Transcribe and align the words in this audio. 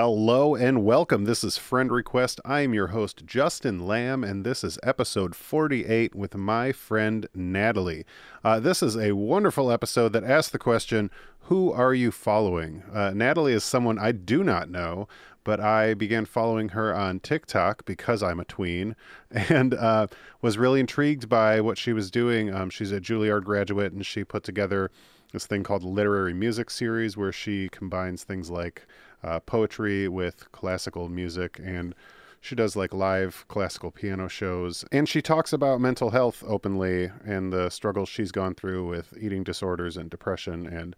Hello 0.00 0.54
and 0.54 0.84
welcome. 0.84 1.24
This 1.24 1.42
is 1.42 1.58
Friend 1.58 1.90
Request. 1.90 2.40
I 2.44 2.60
am 2.60 2.72
your 2.72 2.86
host, 2.86 3.26
Justin 3.26 3.84
Lamb, 3.84 4.22
and 4.22 4.46
this 4.46 4.62
is 4.62 4.78
episode 4.84 5.34
48 5.34 6.14
with 6.14 6.36
my 6.36 6.70
friend 6.70 7.26
Natalie. 7.34 8.06
Uh, 8.44 8.60
this 8.60 8.80
is 8.80 8.96
a 8.96 9.16
wonderful 9.16 9.72
episode 9.72 10.12
that 10.12 10.22
asks 10.22 10.52
the 10.52 10.58
question 10.60 11.10
Who 11.46 11.72
are 11.72 11.94
you 11.94 12.12
following? 12.12 12.84
Uh, 12.94 13.10
Natalie 13.12 13.54
is 13.54 13.64
someone 13.64 13.98
I 13.98 14.12
do 14.12 14.44
not 14.44 14.70
know, 14.70 15.08
but 15.42 15.58
I 15.58 15.94
began 15.94 16.26
following 16.26 16.68
her 16.68 16.94
on 16.94 17.18
TikTok 17.18 17.84
because 17.84 18.22
I'm 18.22 18.38
a 18.38 18.44
tween 18.44 18.94
and 19.32 19.74
uh, 19.74 20.06
was 20.40 20.58
really 20.58 20.78
intrigued 20.78 21.28
by 21.28 21.60
what 21.60 21.76
she 21.76 21.92
was 21.92 22.08
doing. 22.08 22.54
Um, 22.54 22.70
she's 22.70 22.92
a 22.92 23.00
Juilliard 23.00 23.42
graduate 23.42 23.92
and 23.92 24.06
she 24.06 24.22
put 24.22 24.44
together 24.44 24.92
this 25.32 25.46
thing 25.46 25.64
called 25.64 25.82
Literary 25.82 26.34
Music 26.34 26.70
Series 26.70 27.16
where 27.16 27.32
she 27.32 27.68
combines 27.70 28.22
things 28.22 28.48
like 28.48 28.86
uh, 29.22 29.40
poetry 29.40 30.08
with 30.08 30.50
classical 30.52 31.08
music 31.08 31.60
and 31.62 31.94
she 32.40 32.54
does 32.54 32.76
like 32.76 32.94
live 32.94 33.44
classical 33.48 33.90
piano 33.90 34.28
shows 34.28 34.84
and 34.92 35.08
she 35.08 35.20
talks 35.20 35.52
about 35.52 35.80
mental 35.80 36.10
health 36.10 36.44
openly 36.46 37.10
and 37.24 37.52
the 37.52 37.68
struggles 37.68 38.08
she's 38.08 38.32
gone 38.32 38.54
through 38.54 38.86
with 38.86 39.12
eating 39.20 39.42
disorders 39.42 39.96
and 39.96 40.10
depression 40.10 40.66
and 40.66 40.94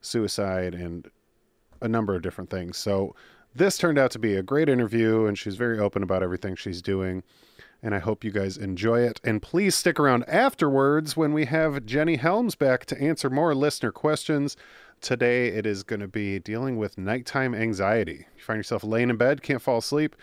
suicide 0.00 0.74
and 0.74 1.10
a 1.80 1.88
number 1.88 2.14
of 2.14 2.22
different 2.22 2.50
things 2.50 2.76
so 2.76 3.14
this 3.54 3.78
turned 3.78 3.98
out 3.98 4.10
to 4.10 4.18
be 4.18 4.34
a 4.34 4.42
great 4.42 4.68
interview 4.68 5.26
and 5.26 5.38
she's 5.38 5.56
very 5.56 5.78
open 5.78 6.02
about 6.02 6.22
everything 6.22 6.56
she's 6.56 6.82
doing 6.82 7.22
and 7.82 7.94
I 7.94 7.98
hope 7.98 8.24
you 8.24 8.30
guys 8.30 8.56
enjoy 8.56 9.00
it. 9.00 9.20
And 9.24 9.40
please 9.40 9.74
stick 9.74 9.98
around 9.98 10.28
afterwards 10.28 11.16
when 11.16 11.32
we 11.32 11.46
have 11.46 11.86
Jenny 11.86 12.16
Helms 12.16 12.54
back 12.54 12.84
to 12.86 13.00
answer 13.00 13.30
more 13.30 13.54
listener 13.54 13.92
questions. 13.92 14.56
Today 15.00 15.48
it 15.48 15.64
is 15.64 15.82
going 15.82 16.00
to 16.00 16.08
be 16.08 16.38
dealing 16.38 16.76
with 16.76 16.98
nighttime 16.98 17.54
anxiety. 17.54 18.26
You 18.36 18.42
find 18.42 18.58
yourself 18.58 18.84
laying 18.84 19.08
in 19.08 19.16
bed, 19.16 19.42
can't 19.42 19.62
fall 19.62 19.78
asleep. 19.78 20.14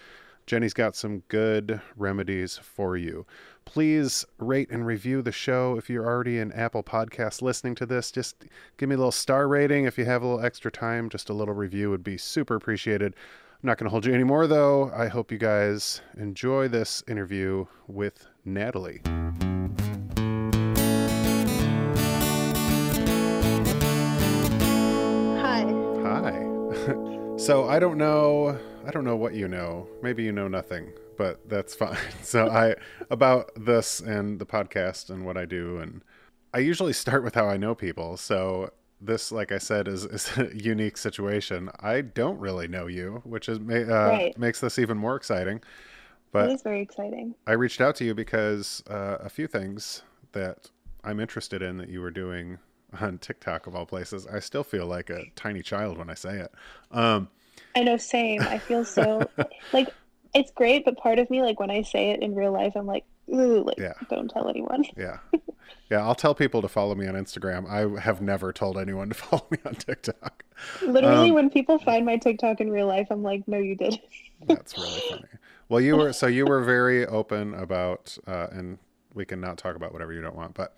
Jenny's 0.46 0.74
got 0.74 0.96
some 0.96 1.24
good 1.28 1.82
remedies 1.96 2.58
for 2.58 2.96
you. 2.96 3.26
Please 3.66 4.24
rate 4.38 4.70
and 4.70 4.86
review 4.86 5.24
the 5.24 5.32
show. 5.32 5.78
If 5.78 5.90
you're 5.90 6.06
already 6.06 6.38
in 6.38 6.52
Apple 6.54 6.84
Podcasts 6.84 7.42
listening 7.42 7.74
to 7.76 7.88
this, 7.88 8.12
just 8.12 8.46
give 8.78 8.88
me 8.88 8.96
a 8.96 8.98
little 9.00 9.12
star 9.12 9.48
rating. 9.48 9.86
If 9.86 9.98
you 9.98 10.06
have 10.06 10.22
a 10.22 10.28
little 10.28 10.46
extra 10.46 10.72
time, 10.72 11.10
just 11.10 11.30
a 11.30 11.34
little 11.34 11.56
review 11.56 11.90
would 11.90 12.04
be 12.04 12.18
super 12.18 12.56
appreciated. 12.56 13.16
I'm 13.52 13.68
not 13.68 13.80
going 13.80 13.86
to 13.86 13.92
hold 13.92 14.06
you 14.06 14.14
anymore, 14.14 14.46
though. 14.46 14.92
I 14.96 15.08
hope 15.08 15.32
you 15.32 15.40
guys 15.40 16.02
enjoy 16.18 16.68
this 16.68 17.04
interview 17.08 17.66
with 17.88 18.28
Natalie. 18.46 19.02
So 27.38 27.68
I 27.70 27.80
don't 27.80 27.98
know. 27.98 28.58
I 28.86 28.92
don't 28.92 29.04
know 29.04 29.16
what 29.16 29.34
you 29.34 29.48
know. 29.48 29.88
Maybe 30.02 30.24
you 30.24 30.32
know 30.32 30.48
nothing, 30.48 30.92
but 31.18 31.48
that's 31.48 31.76
fine. 31.84 31.98
So 32.24 32.50
I 32.50 32.76
about 33.10 33.52
this 33.56 34.00
and 34.00 34.40
the 34.40 34.46
podcast 34.46 35.10
and 35.10 35.26
what 35.26 35.38
I 35.38 35.46
do, 35.46 35.78
and 35.80 36.02
I 36.54 36.60
usually 36.60 36.94
start 36.94 37.24
with 37.24 37.36
how 37.36 37.48
I 37.48 37.58
know 37.58 37.76
people. 37.76 38.18
So 38.18 38.72
this, 39.00 39.32
like 39.32 39.52
I 39.52 39.60
said, 39.60 39.88
is, 39.88 40.06
is 40.18 40.36
a 40.38 40.50
unique 40.56 40.98
situation. 40.98 41.70
I 41.80 42.02
don't 42.02 42.40
really 42.40 42.68
know 42.68 42.88
you, 42.88 43.22
which 43.26 43.50
is 43.50 43.60
uh, 43.60 43.62
Right. 43.64 44.38
makes 44.38 44.60
this 44.60 44.80
even 44.80 44.98
more 44.98 45.16
exciting. 45.16 45.58
It 45.58 45.64
But 46.32 46.50
is 46.52 46.62
very 46.64 46.82
exciting. 46.82 47.36
I 47.46 47.54
reached 47.54 47.82
out 47.82 47.96
to 47.98 48.06
you 48.06 48.14
because 48.14 48.84
uh, 48.90 49.18
a 49.20 49.30
few 49.30 49.48
things 49.48 50.04
that 50.34 50.70
I'm 51.04 51.20
interested 51.20 51.62
in 51.62 51.78
that 51.78 51.90
you 51.90 52.02
were 52.02 52.12
doing 52.12 52.60
on 53.00 53.18
TikTok 53.18 53.68
of 53.68 53.76
all 53.76 53.86
places. 53.86 54.26
I 54.28 54.40
still 54.40 54.64
feel 54.64 54.86
like 54.86 55.10
a 55.10 55.26
tiny 55.36 55.62
child 55.62 55.98
when 55.98 56.10
I 56.10 56.14
say 56.14 56.38
it. 56.40 56.52
Um, 56.92 57.30
I 57.76 57.84
know, 57.84 57.98
same. 57.98 58.48
I 58.48 58.60
feel 58.60 58.86
so 58.86 59.32
like 59.74 59.90
it's 60.34 60.52
great, 60.52 60.86
but 60.86 60.98
part 60.98 61.20
of 61.20 61.30
me, 61.30 61.42
like 61.42 61.60
when 61.60 61.72
I 61.72 61.82
say 61.82 62.12
it 62.12 62.22
in 62.22 62.36
real 62.36 62.52
life, 62.52 62.74
I'm 62.76 62.86
like, 62.86 63.06
ooh, 63.34 63.64
like 63.64 63.78
Yeah. 63.78 63.94
don't 64.10 64.30
tell 64.30 64.50
anyone. 64.50 64.86
yeah, 64.98 65.20
yeah. 65.90 66.00
I'll 66.06 66.16
tell 66.16 66.36
people 66.36 66.62
to 66.62 66.68
follow 66.68 66.96
me 66.96 67.08
on 67.08 67.16
Instagram. 67.16 67.70
I 67.70 68.00
have 68.02 68.22
never 68.22 68.52
told 68.54 68.78
anyone 68.78 69.10
to 69.10 69.16
follow 69.16 69.46
me 69.52 69.58
on 69.66 69.76
TikTok. 69.76 70.44
Literally, 70.82 71.30
Um, 71.30 71.36
when 71.36 71.50
people 71.50 71.80
find 71.80 72.06
my 72.06 72.18
TikTok 72.18 72.62
in 72.62 72.72
real 72.72 72.88
life, 72.88 73.08
I'm 73.10 73.24
like, 73.24 73.48
no, 73.48 73.58
you 73.58 73.76
did. 73.76 74.00
That's 74.46 74.78
really 74.78 75.02
funny. 75.02 75.28
Well, 75.70 75.82
you 75.82 75.96
were 75.98 76.14
so 76.14 76.28
you 76.28 76.46
were 76.46 76.64
very 76.64 77.06
open 77.06 77.54
about, 77.54 78.18
uh, 78.28 78.48
and 78.52 78.78
we 79.14 79.26
can 79.26 79.42
not 79.42 79.58
talk 79.58 79.76
about 79.76 79.94
whatever 79.94 80.14
you 80.14 80.22
don't 80.22 80.36
want, 80.36 80.54
but 80.54 80.78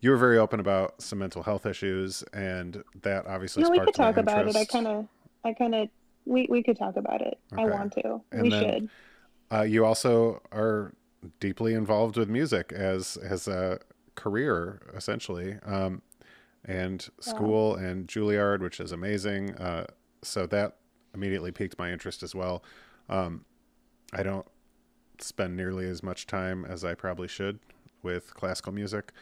you 0.00 0.10
were 0.10 0.16
very 0.16 0.38
open 0.38 0.60
about 0.60 1.00
some 1.02 1.18
mental 1.18 1.42
health 1.42 1.66
issues, 1.66 2.22
and 2.32 2.82
that 3.02 3.26
obviously 3.26 3.62
No, 3.62 3.70
we 3.70 3.80
could 3.80 3.94
talk 3.94 4.16
about 4.16 4.46
it. 4.48 4.56
I 4.56 4.64
kind 4.64 4.86
of, 4.86 5.08
I 5.44 5.52
kind 5.52 5.74
of, 5.74 5.88
we 6.24 6.46
we 6.48 6.62
could 6.62 6.78
talk 6.78 6.96
about 6.96 7.20
it. 7.22 7.38
I 7.56 7.64
want 7.66 7.92
to. 7.94 8.20
And 8.32 8.42
we 8.42 8.50
then- 8.50 8.62
should. 8.62 8.88
Uh, 9.50 9.62
you 9.62 9.82
also 9.84 10.42
are 10.52 10.92
deeply 11.40 11.72
involved 11.72 12.16
with 12.18 12.28
music 12.28 12.70
as 12.72 13.16
as 13.16 13.48
a 13.48 13.80
career, 14.14 14.82
essentially, 14.94 15.56
um, 15.64 16.02
and 16.66 17.08
school 17.20 17.74
and 17.74 18.06
Juilliard, 18.06 18.60
which 18.60 18.78
is 18.78 18.92
amazing. 18.92 19.54
Uh, 19.54 19.86
so 20.22 20.46
that 20.46 20.76
immediately 21.14 21.50
piqued 21.50 21.78
my 21.78 21.90
interest 21.90 22.22
as 22.22 22.34
well. 22.34 22.62
Um, 23.08 23.46
I 24.12 24.22
don't 24.22 24.46
spend 25.18 25.56
nearly 25.56 25.88
as 25.88 26.02
much 26.02 26.26
time 26.26 26.64
as 26.66 26.84
I 26.84 26.94
probably 26.94 27.28
should 27.28 27.58
with 28.02 28.34
classical 28.34 28.72
music, 28.72 29.12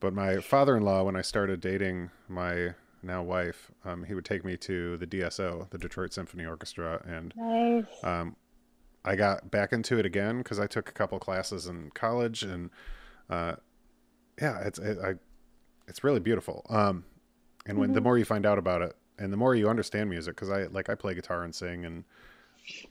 but 0.00 0.12
my 0.12 0.38
father-in-law, 0.40 1.04
when 1.04 1.16
I 1.16 1.22
started 1.22 1.60
dating 1.60 2.10
my 2.28 2.74
now 3.02 3.22
wife, 3.22 3.70
um, 3.84 4.04
he 4.04 4.14
would 4.14 4.24
take 4.24 4.44
me 4.44 4.56
to 4.58 4.96
the 4.96 5.06
DSO, 5.06 5.70
the 5.70 5.78
Detroit 5.78 6.12
Symphony 6.12 6.44
Orchestra, 6.44 7.02
and 7.06 7.32
Nice. 7.36 7.84
um, 8.04 8.36
I 9.04 9.14
got 9.16 9.50
back 9.50 9.72
into 9.72 9.98
it 9.98 10.06
again 10.06 10.38
because 10.38 10.58
I 10.58 10.66
took 10.66 10.88
a 10.88 10.92
couple 10.92 11.18
classes 11.18 11.66
in 11.66 11.90
college, 11.94 12.42
and 12.42 12.70
uh, 13.30 13.54
yeah, 14.40 14.60
it's 14.60 14.78
it, 14.78 14.98
I, 14.98 15.14
it's 15.86 16.02
really 16.02 16.20
beautiful. 16.20 16.66
Um, 16.68 17.04
and 17.66 17.78
when 17.78 17.92
the 17.92 18.00
more 18.00 18.18
you 18.18 18.24
find 18.24 18.44
out 18.46 18.58
about 18.58 18.82
it, 18.82 18.96
and 19.18 19.32
the 19.32 19.36
more 19.36 19.54
you 19.54 19.68
understand 19.68 20.10
music, 20.10 20.34
because 20.34 20.50
I 20.50 20.64
like 20.64 20.88
I 20.90 20.94
play 20.94 21.14
guitar 21.14 21.42
and 21.44 21.54
sing, 21.54 21.84
and 21.84 22.04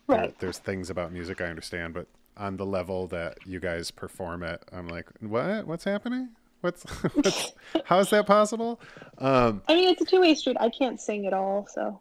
there- 0.07 0.33
there's 0.39 0.57
things 0.59 0.89
about 0.89 1.11
music 1.11 1.41
I 1.41 1.45
understand, 1.45 1.93
but 1.93 2.07
on 2.37 2.55
the 2.57 2.65
level 2.65 3.07
that 3.07 3.37
you 3.45 3.59
guys 3.59 3.91
perform 3.91 4.43
at, 4.43 4.63
I'm 4.71 4.87
like, 4.87 5.07
what? 5.19 5.67
What's 5.67 5.83
happening? 5.83 6.29
What's, 6.65 6.81
what's 7.13 7.53
how 7.85 7.99
is 7.99 8.09
that 8.09 8.25
possible? 8.25 8.81
Um, 9.19 9.61
I 9.67 9.75
mean, 9.75 9.89
it's 9.89 10.01
a 10.01 10.05
two 10.05 10.19
way 10.19 10.33
street. 10.33 10.57
I 10.59 10.69
can't 10.69 10.99
sing 10.99 11.27
at 11.27 11.33
all, 11.33 11.67
so 11.71 11.99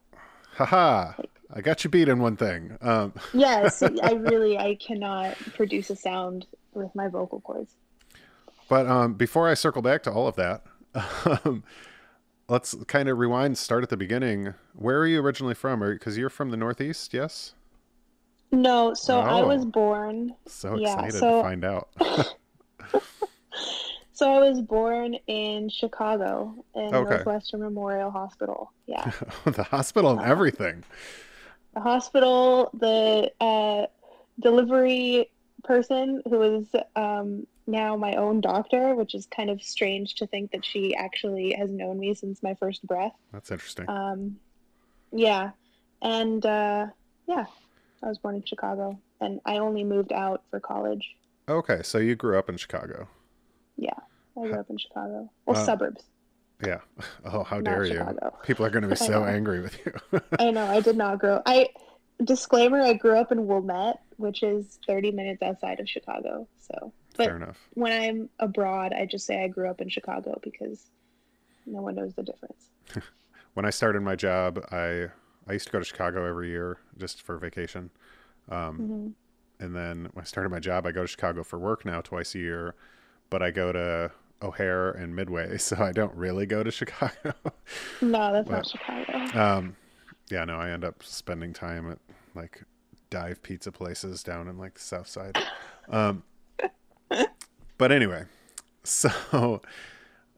haha, 0.54 1.12
I 1.52 1.60
got 1.60 1.84
you 1.84 1.90
beat 1.90 2.08
in 2.08 2.18
one 2.18 2.36
thing. 2.38 2.78
Um, 2.80 3.12
yes, 3.34 3.82
I 3.82 4.12
really, 4.12 4.56
I 4.56 4.76
cannot 4.76 5.36
produce 5.54 5.90
a 5.90 5.96
sound 5.96 6.46
with 6.72 6.94
my 6.94 7.08
vocal 7.08 7.40
cords. 7.42 7.74
But 8.70 8.86
um, 8.86 9.12
before 9.14 9.50
I 9.50 9.54
circle 9.54 9.82
back 9.82 10.02
to 10.04 10.10
all 10.10 10.26
of 10.26 10.36
that, 10.36 10.62
um, 11.44 11.62
let's 12.48 12.74
kind 12.86 13.10
of 13.10 13.18
rewind, 13.18 13.58
start 13.58 13.82
at 13.82 13.90
the 13.90 13.98
beginning. 13.98 14.54
Where 14.74 14.98
are 15.00 15.06
you 15.06 15.20
originally 15.20 15.54
from? 15.54 15.80
Because 15.80 16.16
you're 16.16 16.30
from 16.30 16.50
the 16.50 16.56
Northeast, 16.56 17.12
yes? 17.12 17.52
No, 18.50 18.94
so 18.94 19.20
I 19.20 19.42
Oh. 19.42 19.48
was 19.48 19.66
born. 19.66 20.34
So 20.46 20.76
Yeah, 20.78 20.94
excited 20.94 21.18
so- 21.18 21.36
to 21.38 21.42
find 21.42 21.64
out. 21.66 21.88
So 24.14 24.30
I 24.30 24.48
was 24.48 24.60
born 24.60 25.14
in 25.26 25.68
Chicago 25.68 26.64
in 26.74 26.94
Okay. 26.94 27.02
Northwestern 27.10 27.60
Memorial 27.60 28.10
Hospital. 28.10 28.72
Yeah, 28.86 29.10
the 29.44 29.64
hospital 29.64 30.12
and 30.12 30.20
everything. 30.22 30.84
the 31.74 31.80
hospital, 31.80 32.70
the 32.74 33.32
uh, 33.40 33.86
delivery 34.40 35.30
person 35.64 36.22
who 36.28 36.42
is 36.42 36.66
um, 36.94 37.46
now 37.66 37.96
my 37.96 38.14
own 38.14 38.40
doctor, 38.40 38.94
which 38.94 39.14
is 39.14 39.26
kind 39.26 39.50
of 39.50 39.60
strange 39.62 40.14
to 40.16 40.26
think 40.28 40.52
that 40.52 40.64
she 40.64 40.94
actually 40.94 41.52
has 41.54 41.70
known 41.70 41.98
me 41.98 42.14
since 42.14 42.42
my 42.42 42.54
first 42.54 42.86
breath. 42.86 43.12
That's 43.32 43.50
interesting. 43.50 43.88
Um, 43.88 44.36
yeah, 45.10 45.50
and 46.02 46.44
uh, 46.46 46.86
yeah, 47.26 47.46
I 48.02 48.08
was 48.08 48.18
born 48.18 48.36
in 48.36 48.44
Chicago, 48.44 49.00
and 49.20 49.40
I 49.44 49.58
only 49.58 49.82
moved 49.82 50.12
out 50.12 50.42
for 50.50 50.60
college. 50.60 51.16
Okay, 51.48 51.82
so 51.82 51.98
you 51.98 52.14
grew 52.14 52.38
up 52.38 52.48
in 52.48 52.56
Chicago. 52.58 53.08
Yeah, 53.76 53.90
I 54.36 54.40
grew 54.42 54.54
up 54.60 54.70
in 54.70 54.78
Chicago. 54.78 55.30
Well, 55.46 55.56
Uh, 55.56 55.66
suburbs. 55.66 56.02
Yeah. 56.64 56.80
Oh, 57.24 57.42
how 57.42 57.56
Not 57.56 57.64
dare 57.64 57.84
you? 57.86 58.18
People 58.44 58.66
are 58.66 58.70
going 58.70 58.82
to 58.82 58.88
be 58.88 58.96
so 59.12 59.24
angry 59.24 59.60
with 59.60 59.78
you. 59.84 60.20
I 60.38 60.50
know 60.50 60.64
I 60.66 60.80
did 60.80 60.96
not 60.96 61.18
grow. 61.18 61.40
I 61.46 61.68
disclaimer: 62.22 62.80
I 62.80 62.92
grew 62.92 63.16
up 63.18 63.32
in 63.32 63.46
Wilmette, 63.46 63.98
which 64.16 64.42
is 64.42 64.78
30 64.86 65.12
minutes 65.12 65.42
outside 65.42 65.80
of 65.80 65.88
Chicago. 65.88 66.46
So, 66.60 66.92
but 67.16 67.26
Fair 67.26 67.36
enough. 67.36 67.58
when 67.74 67.92
I'm 67.92 68.28
abroad, 68.38 68.92
I 68.92 69.06
just 69.06 69.26
say 69.26 69.42
I 69.42 69.48
grew 69.48 69.68
up 69.68 69.80
in 69.80 69.88
Chicago 69.88 70.38
because 70.42 70.84
no 71.66 71.80
one 71.80 71.94
knows 71.94 72.14
the 72.14 72.22
difference. 72.22 72.68
When 73.54 73.64
I 73.64 73.70
started 73.70 74.02
my 74.02 74.16
job, 74.16 74.58
I 74.70 75.08
I 75.48 75.52
used 75.52 75.66
to 75.66 75.72
go 75.72 75.78
to 75.78 75.84
Chicago 75.84 76.24
every 76.26 76.50
year 76.50 76.78
just 76.98 77.22
for 77.22 77.36
vacation. 77.38 77.90
Um, 78.50 78.76
hmm 78.76 79.08
and 79.60 79.74
then 79.74 80.08
when 80.12 80.22
I 80.22 80.24
started 80.24 80.50
my 80.50 80.58
job, 80.58 80.84
I 80.84 80.90
go 80.90 81.02
to 81.02 81.06
Chicago 81.06 81.44
for 81.44 81.58
work 81.60 81.84
now 81.84 82.00
twice 82.00 82.34
a 82.34 82.38
year, 82.40 82.74
but 83.34 83.42
I 83.42 83.50
go 83.50 83.72
to 83.72 84.12
O'Hare 84.42 84.92
and 84.92 85.16
Midway, 85.16 85.58
so 85.58 85.76
I 85.82 85.90
don't 85.90 86.14
really 86.14 86.46
go 86.46 86.62
to 86.62 86.70
Chicago. 86.70 87.32
No, 88.00 88.32
that's 88.32 88.48
Well, 88.48 88.58
not 88.58 88.66
Chicago. 88.68 89.36
um, 89.40 89.76
yeah, 90.30 90.44
no, 90.44 90.56
I 90.56 90.70
end 90.70 90.84
up 90.84 91.02
spending 91.02 91.52
time 91.52 91.90
at 91.90 91.98
like 92.36 92.62
dive 93.10 93.42
pizza 93.42 93.72
places 93.72 94.22
down 94.22 94.46
in 94.46 94.56
like 94.56 94.74
the 94.74 94.80
south 94.80 95.08
side. 95.08 95.36
Um, 95.88 96.22
but 97.76 97.90
anyway, 97.90 98.26
so 98.84 99.60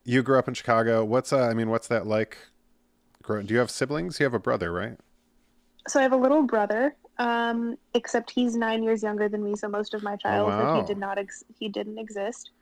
you 0.05 0.23
grew 0.23 0.39
up 0.39 0.49
in 0.49 0.55
Chicago. 0.55 1.05
What's 1.05 1.35
uh, 1.35 1.43
I 1.43 1.53
mean, 1.53 1.69
what's 1.69 1.89
that 1.89 2.07
like? 2.07 2.39
Grow- 3.23 3.43
Do 3.43 3.53
you 3.53 3.61
have 3.61 3.71
siblings? 3.71 4.19
You 4.19 4.25
have 4.25 4.33
a 4.35 4.39
brother, 4.39 4.73
right? 4.73 4.97
So 5.87 6.01
I 6.01 6.03
have 6.03 6.13
a 6.13 6.17
little 6.17 6.45
brother, 6.45 6.97
um, 7.19 7.77
except 7.93 8.31
he's 8.31 8.57
nine 8.57 8.83
years 8.83 9.03
younger 9.03 9.29
than 9.29 9.45
me. 9.45 9.55
So 9.55 9.69
most 9.69 9.93
of 9.93 10.03
my 10.03 10.17
childhood, 10.17 10.65
wow. 10.65 10.81
he 10.81 10.87
did 10.87 10.97
not 10.99 11.19
ex- 11.19 11.45
he 11.59 11.69
didn't 11.69 11.99
exist. 11.99 12.53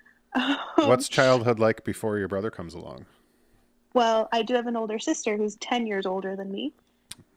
What's 0.76 1.08
childhood 1.08 1.58
like 1.58 1.84
before 1.84 2.18
your 2.18 2.28
brother 2.28 2.50
comes 2.50 2.74
along? 2.74 3.06
well, 3.94 4.28
I 4.32 4.42
do 4.42 4.54
have 4.54 4.66
an 4.66 4.76
older 4.76 4.98
sister 4.98 5.36
who's 5.36 5.56
ten 5.56 5.86
years 5.86 6.04
older 6.04 6.36
than 6.36 6.50
me. 6.50 6.72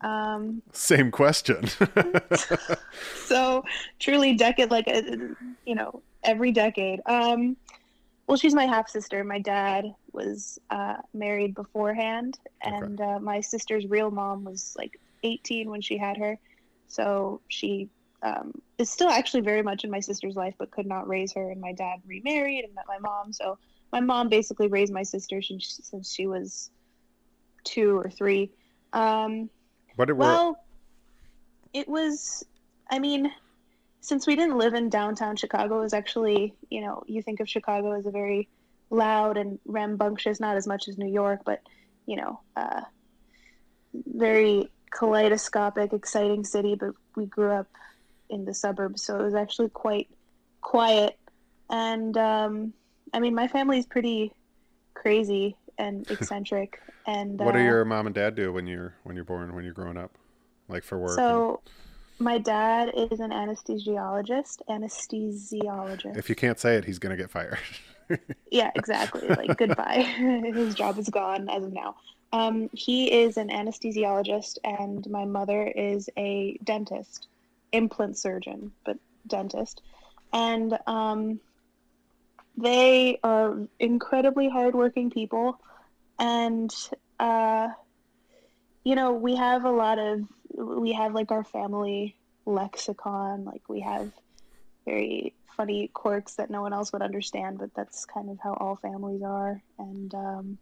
Um, 0.01 0.61
Same 0.71 1.11
question. 1.11 1.67
so 3.15 3.63
truly 3.99 4.35
decade 4.35 4.71
like 4.71 4.88
uh, 4.88 5.01
you 5.65 5.75
know 5.75 6.01
every 6.23 6.51
decade 6.51 6.99
um 7.05 7.55
well 8.25 8.38
she's 8.38 8.55
my 8.55 8.65
half 8.65 8.89
sister 8.89 9.23
my 9.23 9.39
dad 9.39 9.85
was 10.13 10.59
uh 10.69 10.95
married 11.13 11.53
beforehand 11.53 12.39
and 12.61 12.99
uh, 12.99 13.19
my 13.19 13.39
sister's 13.39 13.85
real 13.85 14.11
mom 14.11 14.44
was 14.44 14.75
like 14.77 14.99
18 15.23 15.69
when 15.69 15.81
she 15.81 15.97
had 15.97 16.17
her 16.17 16.38
so 16.88 17.41
she 17.47 17.89
um, 18.23 18.51
is 18.77 18.89
still 18.89 19.09
actually 19.09 19.41
very 19.41 19.61
much 19.61 19.83
in 19.83 19.91
my 19.91 19.99
sister's 19.99 20.35
life 20.35 20.55
but 20.57 20.71
could 20.71 20.87
not 20.87 21.07
raise 21.07 21.33
her 21.33 21.51
and 21.51 21.61
my 21.61 21.71
dad 21.73 21.99
remarried 22.05 22.63
and 22.65 22.73
met 22.73 22.85
my 22.87 22.97
mom 22.99 23.31
so 23.31 23.57
my 23.91 23.99
mom 23.99 24.27
basically 24.27 24.67
raised 24.67 24.91
my 24.91 25.03
sister 25.03 25.41
since, 25.41 25.79
since 25.83 26.13
she 26.13 26.27
was 26.27 26.69
two 27.63 27.97
or 27.97 28.09
three 28.09 28.51
um, 28.93 29.49
what 29.95 30.09
were 30.09 30.15
well, 30.15 30.63
it 31.73 31.87
was. 31.87 32.45
I 32.89 32.99
mean, 32.99 33.31
since 33.99 34.27
we 34.27 34.35
didn't 34.35 34.57
live 34.57 34.73
in 34.73 34.89
downtown 34.89 35.35
Chicago, 35.35 35.79
it 35.79 35.83
was 35.83 35.93
actually 35.93 36.53
you 36.69 36.81
know 36.81 37.03
you 37.07 37.21
think 37.21 37.39
of 37.39 37.49
Chicago 37.49 37.91
as 37.93 38.05
a 38.05 38.11
very 38.11 38.47
loud 38.89 39.37
and 39.37 39.59
rambunctious, 39.65 40.39
not 40.39 40.55
as 40.55 40.67
much 40.67 40.87
as 40.87 40.97
New 40.97 41.11
York, 41.11 41.41
but 41.45 41.61
you 42.05 42.15
know, 42.15 42.39
uh, 42.55 42.81
very 43.93 44.69
kaleidoscopic, 44.91 45.93
exciting 45.93 46.43
city. 46.43 46.75
But 46.75 46.91
we 47.15 47.25
grew 47.25 47.51
up 47.51 47.67
in 48.29 48.45
the 48.45 48.53
suburbs, 48.53 49.03
so 49.03 49.19
it 49.19 49.24
was 49.24 49.35
actually 49.35 49.69
quite 49.69 50.07
quiet. 50.62 51.18
And 51.69 52.18
um, 52.18 52.74
I 53.13 53.19
mean, 53.19 53.35
my 53.35 53.47
family's 53.47 53.85
pretty 53.85 54.33
crazy 54.94 55.56
and 55.77 56.09
eccentric. 56.12 56.81
And 57.06 57.39
what 57.39 57.53
do 57.53 57.59
uh, 57.59 57.63
your 57.63 57.85
mom 57.85 58.06
and 58.07 58.15
dad 58.15 58.35
do 58.35 58.51
when 58.51 58.68
you're 58.68 58.94
when 59.03 59.15
you're 59.15 59.25
born 59.25 59.53
when 59.56 59.63
you're 59.63 59.74
growing 59.74 59.97
up, 59.97 60.18
like 60.68 60.83
for 60.83 60.97
work? 60.97 61.12
and- 61.12 61.18
So, 61.18 61.62
my 62.19 62.38
dad 62.39 62.91
is 62.95 63.19
an 63.19 63.29
anesthesiologist. 63.31 64.62
Anesthesiologist. 64.69 66.18
if 66.18 66.30
you 66.30 66.35
can't 66.35 66.59
say 66.59 66.75
it, 66.75 66.85
he's 66.85 67.00
gonna 67.00 67.18
get 67.18 67.30
fired. 67.30 67.59
yeah, 68.51 68.71
exactly. 68.75 69.27
Like 69.27 69.57
goodbye. 69.57 70.01
His 70.53 70.73
job 70.75 70.97
is 70.97 71.09
gone 71.09 71.50
as 71.50 71.63
of 71.63 71.73
now. 71.73 71.95
Um, 72.33 72.69
he 72.73 73.12
is 73.23 73.38
an 73.38 73.50
anesthesiologist, 73.50 74.57
and 74.63 75.09
my 75.09 75.23
mother 75.25 75.65
is 75.68 76.09
a 76.18 76.57
dentist, 76.63 77.27
implant 77.71 78.17
surgeon, 78.17 78.71
but 78.85 78.97
dentist. 79.25 79.81
And 80.33 80.77
um, 80.87 81.39
they 82.55 83.19
are 83.23 83.57
incredibly 83.79 84.49
hardworking 84.49 85.09
people, 85.09 85.59
and 86.19 86.73
uh, 87.19 87.69
you 88.83 88.95
know 88.95 89.13
we 89.13 89.35
have 89.35 89.63
a 89.63 89.71
lot 89.71 89.99
of 89.99 90.21
we 90.53 90.93
have 90.93 91.13
like 91.13 91.31
our 91.31 91.43
family 91.43 92.17
lexicon, 92.45 93.45
like 93.45 93.61
we 93.69 93.81
have 93.81 94.11
very 94.85 95.33
funny 95.57 95.89
quirks 95.93 96.35
that 96.35 96.49
no 96.49 96.61
one 96.61 96.71
else 96.71 96.93
would 96.93 97.01
understand, 97.01 97.57
but 97.57 97.73
that's 97.75 98.05
kind 98.05 98.29
of 98.29 98.39
how 98.41 98.53
all 98.53 98.75
families 98.77 99.21
are. 99.23 99.61
And, 99.77 100.13
um, 100.13 100.57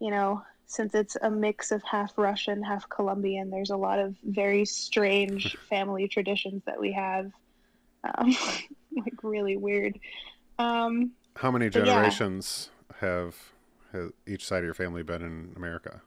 you 0.00 0.10
know, 0.10 0.42
since 0.74 0.94
it's 0.94 1.16
a 1.22 1.30
mix 1.30 1.70
of 1.70 1.82
half 1.84 2.18
Russian, 2.18 2.62
half 2.62 2.88
Colombian, 2.88 3.50
there's 3.50 3.70
a 3.70 3.76
lot 3.76 3.98
of 3.98 4.16
very 4.24 4.64
strange 4.64 5.56
family 5.70 6.08
traditions 6.08 6.62
that 6.66 6.80
we 6.80 6.92
have. 6.92 7.30
Um, 8.02 8.36
like, 8.96 9.22
really 9.22 9.56
weird. 9.56 9.98
Um, 10.58 11.12
How 11.36 11.50
many 11.50 11.68
But 11.68 11.86
yeah. 11.86 11.94
generations 11.94 12.70
have, 13.00 13.36
each 14.26 14.44
side 14.44 14.58
of 14.58 14.64
your 14.64 14.74
family 14.74 15.02
been 15.02 15.22
in 15.22 15.52
America? 15.56 16.02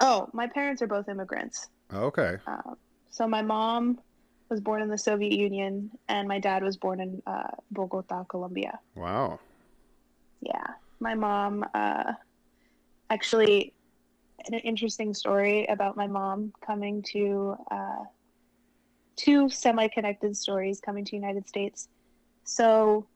oh, 0.00 0.28
my 0.32 0.48
parents 0.48 0.82
are 0.82 0.88
both 0.88 1.08
immigrants. 1.08 1.68
Okay. 1.94 2.36
Um, 2.48 2.76
so 3.10 3.28
my 3.28 3.40
mom 3.40 4.00
was 4.48 4.60
born 4.60 4.82
in 4.82 4.88
the 4.88 4.98
Soviet 4.98 5.32
Union, 5.32 5.92
and 6.08 6.26
my 6.26 6.40
dad 6.40 6.64
was 6.64 6.76
born 6.76 7.00
in 7.00 7.22
uh, 7.24 7.52
Bogota, 7.70 8.24
Colombia. 8.24 8.80
Wow. 8.96 9.38
Yeah, 10.40 10.66
my 10.98 11.14
mom 11.14 11.64
uh, 11.72 12.14
actually 13.12 13.74
an 14.46 14.54
interesting 14.54 15.14
story 15.14 15.66
about 15.66 15.96
my 15.96 16.06
mom 16.06 16.52
coming 16.64 17.02
to 17.02 17.54
uh, 17.70 18.04
two 19.16 19.48
semi-connected 19.48 20.36
stories 20.36 20.80
coming 20.80 21.04
to 21.04 21.14
United 21.14 21.46
States. 21.46 21.88
So 22.44 23.06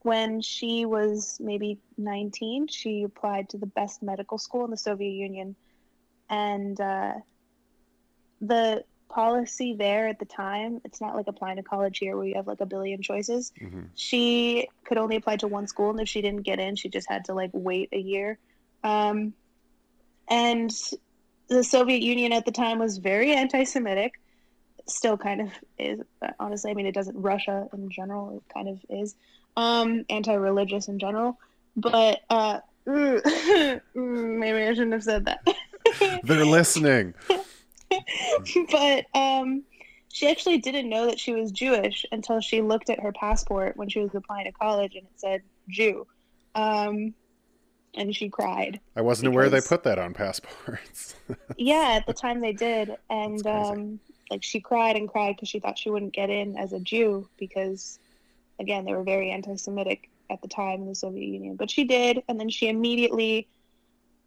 when 0.00 0.40
she 0.40 0.84
was 0.84 1.38
maybe 1.40 1.78
19, 1.96 2.66
she 2.66 3.04
applied 3.04 3.48
to 3.50 3.58
the 3.58 3.66
best 3.66 4.02
medical 4.02 4.36
school 4.36 4.64
in 4.64 4.70
the 4.70 4.76
Soviet 4.76 5.12
Union, 5.12 5.54
and 6.28 6.78
uh, 6.80 7.14
the 8.40 8.84
policy 9.08 9.74
there 9.78 10.08
at 10.08 10.18
the 10.18 10.24
time 10.24 10.80
it's 10.86 10.98
not 10.98 11.14
like 11.14 11.26
applying 11.28 11.56
to 11.56 11.62
college 11.62 11.98
here 11.98 12.16
where 12.16 12.26
you 12.26 12.34
have 12.34 12.46
like 12.46 12.60
a 12.60 12.66
billion 12.66 13.02
choices. 13.02 13.52
Hmm 13.58 13.82
she 13.94 14.68
could 14.84 14.98
only 14.98 15.16
apply 15.16 15.36
to 15.36 15.46
one 15.46 15.66
school 15.66 15.90
and 15.90 16.00
if 16.00 16.08
she 16.08 16.22
didn't 16.22 16.42
get 16.42 16.58
in 16.58 16.76
she 16.76 16.88
just 16.88 17.08
had 17.08 17.24
to 17.24 17.34
like 17.34 17.50
wait 17.52 17.88
a 17.92 17.98
year 17.98 18.38
um, 18.84 19.32
and 20.28 20.70
the 21.48 21.64
soviet 21.64 22.02
union 22.02 22.32
at 22.32 22.44
the 22.44 22.52
time 22.52 22.78
was 22.78 22.98
very 22.98 23.32
anti-semitic 23.32 24.14
still 24.88 25.16
kind 25.16 25.40
of 25.40 25.50
is 25.78 26.00
honestly 26.40 26.70
i 26.70 26.74
mean 26.74 26.86
it 26.86 26.94
doesn't 26.94 27.20
russia 27.20 27.68
in 27.72 27.90
general 27.90 28.36
it 28.36 28.42
kind 28.52 28.68
of 28.68 28.78
is 28.88 29.14
um, 29.56 30.04
anti-religious 30.08 30.88
in 30.88 30.98
general 30.98 31.38
but 31.76 32.20
uh, 32.30 32.58
maybe 32.86 33.78
i 33.94 34.72
shouldn't 34.72 34.92
have 34.92 35.04
said 35.04 35.26
that 35.26 35.46
They're 36.22 36.44
listening. 36.44 37.14
but 38.70 39.06
um, 39.14 39.64
she 40.08 40.28
actually 40.28 40.58
didn't 40.58 40.88
know 40.88 41.06
that 41.06 41.18
she 41.18 41.34
was 41.34 41.52
Jewish 41.52 42.04
until 42.12 42.40
she 42.40 42.62
looked 42.62 42.90
at 42.90 43.00
her 43.00 43.12
passport 43.12 43.76
when 43.76 43.88
she 43.88 44.00
was 44.00 44.14
applying 44.14 44.46
to 44.46 44.52
college 44.52 44.94
and 44.94 45.04
it 45.04 45.12
said 45.16 45.42
Jew. 45.68 46.06
Um, 46.54 47.14
and 47.94 48.14
she 48.14 48.28
cried. 48.28 48.80
I 48.96 49.02
wasn't 49.02 49.28
aware 49.28 49.48
they 49.48 49.60
put 49.60 49.82
that 49.84 49.98
on 49.98 50.14
passports. 50.14 51.14
Yeah, 51.56 51.94
at 51.96 52.06
the 52.06 52.12
time 52.12 52.40
they 52.40 52.52
did. 52.52 52.96
And 53.08 53.46
um, 53.46 54.00
like 54.30 54.42
she 54.42 54.60
cried 54.60 54.96
and 54.96 55.08
cried 55.08 55.36
because 55.36 55.48
she 55.48 55.60
thought 55.60 55.78
she 55.78 55.88
wouldn't 55.88 56.12
get 56.12 56.28
in 56.28 56.58
as 56.58 56.72
a 56.72 56.80
Jew 56.80 57.28
because, 57.38 57.98
again, 58.58 58.84
they 58.84 58.92
were 58.92 59.02
very 59.02 59.30
anti 59.30 59.56
Semitic 59.56 60.10
at 60.30 60.42
the 60.42 60.48
time 60.48 60.82
in 60.82 60.88
the 60.88 60.94
Soviet 60.94 61.26
Union. 61.26 61.56
But 61.56 61.70
she 61.70 61.84
did. 61.84 62.22
And 62.28 62.38
then 62.38 62.48
she 62.48 62.68
immediately 62.68 63.48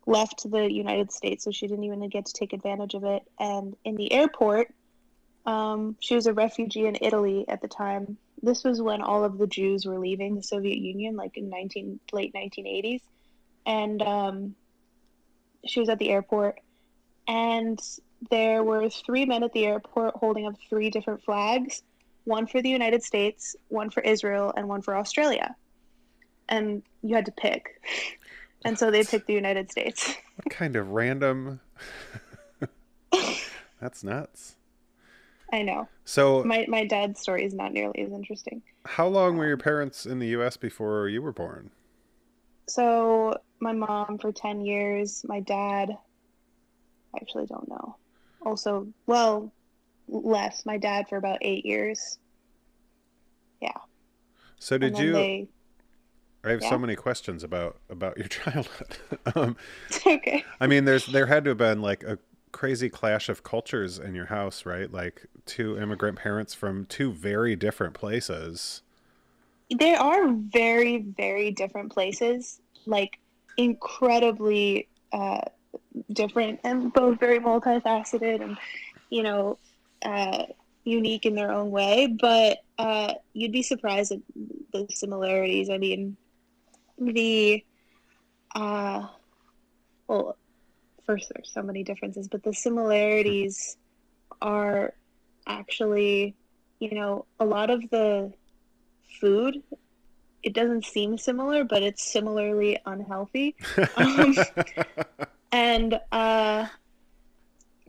left 0.07 0.49
the 0.49 0.71
United 0.71 1.11
States, 1.11 1.43
so 1.43 1.51
she 1.51 1.67
didn't 1.67 1.83
even 1.83 2.07
get 2.09 2.25
to 2.27 2.33
take 2.33 2.53
advantage 2.53 2.93
of 2.93 3.03
it. 3.03 3.23
And 3.39 3.75
in 3.83 3.95
the 3.95 4.11
airport, 4.11 4.71
um, 5.45 5.95
she 5.99 6.15
was 6.15 6.27
a 6.27 6.33
refugee 6.33 6.85
in 6.85 6.97
Italy 7.01 7.45
at 7.47 7.61
the 7.61 7.67
time. 7.67 8.17
This 8.41 8.63
was 8.63 8.81
when 8.81 9.01
all 9.01 9.23
of 9.23 9.37
the 9.37 9.47
Jews 9.47 9.85
were 9.85 9.99
leaving 9.99 10.35
the 10.35 10.43
Soviet 10.43 10.77
Union, 10.77 11.15
like 11.15 11.37
in 11.37 11.49
19 11.49 11.99
late 12.13 12.33
1980s, 12.33 13.01
and 13.65 14.01
um, 14.01 14.55
she 15.65 15.79
was 15.79 15.89
at 15.89 15.99
the 15.99 16.09
airport, 16.09 16.59
and 17.27 17.79
there 18.31 18.63
were 18.63 18.89
three 18.89 19.25
men 19.25 19.43
at 19.43 19.53
the 19.53 19.65
airport 19.65 20.15
holding 20.15 20.45
up 20.47 20.55
three 20.69 20.89
different 20.89 21.23
flags, 21.23 21.83
one 22.23 22.47
for 22.47 22.61
the 22.61 22.69
United 22.69 23.03
States, 23.03 23.55
one 23.69 23.89
for 23.89 24.01
Israel, 24.01 24.53
and 24.55 24.67
one 24.67 24.81
for 24.81 24.95
Australia, 24.95 25.55
and 26.49 26.81
you 27.01 27.15
had 27.15 27.25
to 27.25 27.31
pick. 27.31 27.81
And 28.63 28.79
so 28.79 28.89
they 28.89 29.03
picked 29.03 29.27
the 29.27 29.33
United 29.33 29.69
States. 29.69 30.15
what 30.37 30.49
kind 30.49 30.75
of 30.75 30.89
random? 30.89 31.59
That's 33.79 34.03
nuts. 34.03 34.55
I 35.53 35.61
know. 35.61 35.87
So, 36.03 36.43
My 36.43 36.65
my 36.67 36.83
dad's 36.85 37.19
story 37.19 37.45
is 37.45 37.53
not 37.53 37.73
nearly 37.73 38.01
as 38.01 38.11
interesting. 38.11 38.63
how 38.85 39.05
long 39.07 39.37
were 39.37 39.45
your 39.45 39.57
parents 39.57 40.07
in 40.07 40.17
the 40.17 40.27
U.S. 40.29 40.57
before 40.57 41.07
you 41.07 41.21
were 41.21 41.31
born? 41.31 41.69
So 42.67 43.37
my 43.59 43.73
mom 43.73 44.17
for 44.17 44.31
ten 44.31 44.61
years, 44.61 45.23
my 45.27 45.39
dad 45.39 45.97
I 47.15 47.17
actually 47.21 47.45
don't 47.45 47.67
know. 47.67 47.95
Also, 48.45 48.87
well, 49.07 49.51
less. 50.07 50.65
My 50.65 50.77
dad 50.77 51.07
for 51.09 51.17
about 51.17 51.39
eight 51.41 51.65
years. 51.65 52.19
Yeah. 53.61 53.77
So, 54.59 54.77
did 54.77 54.97
you? 54.97 55.13
they 55.13 55.47
I 56.43 56.51
have 56.51 56.61
yeah. 56.61 56.69
so 56.69 56.77
many 56.77 56.95
questions 56.95 57.43
about 57.43 57.77
about 57.89 58.17
your 58.17 58.27
childhood. 58.27 58.97
um, 59.35 59.57
okay. 60.07 60.43
I 60.59 60.67
mean, 60.67 60.85
there's 60.85 61.05
there 61.07 61.25
had 61.25 61.43
to 61.45 61.51
have 61.51 61.57
been 61.57 61.81
like 61.81 62.03
a 62.03 62.19
crazy 62.51 62.89
clash 62.89 63.27
of 63.29 63.43
cultures 63.43 63.97
in 63.99 64.15
your 64.15 64.27
house, 64.27 64.65
right? 64.65 64.91
Like 64.91 65.25
two 65.45 65.77
immigrant 65.77 66.17
parents 66.17 66.53
from 66.53 66.85
two 66.85 67.11
very 67.11 67.55
different 67.55 67.93
places. 67.93 68.81
They 69.73 69.95
are 69.95 70.31
very, 70.31 70.99
very 70.99 71.51
different 71.51 71.91
places, 71.91 72.61
like 72.85 73.17
incredibly 73.57 74.87
uh, 75.11 75.41
different 76.11 76.59
and 76.63 76.93
both 76.93 77.19
very 77.19 77.39
multifaceted 77.39 78.43
and, 78.43 78.57
you 79.09 79.23
know, 79.23 79.57
uh, 80.03 80.43
unique 80.83 81.25
in 81.25 81.35
their 81.35 81.51
own 81.51 81.71
way. 81.71 82.15
But 82.19 82.59
uh, 82.77 83.13
you'd 83.33 83.51
be 83.51 83.63
surprised 83.63 84.11
at 84.11 84.19
the 84.71 84.85
similarities. 84.89 85.69
I 85.69 85.77
mean, 85.77 86.15
the, 86.99 87.63
uh, 88.53 89.07
well, 90.07 90.37
first 91.05 91.31
there's 91.33 91.51
so 91.51 91.63
many 91.63 91.83
differences, 91.83 92.27
but 92.27 92.43
the 92.43 92.53
similarities 92.53 93.77
are 94.41 94.93
actually, 95.47 96.35
you 96.79 96.93
know, 96.93 97.25
a 97.39 97.45
lot 97.45 97.69
of 97.69 97.81
the 97.89 98.31
food. 99.19 99.61
It 100.43 100.53
doesn't 100.53 100.85
seem 100.85 101.17
similar, 101.17 101.63
but 101.63 101.81
it's 101.83 102.03
similarly 102.03 102.79
unhealthy. 102.85 103.55
Um, 103.97 104.35
and 105.51 105.99
uh, 106.11 106.67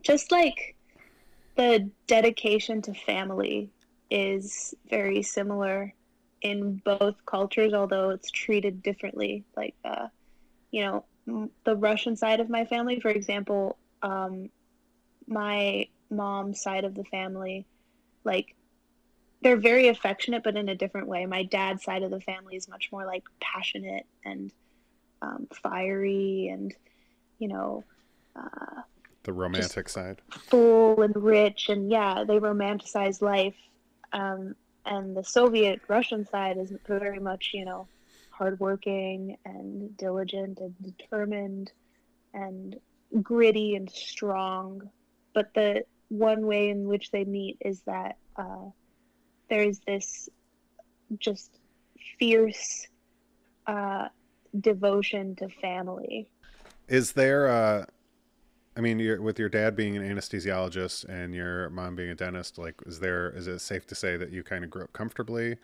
just 0.02 0.30
like 0.30 0.76
the 1.56 1.90
dedication 2.06 2.82
to 2.82 2.94
family 2.94 3.70
is 4.10 4.74
very 4.88 5.22
similar 5.22 5.92
in 6.42 6.80
both 6.84 7.16
cultures, 7.26 7.74
although 7.74 8.10
it's 8.10 8.30
treated 8.30 8.82
differently. 8.82 9.44
Like, 9.56 9.74
uh, 9.84 10.08
you 10.70 10.82
know, 10.82 11.50
the 11.64 11.76
Russian 11.76 12.16
side 12.16 12.40
of 12.40 12.48
my 12.48 12.64
family, 12.64 13.00
for 13.00 13.08
example, 13.08 13.76
um, 14.02 14.50
my 15.26 15.88
mom's 16.10 16.60
side 16.60 16.84
of 16.84 16.94
the 16.94 17.04
family, 17.04 17.66
like 18.24 18.54
they're 19.42 19.56
very 19.56 19.88
affectionate, 19.88 20.42
but 20.42 20.56
in 20.56 20.68
a 20.68 20.74
different 20.74 21.08
way. 21.08 21.26
My 21.26 21.44
dad's 21.44 21.84
side 21.84 22.02
of 22.02 22.10
the 22.10 22.20
family 22.20 22.56
is 22.56 22.68
much 22.68 22.88
more 22.90 23.04
like 23.04 23.24
passionate 23.40 24.06
and 24.24 24.50
um, 25.22 25.46
fiery, 25.62 26.48
and 26.52 26.74
you 27.38 27.48
know, 27.48 27.84
uh, 28.34 28.82
the 29.24 29.32
romantic 29.32 29.88
side, 29.88 30.20
full 30.30 31.02
and 31.02 31.14
rich, 31.16 31.68
and 31.68 31.90
yeah, 31.90 32.24
they 32.24 32.38
romanticize 32.38 33.20
life. 33.20 33.56
Um, 34.12 34.54
and 34.84 35.16
the 35.16 35.24
Soviet 35.24 35.80
Russian 35.88 36.26
side 36.26 36.58
is 36.58 36.72
very 36.86 37.18
much, 37.18 37.50
you 37.52 37.64
know, 37.64 37.88
hardworking 38.30 39.36
and 39.44 39.96
diligent 39.96 40.60
and 40.60 40.74
determined 40.80 41.72
and 42.32 42.76
gritty 43.22 43.74
and 43.74 43.90
strong. 43.90 44.82
But 45.34 45.52
the 45.54 45.84
one 46.08 46.46
way 46.46 46.70
in 46.70 46.86
which 46.86 47.10
they 47.10 47.24
meet 47.24 47.58
is 47.60 47.80
that 47.82 48.16
uh, 48.36 48.70
there's 49.48 49.80
this 49.80 50.28
just 51.18 51.50
fierce 52.18 52.86
uh, 53.66 54.08
devotion 54.60 55.34
to 55.36 55.48
family. 55.48 56.28
Is 56.88 57.12
there, 57.12 57.48
uh, 57.48 57.84
I 58.76 58.80
mean, 58.80 58.98
you're, 58.98 59.20
with 59.20 59.38
your 59.38 59.48
dad 59.48 59.74
being 59.76 59.96
an 59.96 60.02
anesthesiologist 60.02 61.04
and 61.08 61.34
your 61.34 61.70
mom 61.70 61.96
being 61.96 62.10
a 62.10 62.14
dentist, 62.14 62.58
like, 62.58 62.74
is 62.86 63.00
there, 63.00 63.30
is 63.30 63.46
it 63.46 63.60
safe 63.60 63.86
to 63.88 63.94
say 63.94 64.16
that 64.16 64.30
you 64.30 64.42
kind 64.42 64.64
of 64.64 64.70
grew 64.70 64.84
up 64.84 64.92
comfortably? 64.92 65.56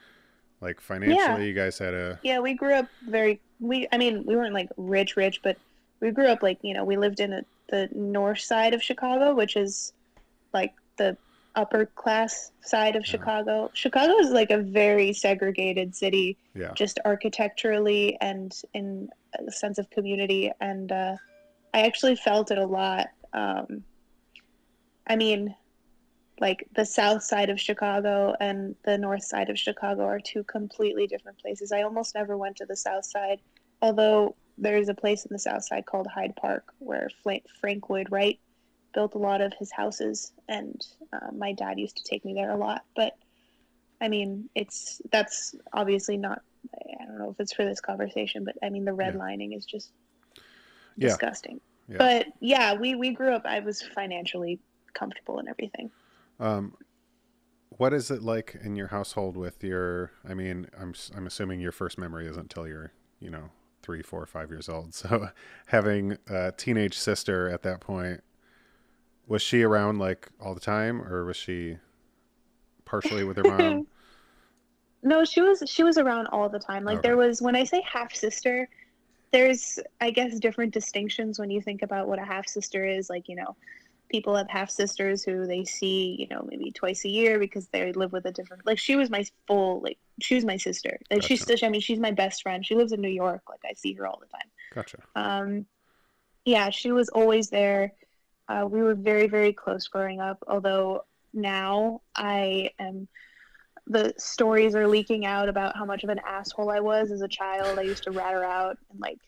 Like 0.62 0.80
financially, 0.80 1.18
yeah. 1.18 1.38
you 1.38 1.54
guys 1.54 1.76
had 1.76 1.92
a 1.92 2.20
yeah. 2.22 2.38
We 2.38 2.54
grew 2.54 2.72
up 2.74 2.86
very 3.08 3.40
we. 3.58 3.88
I 3.92 3.98
mean, 3.98 4.24
we 4.24 4.36
weren't 4.36 4.54
like 4.54 4.68
rich, 4.76 5.16
rich, 5.16 5.40
but 5.42 5.58
we 5.98 6.12
grew 6.12 6.28
up 6.28 6.40
like 6.40 6.58
you 6.62 6.72
know 6.72 6.84
we 6.84 6.96
lived 6.96 7.18
in 7.18 7.32
a, 7.32 7.44
the 7.68 7.88
north 7.92 8.38
side 8.38 8.72
of 8.72 8.80
Chicago, 8.80 9.34
which 9.34 9.56
is 9.56 9.92
like 10.54 10.72
the 10.98 11.16
upper 11.54 11.86
class 11.86 12.52
side 12.62 12.96
of. 12.96 13.04
Chicago. 13.04 13.70
Chicago 13.74 14.18
is 14.18 14.30
like 14.30 14.50
a 14.50 14.58
very 14.58 15.12
segregated 15.12 15.94
city, 15.94 16.36
yeah. 16.54 16.72
just 16.74 16.98
architecturally 17.04 18.16
and 18.20 18.54
in 18.74 19.08
a 19.46 19.50
sense 19.50 19.78
of 19.78 19.88
community. 19.90 20.50
And 20.60 20.90
uh, 20.90 21.16
I 21.74 21.82
actually 21.82 22.16
felt 22.16 22.50
it 22.50 22.58
a 22.58 22.66
lot. 22.66 23.08
Um, 23.32 23.84
I 25.06 25.16
mean, 25.16 25.54
like 26.40 26.66
the 26.74 26.84
south 26.84 27.22
side 27.22 27.50
of 27.50 27.60
Chicago 27.60 28.34
and 28.40 28.74
the 28.84 28.98
north 28.98 29.24
side 29.24 29.50
of 29.50 29.58
Chicago 29.58 30.04
are 30.04 30.20
two 30.20 30.44
completely 30.44 31.06
different 31.06 31.38
places. 31.38 31.72
I 31.72 31.82
almost 31.82 32.14
never 32.14 32.36
went 32.36 32.56
to 32.56 32.66
the 32.66 32.76
south 32.76 33.04
side, 33.04 33.40
although 33.80 34.36
there's 34.58 34.88
a 34.88 34.94
place 34.94 35.24
in 35.24 35.32
the 35.32 35.38
south 35.38 35.64
side 35.64 35.86
called 35.86 36.06
Hyde 36.06 36.36
Park 36.36 36.72
where 36.78 37.08
Frank 37.60 37.88
Lloyd 37.88 38.08
Wright 38.10 38.38
built 38.92 39.14
a 39.14 39.18
lot 39.18 39.40
of 39.40 39.52
his 39.58 39.70
houses, 39.70 40.32
and 40.48 40.84
uh, 41.12 41.30
my 41.36 41.52
dad 41.52 41.78
used 41.78 41.96
to 41.96 42.04
take 42.04 42.24
me 42.24 42.34
there 42.34 42.50
a 42.50 42.56
lot. 42.56 42.84
But 42.94 43.16
I 44.00 44.08
mean, 44.08 44.48
it's 44.54 45.00
that's 45.10 45.54
obviously 45.72 46.16
not. 46.16 46.42
I 46.74 47.04
don't 47.04 47.18
know 47.18 47.30
if 47.30 47.40
it's 47.40 47.52
for 47.52 47.64
this 47.64 47.80
conversation, 47.80 48.44
but 48.44 48.56
I 48.62 48.68
mean, 48.68 48.84
the 48.84 48.92
redlining 48.92 49.50
yeah. 49.50 49.58
is 49.58 49.64
just 49.64 49.90
yeah. 50.96 51.08
disgusting. 51.08 51.60
Yeah. 51.88 51.98
But 51.98 52.26
yeah, 52.40 52.74
we 52.74 52.94
we 52.94 53.10
grew 53.10 53.34
up. 53.34 53.42
I 53.44 53.60
was 53.60 53.82
financially 53.82 54.60
comfortable 54.94 55.38
and 55.38 55.48
everything. 55.48 55.90
Um, 56.38 56.74
what 57.70 57.92
is 57.92 58.10
it 58.10 58.22
like 58.22 58.56
in 58.62 58.76
your 58.76 58.88
household 58.88 59.36
with 59.36 59.64
your? 59.64 60.12
I 60.28 60.34
mean, 60.34 60.68
I'm 60.78 60.94
I'm 61.16 61.26
assuming 61.26 61.60
your 61.60 61.72
first 61.72 61.98
memory 61.98 62.26
isn't 62.26 62.40
until 62.40 62.66
you're 62.66 62.92
you 63.18 63.30
know 63.30 63.50
three, 63.82 64.02
four, 64.02 64.24
five 64.26 64.50
years 64.50 64.68
old. 64.68 64.94
So 65.02 65.28
having 65.66 66.18
a 66.28 66.52
teenage 66.52 66.96
sister 66.96 67.48
at 67.48 67.62
that 67.62 67.80
point, 67.80 68.22
was 69.26 69.42
she 69.42 69.62
around 69.62 69.98
like 69.98 70.28
all 70.40 70.54
the 70.54 70.60
time, 70.60 71.02
or 71.02 71.24
was 71.24 71.36
she 71.36 71.78
partially 72.84 73.24
with 73.24 73.36
her 73.36 73.44
mom? 73.44 73.86
no, 75.02 75.24
she 75.24 75.40
was 75.40 75.62
she 75.66 75.82
was 75.82 75.98
around 75.98 76.26
all 76.28 76.48
the 76.48 76.58
time. 76.58 76.84
Like 76.84 76.98
okay. 76.98 77.08
there 77.08 77.16
was 77.16 77.40
when 77.40 77.56
I 77.56 77.64
say 77.64 77.82
half 77.90 78.14
sister, 78.14 78.68
there's 79.32 79.78
I 80.00 80.10
guess 80.10 80.38
different 80.38 80.72
distinctions 80.72 81.38
when 81.38 81.50
you 81.50 81.60
think 81.60 81.82
about 81.82 82.08
what 82.08 82.18
a 82.18 82.24
half 82.24 82.46
sister 82.46 82.84
is. 82.84 83.08
Like 83.08 83.28
you 83.28 83.36
know, 83.36 83.56
people 84.12 84.36
have 84.36 84.48
half 84.48 84.70
sisters 84.70 85.24
who 85.24 85.46
they 85.46 85.64
see, 85.64 86.16
you 86.18 86.28
know, 86.28 86.46
maybe 86.48 86.70
twice 86.70 87.04
a 87.04 87.08
year 87.08 87.38
because 87.38 87.66
they 87.68 87.92
live 87.92 88.12
with 88.12 88.26
a 88.26 88.30
different. 88.30 88.64
Like 88.66 88.78
she 88.78 88.94
was 88.94 89.10
my 89.10 89.24
full, 89.46 89.80
like 89.80 89.98
she 90.20 90.34
was 90.34 90.44
my 90.44 90.58
sister. 90.58 90.98
Like 91.10 91.20
gotcha. 91.20 91.28
she's 91.28 91.42
still, 91.42 91.56
I 91.62 91.68
mean, 91.70 91.80
she's 91.80 91.98
my 91.98 92.12
best 92.12 92.42
friend. 92.42 92.64
She 92.64 92.76
lives 92.76 92.92
in 92.92 93.00
New 93.00 93.08
York. 93.08 93.42
Like 93.48 93.60
I 93.68 93.72
see 93.72 93.94
her 93.94 94.06
all 94.06 94.20
the 94.20 94.26
time. 94.26 94.48
Gotcha. 94.74 94.98
Um, 95.16 95.66
yeah, 96.44 96.70
she 96.70 96.92
was 96.92 97.08
always 97.08 97.48
there. 97.48 97.92
Uh, 98.48 98.66
we 98.68 98.82
were 98.82 98.94
very, 98.94 99.28
very 99.28 99.52
close 99.52 99.88
growing 99.88 100.20
up. 100.20 100.42
Although 100.46 101.04
now 101.32 102.02
I 102.14 102.70
am, 102.78 103.08
the 103.86 104.14
stories 104.18 104.74
are 104.74 104.86
leaking 104.86 105.24
out 105.24 105.48
about 105.48 105.76
how 105.76 105.84
much 105.84 106.04
of 106.04 106.10
an 106.10 106.20
asshole 106.26 106.70
I 106.70 106.80
was 106.80 107.10
as 107.10 107.22
a 107.22 107.28
child. 107.28 107.78
I 107.78 107.82
used 107.82 108.04
to 108.04 108.10
rat 108.10 108.32
her 108.32 108.44
out 108.44 108.78
and 108.90 109.00
like 109.00 109.18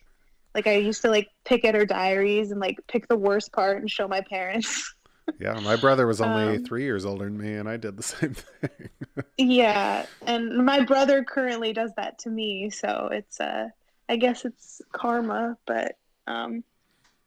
like 0.55 0.67
I 0.67 0.77
used 0.77 1.03
to 1.03 1.11
like 1.11 1.29
pick 1.45 1.65
at 1.65 1.75
her 1.75 1.85
diaries 1.85 2.51
and 2.51 2.61
like 2.61 2.79
pick 2.87 3.09
the 3.09 3.17
worst 3.17 3.53
part 3.53 3.81
and 3.81 3.91
show 3.91 4.07
my 4.07 4.21
parents. 4.21 4.95
yeah, 5.41 5.59
my 5.61 5.77
brother 5.77 6.07
was 6.07 6.21
only 6.21 6.57
um, 6.57 6.65
three 6.65 6.85
years 6.85 7.05
older 7.05 7.25
than 7.25 7.37
me, 7.37 7.55
and 7.55 7.69
I 7.69 7.77
did 7.77 7.97
the 7.97 8.03
same 8.05 8.35
thing. 8.35 8.89
yeah, 9.37 10.07
and 10.27 10.65
my 10.65 10.85
brother 10.85 11.25
currently 11.25 11.73
does 11.73 11.91
that 11.97 12.19
to 12.21 12.31
me, 12.31 12.71
so 12.71 13.09
it's 13.13 13.41
uh, 13.41 13.69
I 14.09 14.17
guess 14.17 14.45
it's 14.45 14.81
karma, 14.93 15.57
but 15.67 15.97
um, 16.27 16.63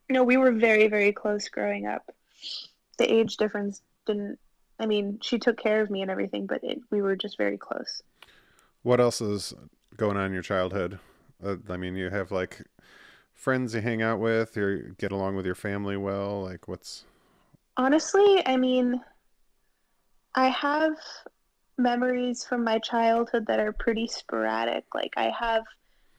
you 0.08 0.14
know, 0.14 0.24
we 0.24 0.36
were 0.36 0.52
very 0.52 0.88
very 0.88 1.12
close 1.12 1.48
growing 1.48 1.86
up. 1.86 2.10
The 2.98 3.12
age 3.12 3.36
difference 3.36 3.82
didn't. 4.06 4.38
I 4.80 4.86
mean, 4.86 5.18
she 5.22 5.38
took 5.38 5.56
care 5.56 5.80
of 5.80 5.90
me 5.90 6.02
and 6.02 6.10
everything, 6.10 6.46
but 6.46 6.62
it, 6.62 6.78
we 6.90 7.02
were 7.02 7.16
just 7.16 7.36
very 7.36 7.58
close. 7.58 8.02
What 8.82 9.00
else 9.00 9.20
is 9.20 9.52
going 9.96 10.16
on 10.16 10.26
in 10.26 10.32
your 10.32 10.42
childhood? 10.42 10.98
Uh, 11.44 11.56
I 11.68 11.76
mean, 11.76 11.96
you 11.96 12.10
have 12.10 12.30
like 12.30 12.62
friends 13.34 13.74
you 13.74 13.80
hang 13.80 14.02
out 14.02 14.18
with 14.18 14.56
or 14.56 14.94
get 14.98 15.12
along 15.12 15.36
with 15.36 15.46
your 15.46 15.54
family 15.54 15.96
well? 15.96 16.42
Like, 16.42 16.68
what's. 16.68 17.04
Honestly, 17.76 18.42
I 18.46 18.56
mean, 18.56 19.00
I 20.34 20.48
have 20.48 20.94
memories 21.76 22.44
from 22.44 22.64
my 22.64 22.78
childhood 22.80 23.46
that 23.46 23.60
are 23.60 23.72
pretty 23.72 24.08
sporadic. 24.08 24.84
Like, 24.94 25.12
I 25.16 25.32
have 25.38 25.64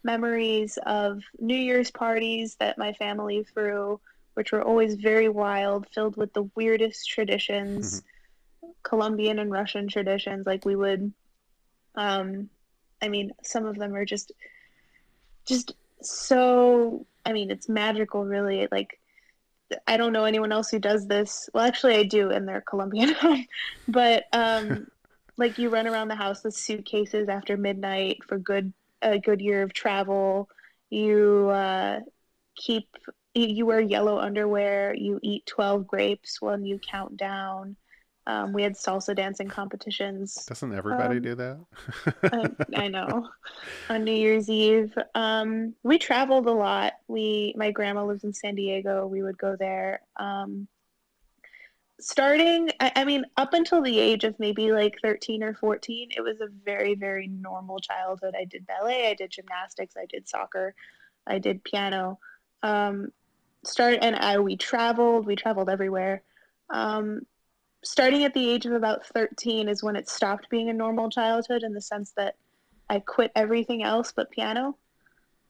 memories 0.04 0.78
of 0.86 1.22
New 1.40 1.58
Year's 1.58 1.92
parties 1.92 2.56
that 2.60 2.78
my 2.78 2.94
family 2.94 3.46
threw, 3.54 4.00
which 4.34 4.52
were 4.52 4.64
always 4.64 4.96
very 4.96 5.30
wild, 5.30 5.88
filled 5.94 6.18
with 6.18 6.34
the 6.34 6.50
weirdest 6.56 7.10
traditions, 7.10 8.02
Colombian 8.84 9.40
and 9.40 9.52
Russian 9.52 9.88
traditions. 9.88 10.46
Like, 10.46 10.66
we 10.66 10.76
would. 10.76 11.14
Um, 11.96 12.50
I 13.02 13.10
mean, 13.10 13.32
some 13.44 13.66
of 13.66 13.78
them 13.78 13.96
are 13.96 14.06
just 14.06 14.32
just 15.46 15.74
so 16.02 17.06
I 17.26 17.34
mean, 17.34 17.52
it's 17.52 17.70
magical, 17.70 18.26
really. 18.26 18.68
Like, 18.72 19.00
I 19.88 19.98
don't 19.98 20.14
know 20.14 20.26
anyone 20.26 20.52
else 20.52 20.70
who 20.70 20.80
does 20.80 21.08
this. 21.08 21.50
Well, 21.54 21.66
actually, 21.66 21.96
I 21.96 22.04
do, 22.04 22.32
and 22.32 22.48
they're 22.48 22.62
Colombian. 22.62 23.16
but 23.88 24.26
um, 24.34 24.88
like, 25.38 25.58
you 25.58 25.70
run 25.70 25.88
around 25.88 26.08
the 26.08 26.16
house 26.16 26.44
with 26.44 26.56
suitcases 26.56 27.30
after 27.30 27.58
midnight 27.58 28.24
for 28.28 28.38
good 28.38 28.74
a 29.02 29.20
good 29.20 29.42
year 29.42 29.64
of 29.64 29.74
travel. 29.74 30.50
You 30.90 31.50
uh, 31.50 32.00
keep 32.56 32.88
you, 33.34 33.48
you 33.48 33.66
wear 33.66 33.80
yellow 33.80 34.18
underwear. 34.20 34.94
You 34.96 35.20
eat 35.22 35.46
twelve 35.46 35.88
grapes 35.88 36.42
when 36.42 36.66
you 36.66 36.80
count 36.80 37.18
down. 37.18 37.76
Um, 38.28 38.54
we 38.54 38.62
had 38.62 38.74
salsa 38.74 39.16
dancing 39.16 39.48
competitions. 39.48 40.46
Doesn't 40.46 40.72
everybody 40.74 41.18
Um, 41.18 41.22
do 41.24 41.36
that? 41.36 41.58
I, 42.76 42.84
I 42.84 42.88
know. 42.88 43.28
On 43.90 44.04
New 44.04 44.12
Year's 44.14 44.48
Eve, 44.50 44.96
um, 45.16 45.74
we 45.82 45.98
traveled 45.98 46.46
a 46.46 46.52
lot. 46.52 46.94
We, 47.08 47.56
my 47.58 47.72
grandma 47.72 48.06
lives 48.06 48.24
in 48.24 48.34
San 48.34 48.54
Diego. 48.54 49.08
We 49.08 49.24
would 49.24 49.38
go 49.40 49.56
there. 49.56 50.02
Starting, 52.00 52.70
I, 52.80 52.92
I 52.98 53.04
mean, 53.06 53.26
up 53.38 53.54
until 53.54 53.82
the 53.82 54.00
age 54.00 54.24
of 54.24 54.40
maybe 54.40 54.72
like 54.72 54.98
13 55.02 55.44
or 55.44 55.54
14, 55.54 56.10
it 56.16 56.22
was 56.22 56.40
a 56.42 56.48
very, 56.66 56.96
very 56.96 57.28
normal 57.28 57.80
childhood. 57.80 58.36
I 58.40 58.46
did 58.46 58.66
ballet, 58.66 59.10
I 59.10 59.14
did 59.14 59.32
gymnastics, 59.32 59.96
I 59.98 60.06
did 60.06 60.28
soccer, 60.28 60.74
I 61.28 61.40
did 61.40 61.64
piano. 61.64 62.20
Um, 62.64 63.12
start 63.66 64.00
and 64.02 64.16
I 64.16 64.40
we 64.40 64.56
traveled. 64.58 65.26
We 65.26 65.36
traveled 65.36 65.70
everywhere. 65.70 66.24
Um, 66.70 67.22
starting 67.84 68.24
at 68.24 68.34
the 68.34 68.50
age 68.50 68.66
of 68.66 68.74
about 68.74 69.06
13 69.08 69.70
is 69.70 69.84
when 69.84 69.96
it 69.96 70.10
stopped 70.10 70.50
being 70.50 70.70
a 70.70 70.74
normal 70.74 71.10
childhood 71.10 71.64
in 71.64 71.74
the 71.74 71.82
sense 71.82 72.14
that 72.18 72.36
I 72.90 73.00
quit 73.00 73.32
everything 73.36 73.84
else 73.84 74.12
but 74.16 74.32
piano. 74.32 74.78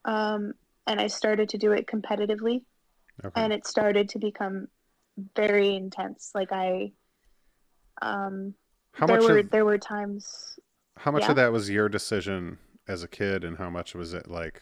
Um, 0.05 0.53
and 0.87 0.99
I 0.99 1.07
started 1.07 1.49
to 1.49 1.57
do 1.57 1.71
it 1.73 1.87
competitively 1.87 2.63
Okay. 3.23 3.41
and 3.41 3.51
it 3.51 3.67
started 3.67 4.09
to 4.09 4.19
become 4.19 4.67
very 5.35 5.75
intense. 5.75 6.31
Like 6.33 6.51
I, 6.51 6.91
um, 8.01 8.53
how 8.93 9.07
there 9.07 9.19
much 9.19 9.29
were, 9.29 9.37
of, 9.39 9.49
there 9.49 9.65
were 9.65 9.77
times, 9.77 10.59
how 10.97 11.11
much 11.11 11.23
yeah. 11.23 11.31
of 11.31 11.35
that 11.37 11.51
was 11.51 11.69
your 11.69 11.89
decision 11.89 12.57
as 12.87 13.03
a 13.03 13.07
kid 13.07 13.43
and 13.43 13.57
how 13.57 13.69
much 13.69 13.93
was 13.93 14.13
it 14.13 14.27
like 14.27 14.61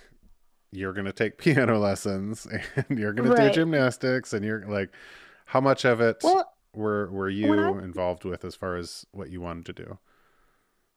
you're 0.71 0.93
going 0.93 1.05
to 1.05 1.13
take 1.13 1.37
piano 1.39 1.79
lessons 1.79 2.45
and 2.75 2.99
you're 2.99 3.13
going 3.13 3.29
to 3.29 3.35
do 3.35 3.49
gymnastics 3.49 4.33
and 4.33 4.43
you're 4.43 4.67
like 4.67 4.89
how 5.45 5.61
much 5.61 5.85
of 5.85 6.01
it 6.01 6.17
well, 6.23 6.53
were 6.73 7.09
were 7.09 7.29
you 7.29 7.53
I- 7.53 7.83
involved 7.83 8.25
with 8.25 8.43
as 8.43 8.55
far 8.55 8.75
as 8.75 9.05
what 9.11 9.29
you 9.29 9.41
wanted 9.41 9.65
to 9.67 9.73
do? 9.73 9.97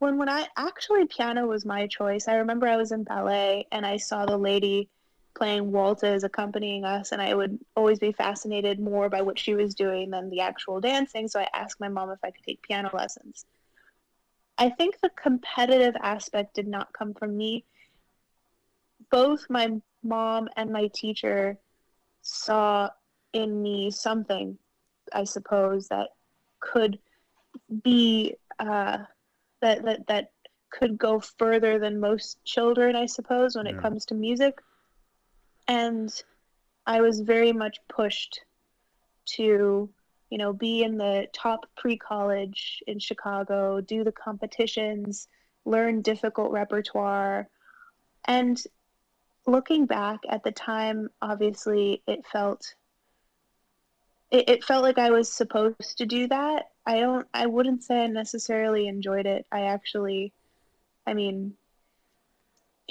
when 0.00 0.16
when 0.16 0.28
I 0.28 0.48
actually 0.56 1.06
piano 1.06 1.46
was 1.46 1.64
my 1.64 1.86
choice. 1.86 2.26
I 2.26 2.36
remember 2.36 2.66
I 2.66 2.76
was 2.76 2.90
in 2.90 3.04
ballet 3.04 3.66
and 3.70 3.86
I 3.86 3.98
saw 3.98 4.26
the 4.26 4.36
lady 4.36 4.88
playing 5.34 5.72
waltzes 5.72 6.24
accompanying 6.24 6.84
us 6.84 7.12
and 7.12 7.22
I 7.22 7.34
would 7.34 7.58
always 7.76 7.98
be 7.98 8.12
fascinated 8.12 8.80
more 8.80 9.08
by 9.08 9.22
what 9.22 9.38
she 9.38 9.54
was 9.54 9.74
doing 9.74 10.10
than 10.10 10.30
the 10.30 10.40
actual 10.40 10.80
dancing, 10.80 11.28
so 11.28 11.40
I 11.40 11.48
asked 11.54 11.80
my 11.80 11.88
mom 11.88 12.10
if 12.10 12.18
I 12.22 12.30
could 12.30 12.44
take 12.44 12.62
piano 12.62 12.90
lessons. 12.92 13.44
I 14.58 14.68
think 14.68 15.00
the 15.00 15.10
competitive 15.10 15.94
aspect 16.02 16.54
did 16.54 16.68
not 16.68 16.92
come 16.92 17.14
from 17.14 17.36
me. 17.36 17.64
Both 19.10 19.46
my 19.48 19.80
mom 20.02 20.48
and 20.56 20.70
my 20.70 20.88
teacher 20.94 21.58
saw 22.22 22.90
in 23.32 23.62
me 23.62 23.90
something, 23.90 24.58
I 25.12 25.24
suppose, 25.24 25.88
that 25.88 26.08
could 26.60 26.98
be 27.82 28.34
uh, 28.58 28.98
that 29.62 29.84
that 29.84 30.06
that 30.08 30.32
could 30.70 30.98
go 30.98 31.20
further 31.20 31.78
than 31.78 31.98
most 31.98 32.44
children, 32.44 32.94
I 32.96 33.06
suppose, 33.06 33.56
when 33.56 33.66
Yeah. 33.66 33.72
it 33.72 33.82
comes 33.82 34.04
to 34.06 34.14
music. 34.14 34.60
And 35.70 36.12
I 36.84 37.00
was 37.00 37.20
very 37.20 37.52
much 37.52 37.78
pushed 37.88 38.40
to, 39.36 39.88
you 40.28 40.38
know, 40.38 40.52
be 40.52 40.82
in 40.82 40.98
the 40.98 41.28
top 41.32 41.64
pre-college 41.76 42.82
in 42.88 42.98
Chicago, 42.98 43.80
do 43.80 44.02
the 44.02 44.10
competitions, 44.10 45.28
learn 45.64 46.02
difficult 46.02 46.50
repertoire. 46.50 47.48
And 48.24 48.60
looking 49.46 49.86
back 49.86 50.18
at 50.28 50.42
the 50.42 50.50
time, 50.50 51.08
obviously 51.22 52.02
it 52.08 52.26
felt 52.26 52.74
it, 54.32 54.48
it 54.48 54.64
felt 54.64 54.82
like 54.82 54.98
I 54.98 55.10
was 55.10 55.32
supposed 55.32 55.98
to 55.98 56.04
do 56.04 56.26
that. 56.26 56.70
I 56.84 56.98
don't 56.98 57.28
I 57.32 57.46
wouldn't 57.46 57.84
say 57.84 58.02
I 58.02 58.06
necessarily 58.08 58.88
enjoyed 58.88 59.26
it. 59.26 59.46
I 59.52 59.66
actually 59.66 60.32
I 61.06 61.14
mean 61.14 61.54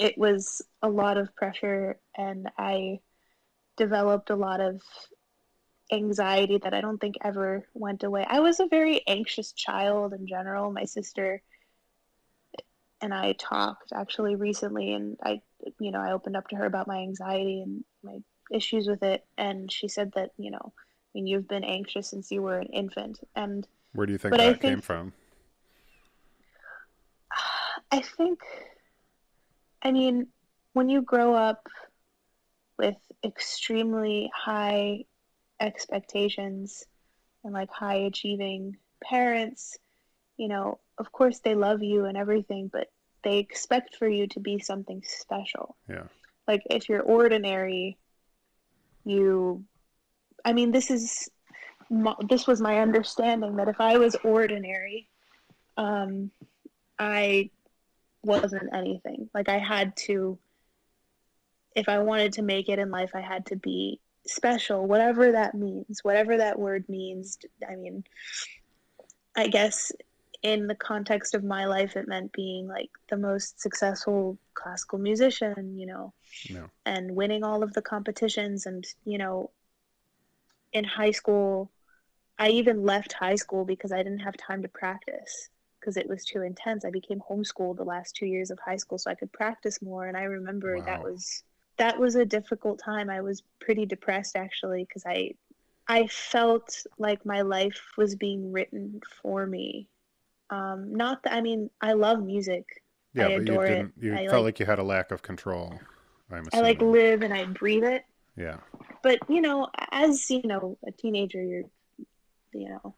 it 0.00 0.16
was 0.16 0.62
a 0.82 0.88
lot 0.88 1.18
of 1.18 1.36
pressure 1.36 2.00
and 2.16 2.48
I 2.56 3.00
developed 3.76 4.30
a 4.30 4.34
lot 4.34 4.60
of 4.60 4.80
anxiety 5.92 6.58
that 6.58 6.72
I 6.72 6.80
don't 6.80 6.98
think 6.98 7.16
ever 7.22 7.66
went 7.74 8.02
away. 8.02 8.24
I 8.26 8.40
was 8.40 8.60
a 8.60 8.66
very 8.66 9.06
anxious 9.06 9.52
child 9.52 10.14
in 10.14 10.26
general. 10.26 10.72
My 10.72 10.86
sister 10.86 11.42
and 13.02 13.12
I 13.12 13.34
talked 13.34 13.92
actually 13.94 14.36
recently 14.36 14.94
and 14.94 15.18
I 15.22 15.42
you 15.78 15.90
know, 15.90 16.00
I 16.00 16.12
opened 16.12 16.36
up 16.36 16.48
to 16.48 16.56
her 16.56 16.64
about 16.64 16.88
my 16.88 17.00
anxiety 17.00 17.60
and 17.60 17.84
my 18.02 18.20
issues 18.50 18.88
with 18.88 19.02
it 19.02 19.26
and 19.36 19.70
she 19.70 19.86
said 19.86 20.12
that, 20.14 20.30
you 20.38 20.50
know, 20.50 20.72
I 20.72 21.10
mean, 21.14 21.26
you've 21.26 21.48
been 21.48 21.64
anxious 21.64 22.08
since 22.08 22.30
you 22.30 22.40
were 22.40 22.58
an 22.58 22.68
infant 22.68 23.20
and 23.36 23.68
Where 23.92 24.06
do 24.06 24.12
you 24.12 24.18
think 24.18 24.34
that 24.34 24.60
came 24.60 24.80
from? 24.80 25.12
I 27.92 28.00
think, 28.00 28.40
I 29.82 29.92
mean, 29.92 30.28
when 30.72 30.88
you 30.88 31.02
grow 31.02 31.34
up 31.34 31.66
with 32.78 32.96
extremely 33.24 34.30
high 34.34 35.04
expectations 35.60 36.84
and 37.44 37.52
like 37.52 37.70
high 37.70 37.96
achieving 37.96 38.76
parents, 39.02 39.78
you 40.36 40.48
know, 40.48 40.78
of 40.98 41.12
course 41.12 41.40
they 41.40 41.54
love 41.54 41.82
you 41.82 42.04
and 42.04 42.16
everything, 42.16 42.68
but 42.72 42.88
they 43.22 43.38
expect 43.38 43.96
for 43.96 44.08
you 44.08 44.26
to 44.28 44.40
be 44.40 44.58
something 44.58 45.02
special. 45.06 45.76
Yeah. 45.88 46.04
Like 46.48 46.62
if 46.70 46.88
you're 46.88 47.02
ordinary, 47.02 47.98
you, 49.04 49.64
I 50.44 50.52
mean, 50.52 50.72
this 50.72 50.90
is, 50.90 51.28
this 52.28 52.46
was 52.46 52.60
my 52.60 52.78
understanding 52.80 53.56
that 53.56 53.68
if 53.68 53.80
I 53.80 53.98
was 53.98 54.16
ordinary, 54.24 55.08
um, 55.76 56.30
I 56.98 57.50
wasn't 58.22 58.74
anything. 58.74 59.28
Like 59.34 59.48
I 59.48 59.58
had 59.58 59.96
to, 60.08 60.38
if 61.74 61.88
I 61.88 61.98
wanted 62.00 62.34
to 62.34 62.42
make 62.42 62.68
it 62.68 62.78
in 62.78 62.90
life, 62.90 63.10
I 63.14 63.20
had 63.20 63.46
to 63.46 63.56
be 63.56 64.00
special, 64.26 64.86
whatever 64.86 65.32
that 65.32 65.54
means, 65.54 66.00
whatever 66.02 66.36
that 66.36 66.58
word 66.58 66.88
means. 66.88 67.38
I 67.68 67.76
mean, 67.76 68.04
I 69.36 69.48
guess 69.48 69.92
in 70.42 70.66
the 70.66 70.74
context 70.74 71.34
of 71.34 71.44
my 71.44 71.66
life, 71.66 71.96
it 71.96 72.08
meant 72.08 72.32
being 72.32 72.66
like 72.66 72.90
the 73.08 73.16
most 73.16 73.60
successful 73.60 74.38
classical 74.54 74.98
musician, 74.98 75.78
you 75.78 75.86
know, 75.86 76.12
No. 76.50 76.70
and 76.86 77.14
winning 77.14 77.44
all 77.44 77.62
of 77.62 77.72
the 77.74 77.82
competitions. 77.82 78.66
And, 78.66 78.86
you 79.04 79.18
know, 79.18 79.50
in 80.72 80.84
high 80.84 81.10
school, 81.10 81.70
I 82.38 82.48
even 82.50 82.84
left 82.84 83.12
high 83.12 83.34
school 83.34 83.64
because 83.64 83.92
I 83.92 83.98
didn't 83.98 84.20
have 84.20 84.36
time 84.36 84.62
to 84.62 84.68
practice 84.68 85.50
because 85.80 85.96
it 85.96 86.08
was 86.08 86.24
too 86.24 86.42
intense. 86.42 86.84
I 86.84 86.90
became 86.90 87.20
homeschooled 87.20 87.76
the 87.76 87.84
last 87.84 88.14
two 88.14 88.26
years 88.26 88.50
of 88.50 88.58
high 88.64 88.76
school 88.76 88.98
so 88.98 89.10
I 89.10 89.14
could 89.14 89.32
practice 89.32 89.80
more. 89.80 90.06
And 90.06 90.16
I 90.16 90.24
remember 90.24 90.80
that 90.82 91.02
was 91.02 91.42
that 91.78 91.98
was 91.98 92.14
a 92.14 92.24
difficult 92.24 92.78
time. 92.78 93.08
I 93.08 93.20
was 93.22 93.42
pretty 93.60 93.86
depressed 93.86 94.36
actually 94.36 94.84
because 94.84 95.04
I 95.06 95.34
I 95.88 96.06
felt 96.06 96.84
like 96.98 97.24
my 97.24 97.40
life 97.42 97.80
was 97.96 98.14
being 98.14 98.52
written 98.52 99.00
for 99.22 99.46
me. 99.46 99.88
Um, 100.50 100.94
not 100.94 101.22
that 101.24 101.32
I 101.32 101.40
mean 101.40 101.70
I 101.80 101.94
love 101.94 102.22
music. 102.22 102.64
Yeah, 103.14 103.26
I 103.26 103.38
but 103.38 103.46
you 103.46 103.60
didn't 103.62 103.92
you 103.98 104.14
I 104.14 104.26
felt 104.26 104.32
like- 104.32 104.44
like 104.44 104.60
you 104.60 104.66
had 104.66 104.78
a 104.78 104.84
lack 104.84 105.10
of 105.10 105.22
control. 105.22 105.80
I'm 106.30 106.46
I 106.52 106.60
like 106.60 106.80
live 106.80 107.22
and 107.22 107.34
I 107.34 107.44
breathe 107.46 107.84
it. 107.84 108.04
Yeah. 108.36 108.58
but 109.02 109.18
you 109.28 109.40
know 109.40 109.68
as 109.90 110.30
you 110.30 110.42
know 110.44 110.78
a 110.86 110.92
teenager 110.92 111.42
you're 111.42 111.64
you 112.54 112.68
know 112.68 112.94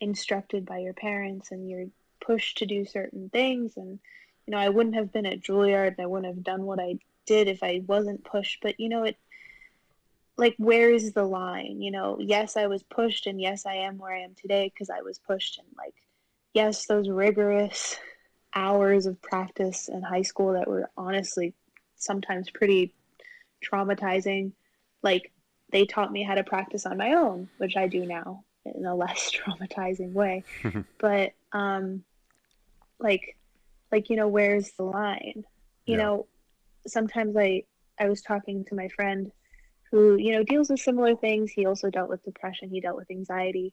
instructed 0.00 0.66
by 0.66 0.78
your 0.78 0.92
parents 0.92 1.50
and 1.50 1.68
you're 1.68 1.86
pushed 2.20 2.58
to 2.58 2.66
do 2.66 2.84
certain 2.84 3.28
things. 3.30 3.76
And 3.76 3.98
you 4.46 4.52
know 4.52 4.58
i 4.58 4.68
wouldn't 4.68 4.94
have 4.94 5.12
been 5.12 5.26
at 5.26 5.40
juilliard 5.40 5.88
and 5.88 6.00
i 6.00 6.06
wouldn't 6.06 6.32
have 6.32 6.44
done 6.44 6.62
what 6.62 6.80
i 6.80 6.96
did 7.26 7.48
if 7.48 7.62
i 7.62 7.82
wasn't 7.86 8.24
pushed. 8.24 8.60
But 8.62 8.78
you 8.78 8.88
know 8.88 9.04
it 9.04 9.16
like 10.36 10.54
where 10.58 10.90
is 10.90 11.12
the 11.12 11.24
line? 11.24 11.80
You 11.80 11.90
know 11.90 12.18
yes 12.20 12.56
i 12.56 12.66
was 12.66 12.82
pushed 12.82 13.26
and 13.26 13.40
yes 13.40 13.66
i 13.66 13.74
am 13.74 13.98
where 13.98 14.14
i 14.14 14.20
am 14.20 14.34
today 14.34 14.70
because 14.72 14.90
i 14.90 15.02
was 15.02 15.18
pushed. 15.18 15.58
And 15.58 15.66
like 15.76 15.94
yes 16.54 16.86
those 16.86 17.08
rigorous 17.08 17.96
hours 18.54 19.06
of 19.06 19.20
practice 19.20 19.88
in 19.88 20.02
high 20.02 20.22
school 20.22 20.54
that 20.54 20.68
were 20.68 20.90
honestly 20.96 21.52
sometimes 21.96 22.50
pretty 22.50 22.94
traumatizing 23.64 24.52
like 25.02 25.32
they 25.72 25.84
taught 25.84 26.12
me 26.12 26.22
how 26.22 26.34
to 26.34 26.44
practice 26.44 26.86
on 26.86 26.96
my 26.96 27.12
own 27.12 27.48
which 27.58 27.76
i 27.76 27.86
do 27.86 28.06
now 28.06 28.44
in 28.74 28.84
a 28.86 28.94
less 28.94 29.30
traumatizing 29.36 30.12
way. 30.12 30.44
But 30.98 31.32
um 31.52 32.04
like 32.98 33.36
like 33.92 34.10
you 34.10 34.16
know 34.16 34.28
where's 34.28 34.72
the 34.72 34.84
line? 34.84 35.44
You 35.86 35.96
Yeah. 35.96 35.98
know 35.98 36.26
sometimes 36.86 37.36
i 37.36 37.64
i 37.98 38.08
was 38.08 38.22
talking 38.22 38.64
to 38.66 38.74
my 38.74 38.88
friend 38.88 39.30
who 39.90 40.16
you 40.16 40.32
know 40.32 40.42
deals 40.42 40.70
with 40.70 40.80
similar 40.80 41.16
things. 41.16 41.50
He 41.52 41.66
also 41.66 41.90
dealt 41.90 42.08
with 42.08 42.24
depression. 42.24 42.70
He 42.70 42.80
dealt 42.80 42.96
with 42.96 43.10
anxiety. 43.10 43.72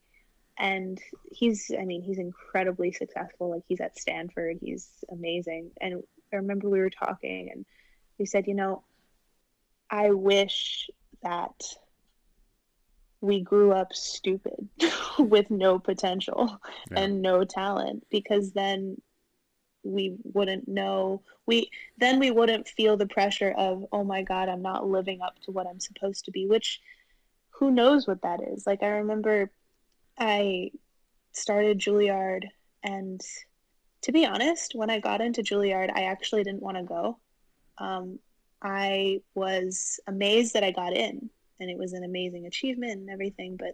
And 0.57 0.99
he's 1.31 1.71
i 1.79 1.85
mean 1.85 2.01
he's 2.03 2.19
incredibly 2.19 2.91
successful. 2.91 3.49
Like 3.51 3.63
he's 3.67 3.81
at 3.81 3.97
stanford. 3.97 4.57
He's 4.61 4.89
amazing. 5.11 5.71
And 5.81 6.03
i 6.33 6.37
remember 6.37 6.69
we 6.69 6.79
were 6.79 6.89
talking 6.89 7.49
and 7.53 7.65
he 8.17 8.25
said 8.25 8.47
you 8.47 8.55
know 8.55 8.83
i 9.89 10.11
wish 10.11 10.89
that 11.23 11.53
we 13.23 13.39
grew 13.39 13.71
up 13.71 13.93
stupid 13.93 14.67
with 15.17 15.49
no 15.49 15.79
potential 15.79 16.59
Yeah. 16.91 16.99
and 16.99 17.21
no 17.21 17.45
talent 17.45 18.05
because 18.11 18.51
then 18.51 19.01
we 19.81 20.17
wouldn't 20.23 20.67
know. 20.67 21.21
We 21.45 21.69
then 21.97 22.19
we 22.19 22.31
wouldn't 22.31 22.67
feel 22.67 22.97
the 22.97 23.07
pressure 23.07 23.53
of 23.57 23.85
oh 23.93 24.03
my 24.03 24.23
god 24.23 24.49
i'm 24.49 24.61
not 24.61 24.85
living 24.87 25.21
up 25.21 25.39
to 25.43 25.51
what 25.51 25.67
i'm 25.67 25.79
supposed 25.79 26.25
to 26.25 26.31
be 26.31 26.45
which 26.47 26.81
who 27.51 27.71
knows 27.71 28.07
what 28.07 28.21
that 28.23 28.41
is. 28.41 28.67
Like 28.67 28.83
i 28.83 28.87
remember 28.87 29.49
i 30.19 30.71
started 31.31 31.79
juilliard 31.79 32.43
and 32.83 33.21
to 34.01 34.11
be 34.11 34.25
honest 34.25 34.73
when 34.75 34.89
i 34.89 34.99
got 34.99 35.21
into 35.21 35.41
juilliard 35.41 35.89
i 35.95 36.03
actually 36.03 36.43
didn't 36.43 36.61
want 36.61 36.75
to 36.77 36.83
go. 36.83 37.17
Um, 37.77 38.19
i 38.61 39.21
was 39.33 39.99
amazed 40.07 40.53
that 40.55 40.63
i 40.65 40.71
got 40.71 40.93
in 40.93 41.29
and 41.63 41.71
it 41.71 41.77
was 41.77 41.93
an 41.93 42.03
amazing 42.03 42.45
achievement 42.45 42.91
and 42.91 43.09
everything 43.09 43.57
but 43.57 43.73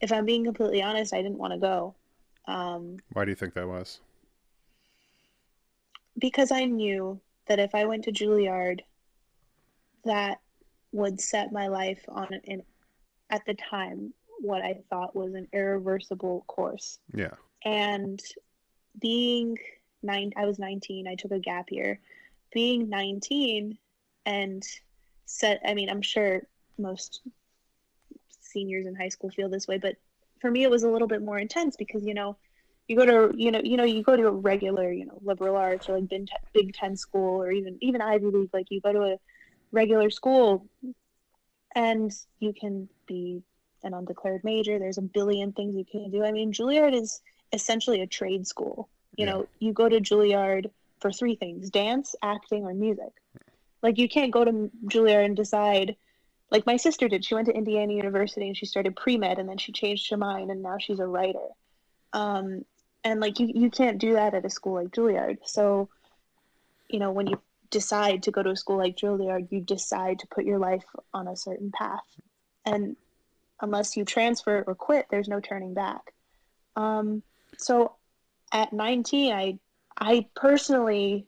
if 0.00 0.12
i'm 0.12 0.26
being 0.26 0.44
completely 0.44 0.82
honest 0.82 1.14
i 1.14 1.22
didn't 1.22 1.38
want 1.38 1.52
to 1.52 1.58
go 1.58 1.94
um, 2.48 2.98
Why 3.12 3.24
do 3.24 3.32
you 3.32 3.34
think 3.34 3.54
that 3.54 3.66
was? 3.66 3.98
because 6.18 6.50
I 6.50 6.64
knew 6.64 7.20
that 7.46 7.58
if 7.58 7.74
I 7.74 7.84
went 7.84 8.04
to 8.04 8.12
Juilliard, 8.12 8.80
that 10.04 10.40
would 10.92 11.20
set 11.20 11.52
my 11.52 11.68
life 11.68 12.02
on 12.08 12.28
an, 12.46 12.62
at 13.30 13.44
the 13.46 13.54
time, 13.54 14.12
what 14.40 14.62
I 14.62 14.80
thought 14.88 15.16
was 15.16 15.34
an 15.34 15.48
irreversible 15.52 16.44
course. 16.46 16.98
Yeah. 17.14 17.34
And 17.64 18.20
being 19.00 19.58
nine, 20.02 20.32
I 20.36 20.46
was 20.46 20.58
19, 20.58 21.06
I 21.06 21.14
took 21.14 21.32
a 21.32 21.38
gap 21.38 21.70
year. 21.70 22.00
Being 22.52 22.88
19 22.88 23.76
and 24.24 24.62
set, 25.26 25.60
I 25.66 25.74
mean, 25.74 25.90
I'm 25.90 26.02
sure 26.02 26.42
most 26.78 27.22
seniors 28.40 28.86
in 28.86 28.94
high 28.94 29.08
school 29.08 29.30
feel 29.30 29.48
this 29.48 29.68
way, 29.68 29.78
but 29.78 29.96
for 30.40 30.50
me, 30.50 30.62
it 30.62 30.70
was 30.70 30.82
a 30.82 30.88
little 30.90 31.08
bit 31.08 31.22
more 31.22 31.38
intense 31.38 31.76
because, 31.76 32.04
you 32.04 32.14
know, 32.14 32.36
you 32.88 32.96
go 32.96 33.04
to 33.04 33.34
you 33.36 33.50
know 33.50 33.60
you 33.64 33.76
know 33.76 33.84
you 33.84 34.02
go 34.02 34.16
to 34.16 34.28
a 34.28 34.30
regular 34.30 34.92
you 34.92 35.06
know 35.06 35.18
liberal 35.22 35.56
arts 35.56 35.88
or 35.88 35.98
like 35.98 36.08
big, 36.52 36.72
ten 36.72 36.96
school 36.96 37.42
or 37.42 37.50
even 37.50 37.76
even 37.80 38.00
ivy 38.00 38.26
league 38.26 38.50
like 38.52 38.66
you 38.70 38.80
go 38.80 38.92
to 38.92 39.02
a 39.02 39.16
regular 39.72 40.08
school 40.10 40.68
and 41.74 42.12
you 42.38 42.52
can 42.52 42.88
be 43.06 43.42
an 43.82 43.94
undeclared 43.94 44.42
major. 44.44 44.78
There's 44.78 44.98
a 44.98 45.02
billion 45.02 45.52
things 45.52 45.74
you 45.74 45.84
can 45.84 46.10
do. 46.10 46.24
I 46.24 46.32
mean 46.32 46.52
juilliard 46.52 46.94
is 46.94 47.20
essentially 47.52 48.00
a 48.02 48.06
trade 48.06 48.46
school. 48.46 48.88
You 49.16 49.26
Yeah. 49.26 49.32
know 49.32 49.48
you 49.58 49.72
go 49.72 49.88
to 49.88 50.00
juilliard 50.00 50.70
for 51.00 51.10
three 51.12 51.34
things 51.36 51.70
dance 51.70 52.14
acting 52.22 52.64
or 52.64 52.74
music. 52.74 53.12
Like 53.82 53.98
you 53.98 54.08
can't 54.08 54.32
go 54.32 54.44
to 54.44 54.70
juilliard 54.86 55.24
and 55.24 55.36
decide 55.36 55.96
like 56.50 56.66
my 56.66 56.76
sister 56.76 57.08
did 57.08 57.24
she 57.24 57.34
went 57.34 57.46
to 57.46 57.54
indiana 57.54 57.92
university 57.92 58.46
and 58.46 58.56
she 58.56 58.66
started 58.66 58.96
pre-med 58.96 59.38
and 59.38 59.48
then 59.48 59.58
she 59.58 59.72
changed 59.72 60.10
her 60.10 60.16
mind 60.16 60.50
and 60.50 60.62
now 60.62 60.76
she's 60.78 61.00
a 61.00 61.06
writer 61.06 61.48
um, 62.12 62.64
and 63.04 63.20
like 63.20 63.38
you, 63.38 63.50
you 63.54 63.70
can't 63.70 63.98
do 63.98 64.14
that 64.14 64.34
at 64.34 64.44
a 64.44 64.50
school 64.50 64.74
like 64.74 64.88
Juilliard. 64.88 65.38
So, 65.44 65.88
you 66.88 66.98
know, 66.98 67.12
when 67.12 67.26
you 67.26 67.40
decide 67.70 68.24
to 68.24 68.30
go 68.30 68.42
to 68.42 68.50
a 68.50 68.56
school 68.56 68.78
like 68.78 68.96
Juilliard, 68.96 69.52
you 69.52 69.60
decide 69.60 70.18
to 70.20 70.26
put 70.26 70.44
your 70.44 70.58
life 70.58 70.84
on 71.14 71.28
a 71.28 71.36
certain 71.36 71.70
path, 71.70 72.04
and 72.64 72.96
unless 73.60 73.96
you 73.96 74.04
transfer 74.04 74.64
or 74.66 74.74
quit, 74.74 75.06
there's 75.10 75.28
no 75.28 75.40
turning 75.40 75.72
back. 75.72 76.12
Um, 76.74 77.22
so, 77.58 77.94
at 78.52 78.72
19, 78.72 79.32
I 79.32 79.58
I 79.98 80.26
personally 80.34 81.26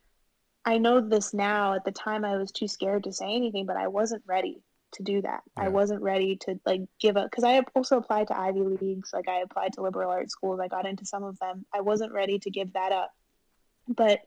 I 0.64 0.78
know 0.78 1.00
this 1.00 1.32
now. 1.32 1.74
At 1.74 1.84
the 1.84 1.92
time, 1.92 2.24
I 2.24 2.36
was 2.38 2.50
too 2.50 2.66
scared 2.66 3.04
to 3.04 3.12
say 3.12 3.34
anything, 3.34 3.66
but 3.66 3.76
I 3.76 3.88
wasn't 3.88 4.22
ready 4.26 4.62
to 4.92 5.02
do 5.02 5.22
that. 5.22 5.42
I 5.56 5.68
wasn't 5.68 6.02
ready 6.02 6.36
to 6.42 6.58
like 6.64 6.82
give 7.00 7.16
up 7.16 7.30
because 7.30 7.44
I 7.44 7.60
also 7.74 7.98
applied 7.98 8.28
to 8.28 8.38
Ivy 8.38 8.60
leagues. 8.60 9.10
Like 9.12 9.28
I 9.28 9.40
applied 9.40 9.74
to 9.74 9.82
liberal 9.82 10.10
arts 10.10 10.32
schools. 10.32 10.60
I 10.60 10.68
got 10.68 10.86
into 10.86 11.04
some 11.04 11.24
of 11.24 11.38
them. 11.38 11.66
I 11.74 11.80
wasn't 11.80 12.12
ready 12.12 12.38
to 12.40 12.50
give 12.50 12.72
that 12.72 12.92
up. 12.92 13.10
But 13.86 14.20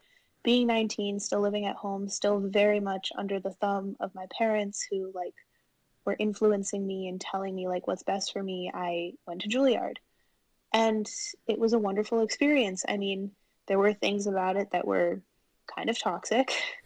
being 0.44 0.68
19, 0.68 1.20
still 1.20 1.42
living 1.42 1.66
at 1.66 1.76
home, 1.76 2.10
still 2.10 2.40
very 2.40 2.80
much 2.80 3.12
under 3.18 3.40
the 3.40 3.52
thumb 3.52 3.96
of 4.00 4.16
my 4.16 4.26
parents 4.38 4.86
who 4.90 5.12
like 5.14 5.36
were 6.06 6.16
influencing 6.18 6.86
me 6.86 7.08
and 7.08 7.22
telling 7.22 7.56
me 7.56 7.68
like 7.68 7.88
what's 7.88 8.04
best 8.04 8.34
for 8.34 8.42
me, 8.42 8.72
I 8.74 9.14
went 9.28 9.42
to 9.42 9.50
Juilliard. 9.50 9.98
And 10.74 11.10
it 11.48 11.60
was 11.60 11.74
a 11.74 11.80
wonderful 11.80 12.22
experience. 12.22 12.86
I 12.88 12.98
mean, 12.98 13.32
there 13.68 13.78
were 13.78 13.94
things 13.94 14.26
about 14.26 14.56
it 14.56 14.72
that 14.72 14.88
were 14.88 15.22
kind 15.74 15.90
of 15.90 16.00
toxic, 16.00 16.52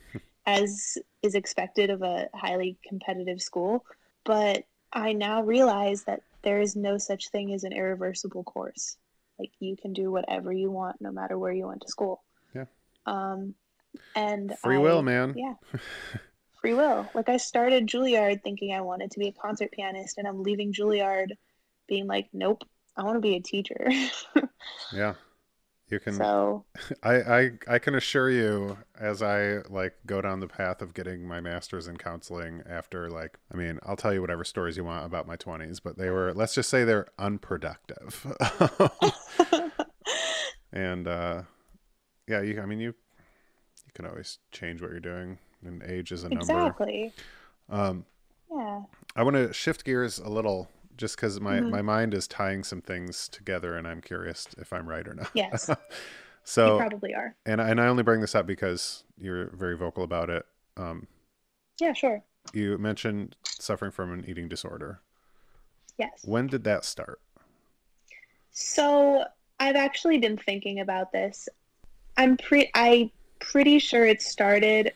as 0.46 0.98
is 1.22 1.36
expected 1.36 1.90
of 1.90 2.02
a 2.02 2.30
highly 2.34 2.78
competitive 2.88 3.42
school. 3.42 3.86
But 4.24 4.64
I 4.94 5.14
now 5.14 5.42
realize 5.44 6.04
that 6.06 6.22
there 6.44 6.62
is 6.62 6.76
no 6.76 6.98
such 6.98 7.30
thing 7.30 7.54
as 7.54 7.64
an 7.64 7.74
irreversible 7.74 8.44
course. 8.44 8.98
Like 9.40 9.52
you 9.60 9.76
can 9.76 9.94
do 9.94 10.12
whatever 10.12 10.54
you 10.54 10.72
want, 10.72 11.02
no 11.02 11.12
matter 11.12 11.38
where 11.38 11.52
you 11.52 11.68
went 11.68 11.82
to 11.82 11.90
school. 11.90 12.24
Yeah. 12.56 12.66
Um, 13.06 13.56
and 14.16 14.54
Free 14.60 14.78
I- 14.78 14.80
will, 14.80 15.02
man. 15.02 15.34
Yeah. 15.36 15.56
Free 16.62 16.74
will. 16.74 17.08
Like 17.14 17.30
I 17.30 17.38
started 17.38 17.88
Juilliard 17.88 18.42
thinking 18.44 18.74
I 18.74 18.82
wanted 18.82 19.12
to 19.12 19.20
be 19.20 19.28
a 19.28 19.32
concert 19.32 19.72
pianist, 19.72 20.18
and 20.18 20.28
I'm 20.28 20.42
leaving 20.42 20.74
Juilliard 20.74 21.32
being 21.88 22.08
like, 22.08 22.28
nope, 22.34 22.64
I 22.98 23.04
want 23.04 23.18
to 23.18 23.22
be 23.22 23.36
a 23.36 23.42
teacher. 23.42 23.88
Yeah. 24.94 25.14
You 25.90 26.00
can 26.00 26.14
so 26.16 26.66
I, 27.04 27.14
I 27.16 27.52
I 27.68 27.80
can 27.80 27.94
assure 27.94 28.30
you 28.30 28.78
as 29.00 29.22
I 29.22 29.58
like 29.70 29.94
go 30.08 30.20
down 30.20 30.40
the 30.40 30.48
path 30.48 30.82
of 30.82 30.94
getting 30.96 31.28
my 31.28 31.40
masters 31.40 31.88
in 31.88 31.98
counseling 31.98 32.64
after 32.68 33.10
like 33.10 33.38
I 33.54 33.58
mean, 33.58 33.80
I'll 33.84 33.96
tell 33.96 34.14
you 34.14 34.22
whatever 34.22 34.44
stories 34.44 34.78
you 34.78 34.84
want 34.84 35.06
about 35.06 35.28
my 35.28 35.38
20s, 35.38 35.80
but 35.84 35.98
they 35.98 36.10
were 36.10 36.34
let's 36.34 36.56
just 36.56 36.70
say 36.70 36.84
they're 36.86 37.08
unproductive. 37.20 38.26
and 40.74 41.08
uh 41.08 41.44
yeah, 42.28 42.42
you 42.42 42.60
I 42.62 42.66
mean 42.66 42.80
you 42.80 42.96
you 43.86 43.92
can 43.94 44.08
always 44.08 44.40
change 44.52 44.82
what 44.82 44.90
you're 44.90 45.00
doing 45.00 45.38
and 45.64 45.84
age 45.84 46.12
is 46.12 46.24
a 46.24 46.30
number. 46.30 46.42
exactly. 46.42 47.14
Um 47.70 48.06
Yeah. 48.52 48.82
I 49.16 49.22
want 49.24 49.36
to 49.36 49.54
shift 49.54 49.86
gears 49.86 50.18
a 50.18 50.30
little 50.30 50.68
just 50.98 51.18
cuz 51.18 51.40
my 51.40 51.60
Mhm. 51.60 51.70
my 51.72 51.82
mind 51.82 52.14
is 52.14 52.28
tying 52.28 52.64
some 52.64 52.82
things 52.82 53.28
together 53.28 53.76
and 53.76 53.88
I'm 53.88 54.02
curious 54.02 54.48
if 54.58 54.72
I'm 54.74 54.88
right 54.88 55.08
or 55.08 55.14
not. 55.14 55.30
Yes. 55.34 55.68
you 55.70 55.76
so 56.44 56.78
probably 56.78 57.14
are. 57.14 57.36
and 57.46 57.62
I- 57.62 57.70
and 57.70 57.82
I 57.82 57.88
only 57.88 58.04
bring 58.04 58.22
this 58.22 58.36
up 58.36 58.46
because 58.46 59.04
you're 59.18 59.50
very 59.56 59.76
vocal 59.78 60.04
about 60.04 60.30
it. 60.30 60.46
Um, 60.78 61.08
Yeah, 61.80 61.94
sure. 61.94 62.24
you 62.54 62.78
mentioned 62.78 63.36
suffering 63.46 63.92
from 63.92 64.14
an 64.14 64.26
eating 64.28 64.48
disorder. 64.48 65.02
Yes. 65.98 66.22
When 66.26 66.48
did 66.48 66.64
that 66.66 66.84
start? 66.86 67.20
So 68.52 69.26
I've 69.60 69.76
actually 69.76 70.20
been 70.20 70.38
thinking 70.38 70.80
about 70.80 71.12
this. 71.12 71.48
I'm 72.18 72.38
pre 72.38 72.70
I 72.74 73.12
pretty 73.40 73.80
sure 73.80 74.06
it 74.06 74.22
started 74.22 74.94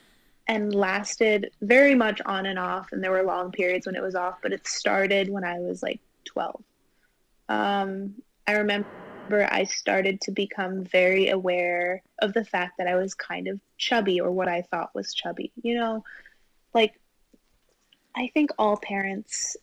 and 0.49 0.73
lasted 0.73 1.51
very 1.61 1.93
much 1.93 2.21
on 2.25 2.47
and 2.47 2.57
off, 2.57 2.91
and 2.91 3.03
there 3.03 3.11
were 3.11 3.21
long 3.21 3.51
periods 3.51 3.85
when 3.85 3.95
it 3.95 4.01
was 4.01 4.15
off, 4.15 4.39
but 4.41 4.51
it 4.51 4.67
started 4.67 5.29
when 5.29 5.43
I 5.43 5.59
was 5.59 5.83
like 5.83 5.99
12. 6.25 6.63
Um, 7.47 8.15
I 8.47 8.53
remember 8.53 8.87
I 9.31 9.65
started 9.65 10.21
to 10.21 10.31
become 10.31 10.83
very 10.83 11.29
aware 11.29 12.01
of 12.17 12.33
the 12.33 12.43
fact 12.43 12.79
that 12.79 12.87
I 12.87 12.95
was 12.95 13.13
kind 13.13 13.47
of 13.47 13.59
chubby 13.77 14.19
or 14.19 14.31
what 14.31 14.47
I 14.47 14.63
thought 14.63 14.95
was 14.95 15.13
chubby. 15.13 15.51
You 15.61 15.75
know, 15.75 16.03
like 16.73 16.99
I 18.15 18.31
think 18.33 18.49
all 18.57 18.75
parents 18.75 19.55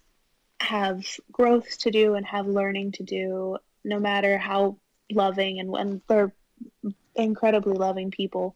have 0.60 1.04
growth 1.32 1.78
to 1.78 1.90
do 1.90 2.14
and 2.14 2.24
have 2.24 2.46
learning 2.46 2.92
to 2.92 3.02
do 3.02 3.58
no 3.82 3.98
matter 3.98 4.38
how 4.38 4.76
loving 5.10 5.58
and 5.58 5.68
when 5.68 6.00
they're 6.06 6.32
incredibly 7.16 7.76
loving 7.76 8.12
people 8.12 8.54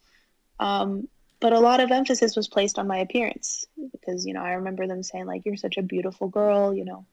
um, 0.60 1.08
but 1.40 1.52
a 1.52 1.60
lot 1.60 1.80
of 1.80 1.90
emphasis 1.90 2.36
was 2.36 2.48
placed 2.48 2.78
on 2.78 2.86
my 2.86 2.98
appearance 2.98 3.66
because 3.92 4.26
you 4.26 4.34
know 4.34 4.42
i 4.42 4.52
remember 4.52 4.86
them 4.86 5.02
saying 5.02 5.26
like 5.26 5.44
you're 5.44 5.56
such 5.56 5.78
a 5.78 5.82
beautiful 5.82 6.28
girl 6.28 6.74
you 6.74 6.84
know 6.84 7.04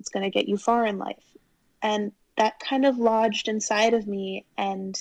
it's 0.00 0.08
going 0.10 0.24
to 0.24 0.30
get 0.30 0.48
you 0.48 0.56
far 0.56 0.86
in 0.86 0.98
life. 0.98 1.24
And 1.82 2.12
that 2.36 2.60
kind 2.60 2.84
of 2.84 2.98
lodged 2.98 3.48
inside 3.48 3.94
of 3.94 4.06
me 4.06 4.44
and 4.58 4.94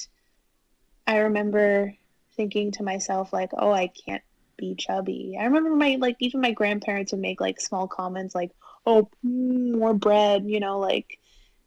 i 1.05 1.17
remember 1.17 1.93
thinking 2.37 2.71
to 2.71 2.83
myself 2.83 3.33
like 3.33 3.51
oh 3.57 3.71
i 3.71 3.87
can't 3.87 4.23
be 4.57 4.73
chubby. 4.73 5.35
I 5.37 5.43
remember 5.43 5.75
my 5.75 5.97
like 5.99 6.15
even 6.19 6.39
my 6.39 6.51
grandparents 6.51 7.11
would 7.11 7.19
make 7.19 7.41
like 7.41 7.59
small 7.59 7.89
comments 7.89 8.33
like 8.33 8.51
oh 8.85 9.09
more 9.21 9.93
bread 9.93 10.45
you 10.45 10.61
know 10.61 10.79
like 10.79 11.19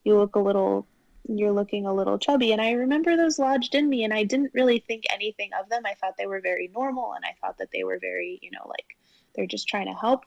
you 0.04 0.16
look 0.16 0.36
a 0.36 0.40
little 0.40 0.86
you're 1.28 1.52
looking 1.52 1.86
a 1.86 1.94
little 1.94 2.18
chubby. 2.18 2.52
And 2.52 2.60
i 2.60 2.72
remember 2.72 3.16
those 3.16 3.38
lodged 3.38 3.74
in 3.74 3.88
me 3.88 4.04
and 4.04 4.12
i 4.12 4.24
didn't 4.24 4.52
really 4.54 4.78
think 4.80 5.04
anything 5.12 5.50
of 5.60 5.68
them. 5.68 5.82
I 5.86 5.94
thought 5.94 6.14
they 6.18 6.26
were 6.26 6.40
very 6.40 6.70
normal 6.74 7.12
and 7.14 7.24
i 7.24 7.34
thought 7.40 7.58
that 7.58 7.70
they 7.72 7.84
were 7.84 7.98
very 8.00 8.38
you 8.42 8.50
know 8.50 8.66
like 8.68 8.96
they're 9.34 9.46
just 9.46 9.68
trying 9.68 9.86
to 9.86 9.92
help. 9.92 10.24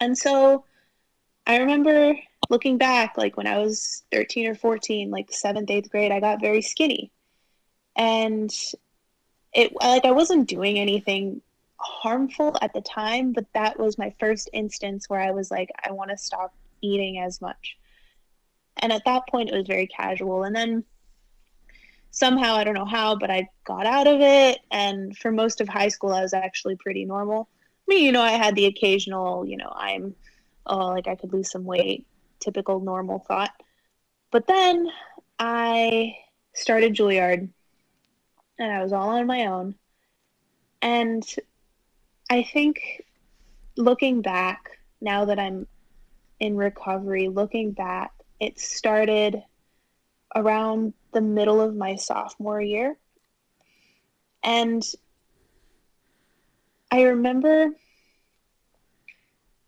And 0.00 0.16
so 0.16 0.64
i 1.46 1.58
remember 1.58 2.14
looking 2.50 2.78
back 2.78 3.16
like 3.16 3.36
when 3.36 3.46
i 3.46 3.58
was 3.58 4.04
13 4.12 4.48
or 4.48 4.54
14 4.54 5.10
like 5.10 5.32
seventh 5.32 5.70
eighth 5.70 5.90
grade 5.90 6.12
i 6.12 6.20
got 6.20 6.40
very 6.40 6.62
skinny. 6.62 7.10
And 7.96 8.50
it 9.52 9.72
like 9.80 10.04
i 10.04 10.12
wasn't 10.12 10.48
doing 10.48 10.78
anything 10.78 11.42
harmful 11.76 12.56
at 12.62 12.72
the 12.72 12.80
time 12.80 13.32
but 13.32 13.44
that 13.54 13.78
was 13.78 13.98
my 13.98 14.14
first 14.20 14.48
instance 14.52 15.10
where 15.10 15.20
i 15.20 15.32
was 15.32 15.50
like 15.50 15.68
i 15.84 15.90
want 15.90 16.10
to 16.10 16.16
stop 16.16 16.54
eating 16.80 17.18
as 17.18 17.40
much. 17.40 17.76
And 18.78 18.92
at 18.92 19.04
that 19.04 19.28
point, 19.28 19.50
it 19.50 19.56
was 19.56 19.66
very 19.66 19.86
casual. 19.86 20.44
And 20.44 20.54
then 20.54 20.84
somehow, 22.10 22.54
I 22.54 22.64
don't 22.64 22.74
know 22.74 22.84
how, 22.84 23.16
but 23.16 23.30
I 23.30 23.48
got 23.64 23.86
out 23.86 24.06
of 24.06 24.20
it. 24.20 24.58
And 24.70 25.16
for 25.16 25.32
most 25.32 25.60
of 25.60 25.68
high 25.68 25.88
school, 25.88 26.12
I 26.12 26.22
was 26.22 26.34
actually 26.34 26.76
pretty 26.76 27.04
normal. 27.04 27.48
I 27.88 27.94
mean, 27.94 28.04
you 28.04 28.12
know, 28.12 28.22
I 28.22 28.32
had 28.32 28.54
the 28.54 28.66
occasional, 28.66 29.46
you 29.46 29.56
know, 29.56 29.72
I'm, 29.74 30.14
oh, 30.66 30.88
like 30.88 31.08
I 31.08 31.16
could 31.16 31.32
lose 31.32 31.50
some 31.50 31.64
weight, 31.64 32.06
typical 32.40 32.80
normal 32.80 33.18
thought. 33.20 33.52
But 34.30 34.46
then 34.46 34.88
I 35.38 36.16
started 36.54 36.94
Juilliard 36.94 37.48
and 38.58 38.72
I 38.72 38.82
was 38.82 38.92
all 38.92 39.10
on 39.10 39.26
my 39.26 39.46
own. 39.46 39.74
And 40.80 41.24
I 42.30 42.42
think 42.42 43.04
looking 43.76 44.22
back, 44.22 44.78
now 45.00 45.24
that 45.26 45.38
I'm 45.38 45.66
in 46.40 46.56
recovery, 46.56 47.28
looking 47.28 47.72
back, 47.72 48.12
it 48.42 48.58
started 48.58 49.40
around 50.34 50.94
the 51.12 51.20
middle 51.20 51.60
of 51.60 51.76
my 51.76 51.94
sophomore 51.94 52.60
year. 52.60 52.98
And 54.42 54.82
I 56.90 57.02
remember 57.02 57.70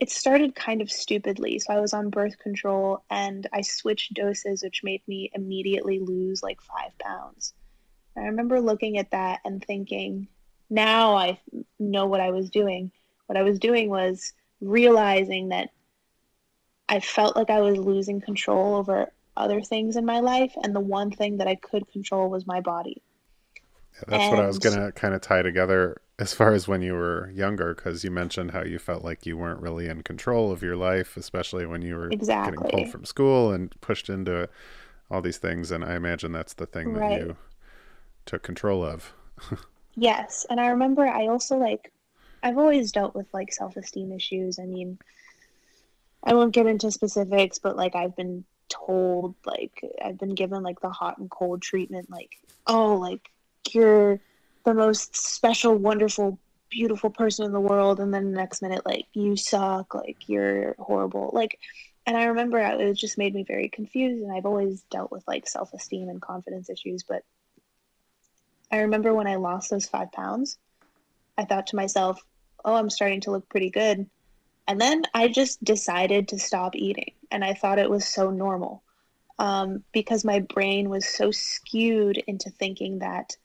it 0.00 0.10
started 0.10 0.56
kind 0.56 0.82
of 0.82 0.90
stupidly. 0.90 1.60
So 1.60 1.72
I 1.72 1.78
was 1.78 1.94
on 1.94 2.10
birth 2.10 2.36
control 2.40 3.04
and 3.08 3.46
I 3.52 3.60
switched 3.60 4.14
doses, 4.14 4.64
which 4.64 4.82
made 4.82 5.06
me 5.06 5.30
immediately 5.32 6.00
lose 6.00 6.42
like 6.42 6.60
five 6.60 6.98
pounds. 6.98 7.54
I 8.16 8.22
remember 8.22 8.60
looking 8.60 8.98
at 8.98 9.12
that 9.12 9.38
and 9.44 9.64
thinking, 9.64 10.26
now 10.68 11.14
I 11.14 11.38
know 11.78 12.06
what 12.06 12.20
I 12.20 12.32
was 12.32 12.50
doing. 12.50 12.90
What 13.26 13.38
I 13.38 13.42
was 13.42 13.60
doing 13.60 13.88
was 13.88 14.32
realizing 14.60 15.50
that 15.50 15.70
I 16.88 17.00
felt 17.00 17.36
like 17.36 17.50
I 17.50 17.60
was 17.60 17.78
losing 17.78 18.20
control 18.20 18.76
over 18.76 19.10
other 19.36 19.60
things 19.60 19.96
in 19.96 20.04
my 20.04 20.20
life, 20.20 20.54
and 20.62 20.74
the 20.74 20.80
one 20.80 21.10
thing 21.10 21.38
that 21.38 21.48
I 21.48 21.56
could 21.56 21.90
control 21.90 22.28
was 22.28 22.46
my 22.46 22.60
body. 22.60 23.02
Yeah, 23.94 24.04
that's 24.08 24.22
and... 24.24 24.30
what 24.32 24.44
I 24.44 24.46
was 24.46 24.58
going 24.58 24.76
to 24.76 24.92
kind 24.92 25.14
of 25.14 25.20
tie 25.20 25.42
together 25.42 26.00
as 26.18 26.32
far 26.32 26.52
as 26.52 26.68
when 26.68 26.82
you 26.82 26.94
were 26.94 27.30
younger, 27.30 27.74
because 27.74 28.04
you 28.04 28.10
mentioned 28.10 28.52
how 28.52 28.62
you 28.62 28.78
felt 28.78 29.02
like 29.02 29.26
you 29.26 29.36
weren't 29.36 29.60
really 29.60 29.88
in 29.88 30.02
control 30.02 30.52
of 30.52 30.62
your 30.62 30.76
life, 30.76 31.16
especially 31.16 31.66
when 31.66 31.82
you 31.82 31.96
were 31.96 32.08
exactly. 32.10 32.56
getting 32.56 32.70
pulled 32.70 32.92
from 32.92 33.04
school 33.04 33.52
and 33.52 33.74
pushed 33.80 34.08
into 34.08 34.48
all 35.10 35.20
these 35.20 35.38
things. 35.38 35.70
And 35.72 35.84
I 35.84 35.94
imagine 35.94 36.30
that's 36.30 36.54
the 36.54 36.66
thing 36.66 36.92
right. 36.92 37.18
that 37.18 37.26
you 37.26 37.36
took 38.26 38.42
control 38.42 38.84
of. 38.84 39.12
yes. 39.96 40.46
And 40.48 40.60
I 40.60 40.68
remember 40.68 41.04
I 41.06 41.26
also 41.26 41.56
like, 41.56 41.92
I've 42.44 42.58
always 42.58 42.92
dealt 42.92 43.16
with 43.16 43.26
like 43.32 43.52
self 43.52 43.76
esteem 43.76 44.12
issues. 44.12 44.60
I 44.60 44.66
mean, 44.66 44.98
I 46.24 46.34
won't 46.34 46.54
get 46.54 46.66
into 46.66 46.90
specifics, 46.90 47.58
but 47.58 47.76
like 47.76 47.94
I've 47.94 48.16
been 48.16 48.44
told, 48.68 49.34
like, 49.44 49.80
I've 50.02 50.18
been 50.18 50.34
given 50.34 50.62
like 50.62 50.80
the 50.80 50.90
hot 50.90 51.18
and 51.18 51.30
cold 51.30 51.62
treatment, 51.62 52.10
like, 52.10 52.36
oh, 52.66 52.96
like, 52.96 53.30
you're 53.70 54.20
the 54.64 54.74
most 54.74 55.16
special, 55.16 55.74
wonderful, 55.74 56.38
beautiful 56.70 57.10
person 57.10 57.44
in 57.44 57.52
the 57.52 57.60
world. 57.60 58.00
And 58.00 58.12
then 58.12 58.30
the 58.30 58.36
next 58.36 58.62
minute, 58.62 58.86
like, 58.86 59.06
you 59.12 59.36
suck, 59.36 59.94
like, 59.94 60.28
you're 60.28 60.74
horrible. 60.78 61.30
Like, 61.32 61.58
and 62.06 62.16
I 62.16 62.24
remember 62.26 62.58
it 62.58 62.94
just 62.94 63.18
made 63.18 63.34
me 63.34 63.44
very 63.44 63.68
confused. 63.68 64.22
And 64.22 64.32
I've 64.32 64.46
always 64.46 64.82
dealt 64.90 65.10
with 65.10 65.24
like 65.26 65.48
self 65.48 65.72
esteem 65.72 66.08
and 66.08 66.20
confidence 66.20 66.68
issues, 66.68 67.02
but 67.02 67.22
I 68.70 68.80
remember 68.80 69.14
when 69.14 69.26
I 69.26 69.36
lost 69.36 69.70
those 69.70 69.86
five 69.86 70.12
pounds, 70.12 70.58
I 71.38 71.44
thought 71.44 71.68
to 71.68 71.76
myself, 71.76 72.22
oh, 72.64 72.74
I'm 72.74 72.90
starting 72.90 73.20
to 73.22 73.30
look 73.30 73.48
pretty 73.48 73.70
good. 73.70 74.08
And 74.66 74.80
then 74.80 75.02
I 75.12 75.28
just 75.28 75.62
decided 75.62 76.28
to 76.28 76.38
stop 76.38 76.74
eating. 76.74 77.12
And 77.30 77.44
I 77.44 77.54
thought 77.54 77.78
it 77.78 77.90
was 77.90 78.06
so 78.06 78.30
normal 78.30 78.82
um, 79.38 79.84
because 79.92 80.24
my 80.24 80.40
brain 80.40 80.88
was 80.88 81.06
so 81.06 81.30
skewed 81.30 82.16
into 82.26 82.50
thinking 82.50 83.00
that 83.00 83.36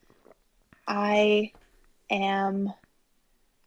I 0.87 1.51
am, 2.09 2.71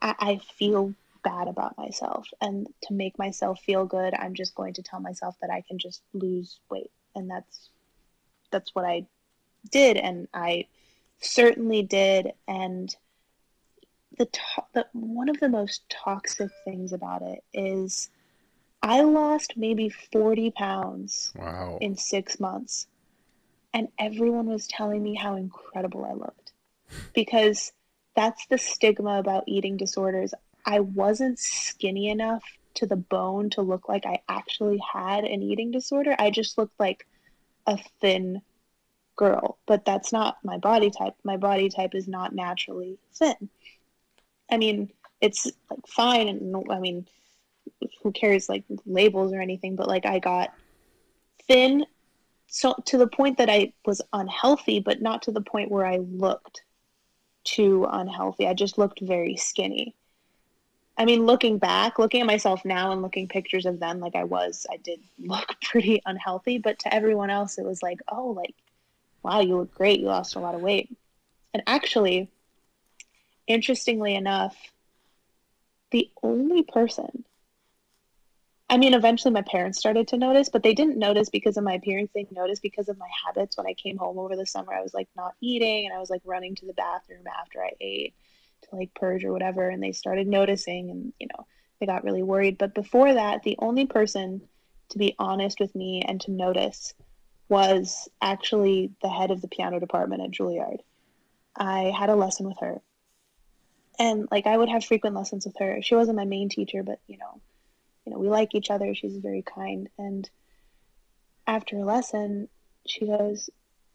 I, 0.01 0.15
I 0.19 0.41
feel 0.59 0.95
bad 1.23 1.49
about 1.49 1.77
myself. 1.77 2.27
And 2.41 2.67
to 2.85 2.95
make 2.95 3.19
myself 3.19 3.61
feel 3.61 3.85
good, 3.85 4.15
I'm 4.15 4.35
just 4.35 4.55
going 4.55 4.75
to 4.75 4.83
tell 4.83 5.01
myself 5.01 5.37
that 5.41 5.51
I 5.51 5.63
can 5.69 5.79
just 5.79 6.03
lose 6.15 6.59
weight. 6.71 6.91
And 7.15 7.31
that's, 7.31 7.69
that's 8.51 8.75
what 8.75 8.85
I 8.85 9.07
did. 9.71 9.97
And 9.97 10.27
I, 10.33 10.67
certainly 11.25 11.83
did 11.83 12.33
and 12.47 12.95
the, 14.19 14.27
to- 14.27 14.65
the 14.75 14.87
one 14.93 15.29
of 15.29 15.41
the 15.41 15.49
most 15.49 15.83
toxic 15.89 16.51
things 16.65 16.93
about 16.93 17.23
it 17.23 17.43
is 17.53 18.11
I 18.83 19.03
lost 19.03 19.55
maybe 19.57 19.89
40 19.89 20.51
pounds 20.51 21.33
wow. 21.37 21.79
in 21.81 21.97
6 21.97 22.41
months 22.41 22.87
and 23.75 23.89
everyone 23.99 24.47
was 24.47 24.67
telling 24.67 25.03
me 25.03 25.15
how 25.15 25.37
incredible 25.37 26.05
I 26.05 26.13
looked 26.13 26.53
because 27.15 27.73
that's 28.15 28.47
the 28.47 28.59
stigma 28.59 29.19
about 29.19 29.45
eating 29.47 29.77
disorders. 29.77 30.35
I 30.67 30.81
wasn't 30.81 31.39
skinny 31.39 32.09
enough 32.09 32.43
to 32.75 32.87
the 32.87 32.97
bone 32.97 33.51
to 33.51 33.63
look 33.63 33.89
like 33.89 34.07
I 34.07 34.21
actually 34.29 34.81
had 34.93 35.25
an 35.25 35.43
eating 35.43 35.71
disorder. 35.71 36.15
I 36.19 36.31
just 36.31 36.59
looked 36.59 36.79
like 36.79 37.07
a 37.67 37.79
thin 38.01 38.43
girl, 39.17 39.59
but 39.67 39.85
that's 39.85 40.13
not 40.13 40.37
my 40.45 40.59
body 40.59 40.91
type. 40.91 41.15
My 41.25 41.37
body 41.37 41.69
type 41.69 41.95
is 41.95 42.09
not 42.09 42.35
naturally 42.35 42.99
thin. 43.15 43.51
I 44.51 44.57
mean, 44.57 44.91
it's 45.21 45.51
like 45.71 45.87
fine, 45.87 46.29
and 46.29 46.67
I 46.71 46.79
mean, 46.79 47.07
who 48.03 48.13
cares 48.13 48.49
like 48.49 48.65
labels 48.87 49.33
or 49.33 49.41
anything? 49.41 49.77
But 49.77 49.89
like, 49.89 50.07
I 50.07 50.19
got 50.19 50.53
thin, 51.47 51.87
so 52.49 52.75
to 52.87 52.99
the 52.99 53.07
point 53.07 53.39
that 53.39 53.49
I 53.49 53.73
was 53.85 54.03
unhealthy, 54.13 54.81
but 54.81 55.01
not 55.01 55.23
to 55.23 55.33
the 55.33 55.41
point 55.41 55.71
where 55.71 55.87
I 55.87 55.99
looked 55.99 56.63
too 57.45 57.87
unhealthy. 57.91 58.47
I 58.47 58.55
just 58.55 58.79
looked 58.79 59.01
very 59.01 59.37
skinny. 59.37 59.95
I 60.99 61.07
mean, 61.07 61.25
looking 61.25 61.59
back, 61.59 61.99
looking 61.99 62.21
at 62.21 62.27
myself 62.27 62.65
now 62.65 62.93
and 62.93 63.01
looking 63.01 63.27
pictures 63.27 63.65
of 63.65 63.81
then, 63.81 63.99
like 63.99 64.15
I 64.15 64.25
was, 64.25 64.67
I 64.71 64.77
did 64.77 65.01
look 65.19 65.57
pretty 65.63 66.03
unhealthy. 66.05 66.59
But 66.59 66.79
to 66.81 66.95
everyone 66.95 67.31
else, 67.31 67.59
it 67.59 67.65
was 67.65 67.83
like, 67.83 68.01
oh, 68.09 68.29
like 68.29 68.55
wow, 69.23 69.41
you 69.41 69.57
look 69.57 69.75
great. 69.75 70.01
You 70.01 70.07
lost 70.07 70.35
a 70.35 70.41
lot 70.41 70.55
of 70.55 70.61
weight. 70.61 70.97
And 71.55 71.63
actually, 71.67 72.31
interestingly 73.47 74.15
enough, 74.15 74.57
the 75.91 76.11
only 76.23 76.63
person, 76.63 77.25
I 78.71 78.79
mean, 78.79 78.95
eventually 78.95 79.35
my 79.35 79.43
parents 79.43 79.79
started 79.79 80.09
to 80.09 80.17
notice, 80.17 80.49
but 80.49 80.63
they 80.63 80.73
didn't 80.73 80.97
notice 80.97 81.29
because 81.29 81.59
of 81.59 81.65
my 81.65 81.75
appearance. 81.75 82.11
They 82.15 82.27
noticed 82.31 82.63
because 82.63 82.89
of 82.89 82.97
my 82.97 83.09
habits. 83.27 83.57
When 83.57 83.67
I 83.67 83.75
came 83.75 83.99
home 83.99 84.19
over 84.19 84.35
the 84.35 84.47
summer, 84.47 84.73
I 84.73 84.81
was 84.81 84.95
like 84.95 85.09
not 85.15 85.35
eating 85.41 85.85
and 85.85 85.95
I 85.95 85.99
was 85.99 86.09
like 86.09 86.23
running 86.25 86.55
to 86.57 86.67
the 86.67 86.73
bathroom 86.73 87.25
after 87.27 87.63
I 87.63 87.73
ate 87.81 88.15
to 88.63 88.77
like 88.77 88.95
purge 88.95 89.25
or 89.25 89.33
whatever. 89.33 89.69
And 89.69 89.83
they 89.83 89.93
started 89.93 90.27
noticing 90.27 90.91
and, 90.91 91.13
you 91.21 91.27
know, 91.27 91.47
they 91.79 91.87
got 91.87 92.05
really 92.05 92.23
worried. 92.23 92.57
But 92.57 92.75
before 92.75 93.13
that, 93.13 93.43
the 93.43 93.57
only 93.59 93.87
person 93.87 94.41
to 94.93 94.99
be 94.99 95.15
honest 95.19 95.59
with 95.59 95.75
me 95.75 96.03
and 96.07 96.21
to 96.21 96.31
notice 96.31 96.95
was 97.49 98.09
actually 98.21 98.93
the 99.03 99.09
head 99.09 99.31
of 99.31 99.41
the 99.43 99.49
piano 99.49 99.81
department 99.81 100.23
at 100.23 100.31
Juilliard. 100.31 100.79
I 101.57 101.93
had 101.99 102.09
a 102.09 102.15
lesson 102.15 102.47
with 102.47 102.59
her. 102.61 102.81
And 103.99 104.29
like 104.31 104.47
I 104.47 104.57
would 104.57 104.69
have 104.69 104.85
frequent 104.85 105.17
lessons 105.17 105.47
with 105.47 105.57
her. 105.59 105.83
She 105.83 105.95
wasn't 105.95 106.17
my 106.17 106.25
main 106.25 106.49
teacher, 106.49 106.83
but 106.83 107.01
you 107.07 107.19
know, 107.19 107.41
you 108.05 108.13
know, 108.13 108.19
we 108.19 108.29
like 108.29 108.55
each 108.55 108.71
other. 108.71 108.95
She's 108.95 109.17
very 109.17 109.43
kind. 109.43 109.89
And 109.99 110.29
after 111.47 111.77
a 111.77 111.85
lesson, 111.85 112.49
she 112.87 113.07
goes, 113.07 113.51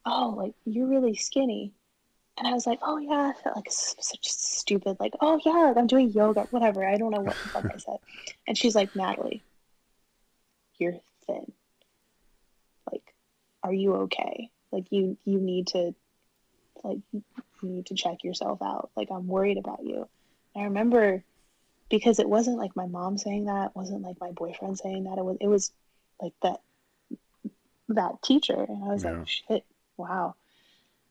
"Oh, 0.05 0.35
like 0.37 0.53
you're 0.65 0.87
really 0.87 1.15
skinny." 1.15 1.73
And 2.37 2.47
I 2.47 2.53
was 2.53 2.67
like, 2.67 2.79
"Oh 2.83 2.97
yeah," 2.97 3.33
I 3.35 3.41
felt 3.41 3.55
like 3.55 3.71
such 3.71 4.27
stupid, 4.27 4.97
like, 4.99 5.13
"Oh 5.21 5.39
yeah, 5.43 5.67
like, 5.69 5.77
I'm 5.77 5.87
doing 5.87 6.11
yoga, 6.11 6.43
whatever." 6.51 6.85
I 6.85 6.97
don't 6.97 7.11
know 7.11 7.21
what 7.21 7.35
the 7.35 7.49
fuck 7.49 7.65
I 7.65 7.77
said. 7.77 7.97
And 8.47 8.57
she's 8.57 8.75
like, 8.75 8.95
"Natalie, 8.95 9.43
you're 10.77 10.99
thin." 11.25 11.51
Like, 12.91 13.13
are 13.63 13.73
you 13.73 13.95
okay? 13.95 14.51
Like 14.71 14.85
you 14.91 15.17
you 15.25 15.39
need 15.39 15.67
to 15.67 15.95
like 16.83 16.99
you 17.11 17.23
need 17.61 17.85
to 17.87 17.95
check 17.95 18.23
yourself 18.23 18.61
out. 18.61 18.91
Like 18.95 19.09
I'm 19.11 19.27
worried 19.27 19.57
about 19.57 19.83
you. 19.83 20.07
And 20.55 20.63
I 20.63 20.67
remember 20.67 21.23
because 21.89 22.19
it 22.19 22.29
wasn't 22.29 22.57
like 22.57 22.75
my 22.75 22.85
mom 22.85 23.17
saying 23.17 23.45
that, 23.45 23.75
wasn't 23.75 24.01
like 24.01 24.19
my 24.19 24.31
boyfriend 24.31 24.77
saying 24.77 25.05
that. 25.05 25.17
It 25.17 25.25
was 25.25 25.37
it 25.39 25.47
was 25.47 25.71
like 26.21 26.33
that 26.43 26.61
that 27.89 28.21
teacher 28.21 28.65
and 28.67 28.83
I 28.83 28.87
was 28.87 29.03
yeah. 29.03 29.11
like, 29.11 29.27
shit, 29.27 29.65
wow. 29.97 30.35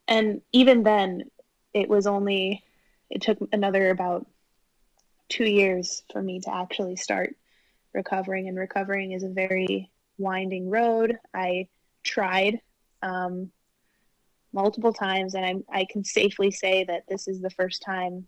And 0.09 0.43
even 0.53 0.83
then 0.83 1.31
it 1.73 1.89
was 1.89 2.07
only 2.07 2.63
it 3.11 3.23
took 3.23 3.39
another 3.53 3.91
about 3.91 4.27
two 5.29 5.45
years 5.45 6.03
for 6.13 6.23
me 6.23 6.41
to 6.41 6.55
actually 6.55 6.97
start 6.97 7.35
recovering 7.93 8.49
and 8.49 8.59
recovering 8.59 9.13
is 9.13 9.23
a 9.23 9.29
very 9.29 9.91
winding 10.19 10.71
road. 10.71 11.19
I 11.35 11.69
tried 12.03 12.61
um, 13.03 13.51
multiple 14.53 14.93
times, 14.93 15.35
and 15.35 15.45
I, 15.45 15.81
I 15.81 15.87
can 15.91 16.05
safely 16.05 16.51
say 16.51 16.85
that 16.85 17.05
this 17.09 17.29
is 17.29 17.41
the 17.41 17.51
first 17.51 17.83
time 17.83 18.27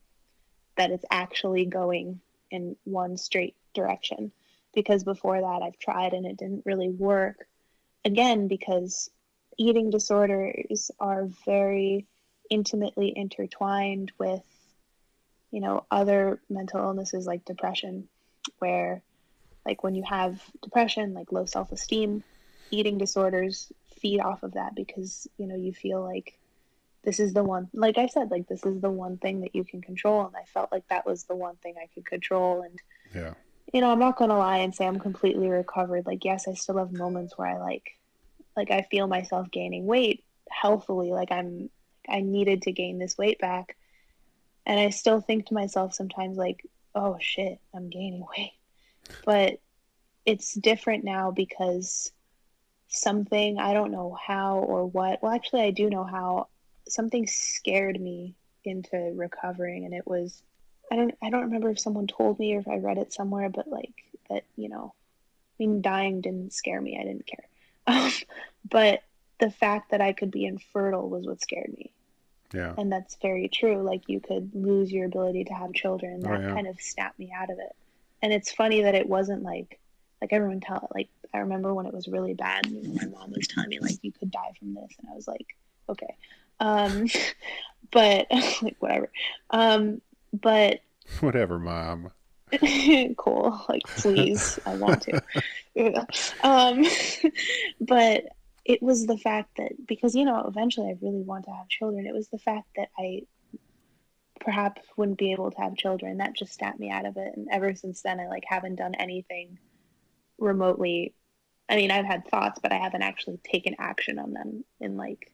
that 0.76 0.90
it's 0.90 1.04
actually 1.10 1.66
going 1.66 2.20
in 2.50 2.76
one 2.84 3.16
straight 3.16 3.56
direction 3.74 4.32
because 4.74 5.04
before 5.04 5.40
that 5.40 5.62
I've 5.62 5.78
tried 5.78 6.12
and 6.12 6.26
it 6.26 6.36
didn't 6.36 6.64
really 6.64 6.88
work. 6.88 7.46
Again, 8.04 8.48
because 8.48 9.10
eating 9.58 9.90
disorders 9.90 10.90
are 11.00 11.28
very 11.44 12.06
intimately 12.50 13.12
intertwined 13.14 14.12
with, 14.18 14.42
you 15.50 15.60
know, 15.60 15.84
other 15.90 16.40
mental 16.48 16.80
illnesses 16.80 17.26
like 17.26 17.44
depression, 17.44 18.08
where, 18.60 19.02
like, 19.66 19.82
when 19.82 19.94
you 19.94 20.04
have 20.04 20.40
depression, 20.62 21.12
like 21.12 21.32
low 21.32 21.44
self 21.44 21.72
esteem, 21.72 22.22
eating 22.70 22.98
disorders 22.98 23.70
feed 24.00 24.20
off 24.20 24.42
of 24.42 24.52
that 24.52 24.74
because, 24.74 25.26
you 25.38 25.46
know, 25.46 25.56
you 25.56 25.72
feel 25.72 26.02
like 26.02 26.38
this 27.04 27.20
is 27.20 27.32
the 27.32 27.44
one, 27.44 27.68
like 27.72 27.98
I 27.98 28.06
said, 28.06 28.30
like, 28.30 28.48
this 28.48 28.64
is 28.64 28.80
the 28.80 28.90
one 28.90 29.18
thing 29.18 29.40
that 29.40 29.54
you 29.54 29.64
can 29.64 29.80
control. 29.80 30.26
And 30.26 30.36
I 30.36 30.44
felt 30.52 30.72
like 30.72 30.86
that 30.88 31.06
was 31.06 31.24
the 31.24 31.36
one 31.36 31.56
thing 31.56 31.74
I 31.80 31.88
could 31.94 32.04
control. 32.04 32.62
And, 32.62 32.78
Yeah. 33.14 33.34
you 33.72 33.80
know, 33.80 33.90
I'm 33.90 33.98
not 33.98 34.16
going 34.16 34.30
to 34.30 34.36
lie 34.36 34.58
and 34.58 34.74
say 34.74 34.86
I'm 34.86 34.98
completely 34.98 35.48
recovered. 35.48 36.06
Like, 36.06 36.24
yes, 36.24 36.48
I 36.48 36.54
still 36.54 36.78
have 36.78 36.92
moments 36.92 37.36
where 37.36 37.48
I 37.48 37.58
like, 37.58 37.84
like, 38.56 38.70
I 38.70 38.86
feel 38.90 39.06
myself 39.06 39.50
gaining 39.50 39.86
weight 39.86 40.24
healthily. 40.50 41.10
Like, 41.12 41.30
I'm, 41.30 41.70
I 42.08 42.20
needed 42.20 42.62
to 42.62 42.72
gain 42.72 42.98
this 42.98 43.16
weight 43.16 43.38
back. 43.38 43.76
And 44.66 44.78
I 44.78 44.90
still 44.90 45.20
think 45.20 45.46
to 45.46 45.54
myself 45.54 45.94
sometimes, 45.94 46.36
like, 46.36 46.66
oh 46.94 47.16
shit, 47.20 47.58
I'm 47.74 47.88
gaining 47.88 48.24
weight. 48.36 48.52
But 49.24 49.60
it's 50.26 50.52
different 50.52 51.04
now 51.04 51.30
because 51.30 52.12
something, 53.00 53.58
I 53.58 53.72
don't 53.72 53.92
know 53.92 54.16
how 54.20 54.58
or 54.58 54.86
what. 54.86 55.22
Well, 55.22 55.32
actually, 55.32 55.62
I 55.62 55.70
do 55.70 55.90
know 55.90 56.04
how. 56.04 56.48
Something 56.88 57.26
scared 57.26 58.00
me 58.00 58.34
into 58.64 58.96
recovering, 59.14 59.84
and 59.84 59.92
it 59.92 60.06
was 60.06 60.42
I 60.90 60.96
don't 60.96 61.14
I 61.22 61.30
don't 61.30 61.42
remember 61.42 61.70
if 61.70 61.80
someone 61.80 62.06
told 62.06 62.38
me 62.38 62.54
or 62.54 62.60
if 62.60 62.68
I 62.68 62.76
read 62.76 62.98
it 62.98 63.12
somewhere, 63.12 63.48
but 63.48 63.68
like 63.68 63.92
that, 64.30 64.44
you 64.56 64.68
know, 64.68 64.94
I 64.94 65.54
mean, 65.58 65.82
dying 65.82 66.20
didn't 66.20 66.52
scare 66.52 66.80
me. 66.80 66.98
I 66.98 67.04
didn't 67.04 67.26
care. 67.26 67.44
Um, 67.88 68.12
but 68.70 69.02
the 69.38 69.50
fact 69.50 69.92
that 69.92 70.02
I 70.02 70.12
could 70.12 70.30
be 70.30 70.44
infertile 70.44 71.08
was 71.08 71.26
what 71.26 71.40
scared 71.40 71.72
me. 71.74 71.90
Yeah. 72.52 72.74
And 72.76 72.92
that's 72.92 73.16
very 73.22 73.48
true. 73.48 73.82
Like 73.82 74.10
you 74.10 74.20
could 74.20 74.50
lose 74.54 74.92
your 74.92 75.06
ability 75.06 75.44
to 75.44 75.54
have 75.54 75.72
children. 75.72 76.22
Oh, 76.22 76.28
that 76.28 76.42
yeah. 76.42 76.52
kind 76.52 76.66
of 76.66 76.78
snapped 76.78 77.18
me 77.18 77.32
out 77.34 77.48
of 77.48 77.58
it. 77.58 77.74
And 78.20 78.30
it's 78.30 78.52
funny 78.52 78.82
that 78.82 78.94
it 78.94 79.08
wasn't 79.08 79.42
like 79.42 79.78
like 80.20 80.34
everyone 80.34 80.60
tell 80.60 80.90
like 80.94 81.08
I 81.34 81.38
remember 81.38 81.74
when 81.74 81.86
it 81.86 81.94
was 81.94 82.08
really 82.08 82.34
bad 82.34 82.66
and 82.66 82.94
my 82.94 83.06
mom 83.06 83.30
was 83.30 83.46
telling 83.46 83.68
me 83.70 83.80
like 83.80 83.98
you 84.02 84.12
could 84.12 84.30
die 84.30 84.52
from 84.58 84.74
this 84.74 84.96
and 84.98 85.08
I 85.10 85.14
was 85.14 85.28
like, 85.28 85.46
okay. 85.88 86.16
Um 86.60 87.06
but 87.92 88.26
like 88.62 88.76
whatever. 88.80 89.10
Um 89.50 90.00
but 90.32 90.80
Whatever, 91.20 91.58
mom. 91.58 92.10
cool 93.18 93.62
like 93.68 93.82
please 93.96 94.58
i 94.64 94.74
want 94.74 95.02
to 95.02 95.20
um 96.42 96.82
but 97.78 98.24
it 98.64 98.82
was 98.82 99.06
the 99.06 99.18
fact 99.18 99.50
that 99.58 99.72
because 99.86 100.14
you 100.14 100.24
know 100.24 100.44
eventually 100.48 100.88
i 100.88 100.96
really 101.02 101.20
want 101.22 101.44
to 101.44 101.50
have 101.50 101.68
children 101.68 102.06
it 102.06 102.14
was 102.14 102.28
the 102.28 102.38
fact 102.38 102.66
that 102.76 102.88
i 102.98 103.20
perhaps 104.40 104.80
wouldn't 104.96 105.18
be 105.18 105.32
able 105.32 105.50
to 105.50 105.60
have 105.60 105.76
children 105.76 106.16
that 106.18 106.34
just 106.34 106.54
snapped 106.54 106.80
me 106.80 106.88
out 106.88 107.04
of 107.04 107.18
it 107.18 107.32
and 107.36 107.48
ever 107.52 107.74
since 107.74 108.00
then 108.00 108.18
i 108.18 108.26
like 108.28 108.44
haven't 108.46 108.76
done 108.76 108.94
anything 108.94 109.58
remotely 110.38 111.12
i 111.68 111.76
mean 111.76 111.90
i've 111.90 112.06
had 112.06 112.26
thoughts 112.28 112.58
but 112.62 112.72
i 112.72 112.76
haven't 112.76 113.02
actually 113.02 113.38
taken 113.44 113.74
action 113.78 114.18
on 114.18 114.32
them 114.32 114.64
in 114.80 114.96
like 114.96 115.32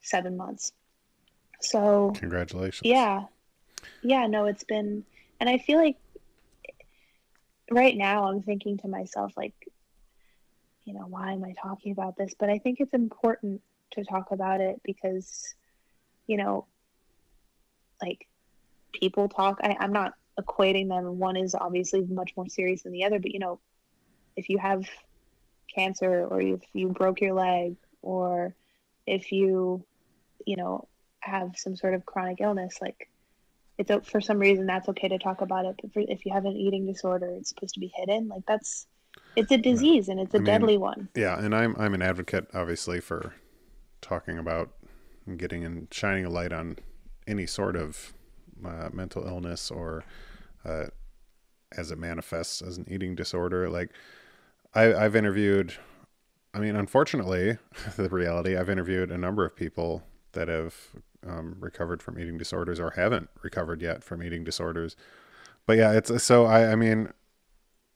seven 0.00 0.36
months 0.36 0.72
so 1.62 2.12
Congratulations. 2.16 2.82
yeah. 2.82 3.24
Yeah, 4.02 4.26
no, 4.26 4.46
it's 4.46 4.64
been 4.64 5.04
and 5.40 5.48
I 5.48 5.58
feel 5.58 5.78
like 5.78 5.96
right 7.70 7.96
now 7.96 8.28
I'm 8.28 8.42
thinking 8.42 8.78
to 8.78 8.88
myself 8.88 9.32
like 9.36 9.54
you 10.84 10.94
know, 10.94 11.06
why 11.08 11.30
am 11.30 11.44
I 11.44 11.54
talking 11.62 11.92
about 11.92 12.16
this? 12.16 12.34
But 12.36 12.50
I 12.50 12.58
think 12.58 12.80
it's 12.80 12.92
important 12.92 13.62
to 13.92 14.04
talk 14.04 14.32
about 14.32 14.60
it 14.60 14.80
because 14.84 15.54
you 16.26 16.36
know, 16.36 16.66
like 18.02 18.26
people 18.92 19.28
talk 19.28 19.60
I, 19.62 19.76
I'm 19.78 19.92
not 19.92 20.14
equating 20.40 20.88
them. 20.88 21.18
One 21.18 21.36
is 21.36 21.54
obviously 21.54 22.02
much 22.02 22.32
more 22.36 22.48
serious 22.48 22.82
than 22.82 22.92
the 22.92 23.04
other, 23.04 23.18
but 23.18 23.32
you 23.32 23.38
know, 23.38 23.60
if 24.36 24.48
you 24.48 24.58
have 24.58 24.88
cancer 25.74 26.26
or 26.26 26.40
if 26.40 26.60
you 26.72 26.88
broke 26.88 27.20
your 27.20 27.34
leg 27.34 27.76
or 28.02 28.54
if 29.06 29.32
you, 29.32 29.84
you 30.46 30.56
know, 30.56 30.88
have 31.20 31.56
some 31.56 31.76
sort 31.76 31.94
of 31.94 32.04
chronic 32.06 32.40
illness, 32.40 32.78
like 32.80 33.08
it's 33.78 34.08
for 34.08 34.20
some 34.20 34.38
reason 34.38 34.66
that's 34.66 34.88
okay 34.88 35.08
to 35.08 35.18
talk 35.18 35.40
about 35.40 35.66
it. 35.66 35.76
But 35.80 35.92
for, 35.92 36.00
if 36.00 36.24
you 36.24 36.32
have 36.32 36.44
an 36.44 36.56
eating 36.56 36.86
disorder, 36.86 37.26
it's 37.26 37.48
supposed 37.48 37.74
to 37.74 37.80
be 37.80 37.92
hidden. 37.94 38.28
Like 38.28 38.44
that's 38.46 38.86
it's 39.36 39.52
a 39.52 39.58
disease 39.58 40.08
and 40.08 40.20
it's 40.20 40.34
a 40.34 40.38
I 40.38 40.40
mean, 40.40 40.46
deadly 40.46 40.78
one. 40.78 41.08
Yeah, 41.14 41.38
and 41.38 41.54
I'm 41.54 41.76
I'm 41.78 41.94
an 41.94 42.02
advocate, 42.02 42.48
obviously, 42.54 43.00
for 43.00 43.34
talking 44.00 44.38
about 44.38 44.70
and 45.26 45.38
getting 45.38 45.64
and 45.64 45.88
shining 45.90 46.24
a 46.24 46.30
light 46.30 46.52
on 46.52 46.78
any 47.26 47.46
sort 47.46 47.76
of 47.76 48.14
uh, 48.64 48.88
mental 48.92 49.26
illness 49.26 49.70
or 49.70 50.04
uh, 50.64 50.86
as 51.76 51.90
it 51.90 51.98
manifests 51.98 52.62
as 52.62 52.76
an 52.78 52.86
eating 52.88 53.14
disorder. 53.14 53.68
Like 53.68 53.90
I, 54.74 54.94
I've 54.94 55.16
interviewed. 55.16 55.74
I 56.54 56.58
mean, 56.58 56.76
unfortunately, 56.76 57.58
the 57.96 58.08
reality 58.08 58.56
I've 58.56 58.68
interviewed 58.70 59.10
a 59.10 59.18
number 59.18 59.44
of 59.44 59.56
people 59.56 60.02
that 60.32 60.48
have 60.48 60.74
um, 61.26 61.56
recovered 61.60 62.02
from 62.02 62.18
eating 62.18 62.38
disorders 62.38 62.80
or 62.80 62.90
haven't 62.90 63.30
recovered 63.42 63.80
yet 63.80 64.02
from 64.02 64.22
eating 64.22 64.44
disorders. 64.44 64.96
But 65.66 65.78
yeah, 65.78 65.92
it's 65.92 66.22
so 66.22 66.44
I, 66.44 66.72
I 66.72 66.74
mean, 66.74 67.12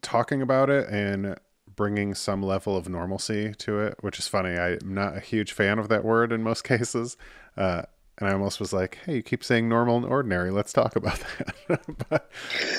talking 0.03 0.41
about 0.41 0.71
it 0.71 0.89
and 0.89 1.37
bringing 1.75 2.15
some 2.15 2.43
level 2.43 2.77
of 2.77 2.89
normalcy 2.89 3.53
to 3.59 3.81
it, 3.81 3.97
which 4.01 4.19
is 4.19 4.29
funny. 4.29 4.57
I'm 4.57 4.95
not 4.95 5.17
a 5.17 5.21
huge 5.21 5.53
fan 5.53 5.79
of 5.79 5.89
that 5.89 6.05
word 6.05 6.33
in 6.33 6.43
most 6.43 6.65
cases. 6.65 7.17
Uh, 7.57 7.83
and 8.19 8.29
I 8.29 8.33
almost 8.33 8.61
was 8.61 8.73
like, 8.73 8.99
hey, 9.05 9.17
you 9.17 9.23
keep 9.23 9.45
saying 9.45 9.69
normal 9.69 9.97
and 9.97 10.07
ordinary. 10.07 10.51
Let's 10.51 10.73
talk 10.73 10.97
about 10.97 11.23
that. 11.69 12.09
but, 12.09 12.31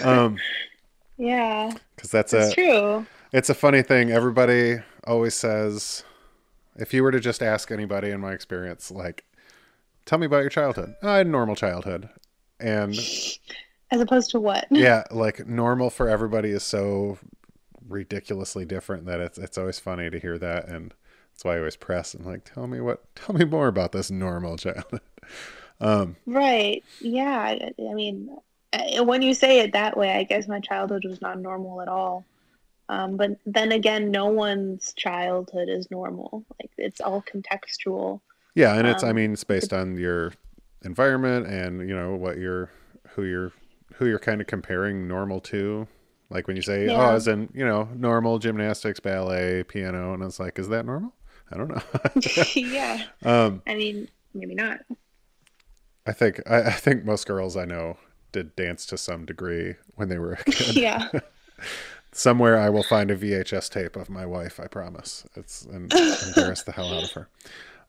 um, 0.03 0.37
Yeah, 1.17 1.71
cause 1.97 2.11
that's 2.11 2.33
it's 2.33 2.51
a, 2.51 2.53
true. 2.53 3.05
it's 3.33 3.49
a 3.49 3.53
funny 3.55 3.81
thing. 3.81 4.11
Everybody 4.11 4.79
always 5.05 5.35
says, 5.35 6.03
if 6.75 6.93
you 6.93 7.03
were 7.03 7.11
to 7.11 7.19
just 7.19 7.41
ask 7.43 7.71
anybody 7.71 8.09
in 8.11 8.19
my 8.21 8.33
experience, 8.33 8.91
like, 8.91 9.23
tell 10.05 10.19
me 10.19 10.25
about 10.25 10.39
your 10.41 10.49
childhood. 10.49 10.95
"Oh, 11.03 11.09
I 11.09 11.17
had 11.17 11.27
a 11.27 11.29
normal 11.29 11.55
childhood. 11.55 12.09
And 12.59 12.95
As 13.91 14.01
opposed 14.01 14.31
to 14.31 14.39
what? 14.39 14.67
yeah, 14.71 15.03
like 15.11 15.47
normal 15.47 15.89
for 15.89 16.09
everybody 16.09 16.49
is 16.51 16.63
so 16.63 17.17
ridiculously 17.87 18.65
different 18.65 19.05
that 19.05 19.19
it's 19.21 19.37
it's 19.37 19.57
always 19.57 19.79
funny 19.79 20.09
to 20.09 20.19
hear 20.19 20.37
that, 20.37 20.67
and 20.67 20.93
that's 21.37 21.45
why 21.45 21.55
I 21.55 21.59
always 21.59 21.75
press 21.77 22.15
and 22.15 22.25
like, 22.25 22.45
tell 22.45 22.67
me 22.67 22.81
what, 22.81 23.15
tell 23.15 23.35
me 23.35 23.45
more 23.45 23.67
about 23.69 23.91
this 23.93 24.11
normal 24.11 24.57
childhood. 24.57 25.01
Um, 25.79 26.15
Right. 26.25 26.85
Yeah. 26.99 27.39
I, 27.39 27.71
I 27.79 27.93
mean, 27.93 28.35
uh, 28.73 29.03
when 29.03 29.21
you 29.21 29.33
say 29.33 29.59
it 29.59 29.73
that 29.73 29.97
way, 29.97 30.11
I 30.15 30.23
guess 30.23 30.47
my 30.47 30.59
childhood 30.59 31.05
was 31.05 31.21
not 31.21 31.39
normal 31.39 31.81
at 31.81 31.87
all. 31.87 32.27
Um, 32.89 33.17
but 33.17 33.31
then 33.45 33.71
again, 33.73 34.11
no 34.11 34.27
one's 34.27 34.93
childhood 34.95 35.69
is 35.69 35.91
normal. 35.91 36.45
Like 36.61 36.71
it's 36.77 37.01
all 37.01 37.23
contextual. 37.23 38.21
yeah, 38.55 38.75
and 38.75 38.87
it's 38.87 39.03
I 39.03 39.11
Um, 39.11 39.13
mean 39.13 39.33
it's 39.33 39.43
based 39.43 39.73
on 39.73 39.97
your 39.97 40.33
environment 40.83 41.47
and 41.47 41.87
you 41.87 41.95
know 41.95 42.15
what 42.15 42.37
you're 42.37 42.71
who 43.09 43.23
you're 43.23 43.51
who 43.95 44.05
you're 44.07 44.19
kind 44.19 44.41
of 44.41 44.47
comparing 44.47 45.07
normal 45.07 45.39
to. 45.41 45.87
Like 46.29 46.47
when 46.47 46.55
you 46.55 46.61
say, 46.61 46.89
Yeah. 46.89 46.93
oh, 46.93 47.11
as 47.11 47.27
in 47.27 47.49
you 47.53 47.65
know 47.65 47.89
normal 47.95 48.39
gymnastics, 48.39 48.99
ballet, 48.99 49.63
piano, 49.63 50.13
and 50.13 50.23
it's 50.23 50.39
like, 50.39 50.59
is 50.59 50.69
that 50.69 50.85
normal? 50.85 51.13
I 51.51 51.57
don't 51.57 51.69
know. 51.69 51.81
yeah. 52.55 53.03
um, 53.23 53.61
I 53.65 53.75
mean, 53.75 54.09
maybe 54.33 54.55
not. 54.55 54.81
I 56.05 56.13
think 56.13 56.41
I, 56.49 56.63
I 56.63 56.71
think 56.71 57.05
most 57.05 57.27
girls 57.27 57.57
I 57.57 57.65
know 57.65 57.97
did 58.31 58.55
dance 58.55 58.85
to 58.87 58.97
some 58.97 59.25
degree 59.25 59.75
when 59.95 60.09
they 60.09 60.17
were 60.17 60.33
a 60.33 60.43
kid. 60.43 60.75
yeah. 60.81 61.09
Somewhere 62.11 62.57
I 62.57 62.69
will 62.69 62.83
find 62.83 63.11
a 63.11 63.17
VHS 63.17 63.69
tape 63.69 63.95
of 63.95 64.09
my 64.09 64.25
wife. 64.25 64.59
I 64.59 64.67
promise. 64.67 65.25
It's 65.35 65.63
and 65.63 65.91
embarrass 65.93 66.63
the 66.63 66.71
hell 66.71 66.93
out 66.93 67.03
of 67.03 67.11
her. 67.11 67.29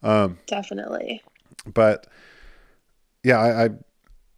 Um, 0.03 0.39
Definitely. 0.47 1.23
but 1.67 2.07
yeah, 3.25 3.39
I, 3.39 3.65
I 3.65 3.69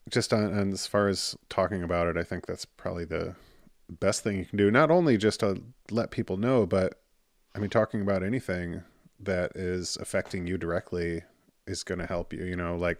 just 0.08 0.32
on, 0.32 0.56
on 0.58 0.72
as 0.72 0.86
far 0.86 1.08
as 1.08 1.36
talking 1.48 1.82
about 1.82 2.06
it, 2.06 2.16
I 2.16 2.22
think 2.22 2.46
that's 2.46 2.64
probably 2.64 3.04
the 3.04 3.34
best 3.88 4.22
thing 4.22 4.38
you 4.38 4.44
can 4.44 4.58
do. 4.58 4.70
Not 4.70 4.90
only 4.90 5.16
just 5.16 5.40
to 5.40 5.62
let 5.90 6.10
people 6.10 6.36
know, 6.36 6.66
but 6.66 7.00
I 7.54 7.58
mean, 7.58 7.70
talking 7.70 8.00
about 8.00 8.22
anything 8.22 8.82
that 9.22 9.52
is 9.54 9.96
affecting 10.00 10.46
you 10.46 10.58
directly 10.58 11.22
is 11.66 11.84
going 11.84 11.98
to 11.98 12.06
help 12.06 12.32
you. 12.32 12.44
You 12.44 12.56
know, 12.56 12.76
like 12.76 12.98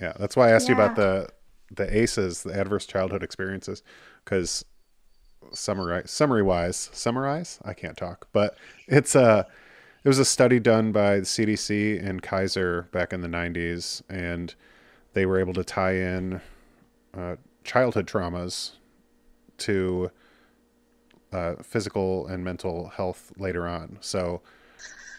yeah, 0.00 0.12
that's 0.18 0.36
why 0.36 0.48
I 0.48 0.52
asked 0.52 0.68
you 0.68 0.74
about 0.74 0.96
the 0.96 1.28
the 1.72 1.96
ACEs, 1.96 2.42
the 2.42 2.52
adverse 2.52 2.86
childhood 2.86 3.22
experiences, 3.22 3.82
because 4.24 4.64
summary 5.52 6.02
summary 6.06 6.42
wise, 6.42 6.90
summarize. 6.92 7.58
I 7.64 7.74
can't 7.74 7.96
talk, 7.96 8.28
but 8.32 8.56
it's 8.86 9.14
a 9.14 9.46
it 10.02 10.08
was 10.08 10.18
a 10.18 10.24
study 10.24 10.58
done 10.58 10.92
by 10.92 11.16
the 11.16 11.26
CDC 11.26 12.04
and 12.04 12.22
Kaiser 12.22 12.88
back 12.90 13.12
in 13.12 13.20
the 13.20 13.28
90s, 13.28 14.02
and 14.08 14.54
they 15.12 15.26
were 15.26 15.38
able 15.38 15.52
to 15.52 15.64
tie 15.64 15.94
in 15.94 16.40
uh, 17.12 17.36
childhood 17.64 18.06
traumas 18.06 18.72
to 19.58 20.10
uh, 21.32 21.56
physical 21.62 22.26
and 22.26 22.42
mental 22.42 22.88
health 22.88 23.30
later 23.36 23.68
on. 23.68 23.98
So, 24.00 24.40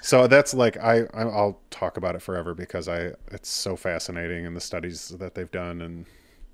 so 0.02 0.28
that's 0.28 0.54
like 0.54 0.78
I 0.78 1.04
I'll 1.14 1.60
talk 1.70 1.98
about 1.98 2.16
it 2.16 2.22
forever 2.22 2.54
because 2.54 2.88
I 2.88 3.12
it's 3.32 3.50
so 3.50 3.76
fascinating 3.76 4.46
and 4.46 4.56
the 4.56 4.62
studies 4.62 5.10
that 5.20 5.36
they've 5.36 5.52
done 5.52 5.82
and 5.82 6.06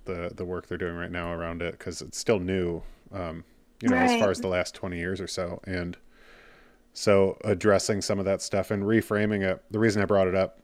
the 0.06 0.32
the 0.36 0.46
work 0.46 0.68
they're 0.68 0.78
doing 0.78 0.96
right 0.96 1.12
now 1.12 1.32
around 1.32 1.62
it 1.62 1.78
because 1.78 2.02
it's 2.02 2.18
still 2.18 2.40
new, 2.40 2.82
um, 3.14 3.44
you 3.82 3.90
know, 3.90 3.96
right. 3.96 4.12
as 4.12 4.20
far 4.20 4.30
as 4.32 4.42
the 4.42 4.48
last 4.48 4.76
twenty 4.76 4.98
years 4.98 5.22
or 5.22 5.28
so, 5.28 5.62
and 5.66 5.98
so 6.94 7.38
addressing 7.44 8.02
some 8.02 8.20
of 8.20 8.26
that 8.26 8.42
stuff 8.42 8.70
and 8.72 8.84
reframing 8.84 9.44
it. 9.44 9.64
The 9.72 9.80
reason 9.80 10.02
I 10.02 10.06
brought 10.06 10.28
it 10.28 10.36
up 10.36 10.60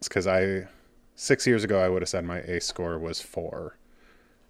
is 0.00 0.08
because 0.08 0.26
I 0.26 0.66
six 1.16 1.46
years 1.46 1.62
ago 1.62 1.78
I 1.78 1.88
would 1.88 2.02
have 2.02 2.08
said 2.08 2.24
my 2.24 2.38
A 2.40 2.60
score 2.60 2.98
was 2.98 3.20
four, 3.20 3.76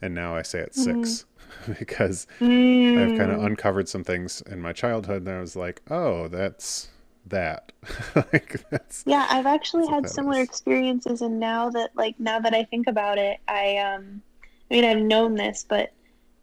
and 0.00 0.14
now 0.14 0.36
I 0.36 0.42
say 0.42 0.60
it's 0.60 0.86
mm-hmm. 0.86 1.02
six 1.02 1.24
because 1.78 2.26
mm. 2.40 2.98
I've 3.02 3.18
kind 3.18 3.32
of 3.32 3.42
uncovered 3.42 3.88
some 3.88 4.04
things 4.04 4.42
in 4.42 4.60
my 4.60 4.72
childhood, 4.72 5.22
and 5.22 5.30
I 5.30 5.40
was 5.40 5.56
like, 5.56 5.82
oh, 5.90 6.28
that's 6.28 6.88
that. 7.28 7.72
like 8.14 8.68
that's 8.70 9.04
yeah, 9.06 9.26
I've 9.30 9.46
actually 9.46 9.86
had 9.88 10.08
similar 10.08 10.40
experiences, 10.40 11.22
and 11.22 11.38
now 11.38 11.70
that 11.70 11.90
like 11.94 12.18
now 12.18 12.40
that 12.40 12.54
I 12.54 12.64
think 12.64 12.86
about 12.86 13.18
it, 13.18 13.38
I 13.48 13.78
um, 13.78 14.22
I 14.70 14.74
mean 14.74 14.84
I've 14.84 15.02
known 15.02 15.34
this, 15.34 15.64
but 15.68 15.92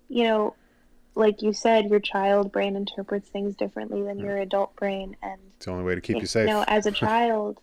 you 0.09 0.23
know, 0.23 0.55
like 1.15 1.41
you 1.41 1.53
said, 1.53 1.89
your 1.89 1.99
child 1.99 2.51
brain 2.51 2.75
interprets 2.75 3.29
things 3.29 3.55
differently 3.55 4.03
than 4.03 4.19
yeah. 4.19 4.25
your 4.25 4.37
adult 4.37 4.75
brain, 4.75 5.15
and 5.21 5.39
it's 5.55 5.65
the 5.65 5.71
only 5.71 5.83
way 5.83 5.95
to 5.95 6.01
keep 6.01 6.17
you 6.17 6.25
safe. 6.25 6.47
You 6.47 6.53
know, 6.53 6.65
as 6.67 6.85
a 6.85 6.91
child, 6.91 7.59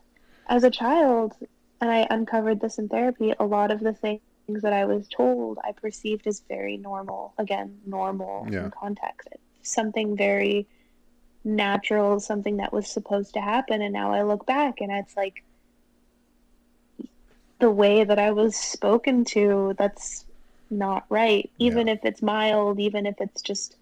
as 0.49 0.64
a 0.64 0.71
child, 0.71 1.35
and 1.81 1.91
I 1.91 2.07
uncovered 2.11 2.61
this 2.61 2.79
in 2.79 2.89
therapy. 2.89 3.35
A 3.39 3.45
lot 3.45 3.71
of 3.71 3.81
the 3.81 3.93
things 3.93 4.21
that 4.62 4.73
I 4.73 4.85
was 4.85 5.07
told, 5.09 5.59
I 5.64 5.73
perceived 5.73 6.27
as 6.27 6.43
very 6.49 6.77
normal. 6.77 7.35
Again, 7.39 7.79
normal 7.87 8.47
yeah. 8.51 8.64
in 8.64 8.71
context. 8.71 9.29
Something 9.62 10.16
very 10.16 10.66
natural, 11.57 12.21
something 12.21 12.59
that 12.59 12.73
was 12.73 12.89
supposed 12.89 13.35
to 13.35 13.41
happen. 13.41 13.83
And 13.83 13.93
now 13.93 14.13
I 14.13 14.23
look 14.23 14.47
back 14.47 14.81
and 14.81 14.93
it's 14.93 15.17
like 15.17 15.43
the 17.59 17.71
way 17.71 18.05
that 18.05 18.19
I 18.19 18.31
was 18.31 18.57
spoken 18.57 19.25
to, 19.27 19.75
that's 19.79 20.25
not 20.71 21.05
right. 21.09 21.51
Even 21.59 21.87
yeah. 21.87 21.95
if 21.95 22.05
it's 22.05 22.23
mild, 22.23 22.79
even 22.79 23.07
if 23.07 23.21
it's 23.21 23.43
just, 23.43 23.77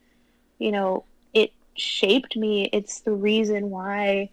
you 0.59 0.73
know, 0.73 1.05
it 1.35 1.53
shaped 1.75 2.37
me. 2.37 2.71
It's 2.73 3.01
the 3.01 3.12
reason 3.12 3.71
why 3.71 4.31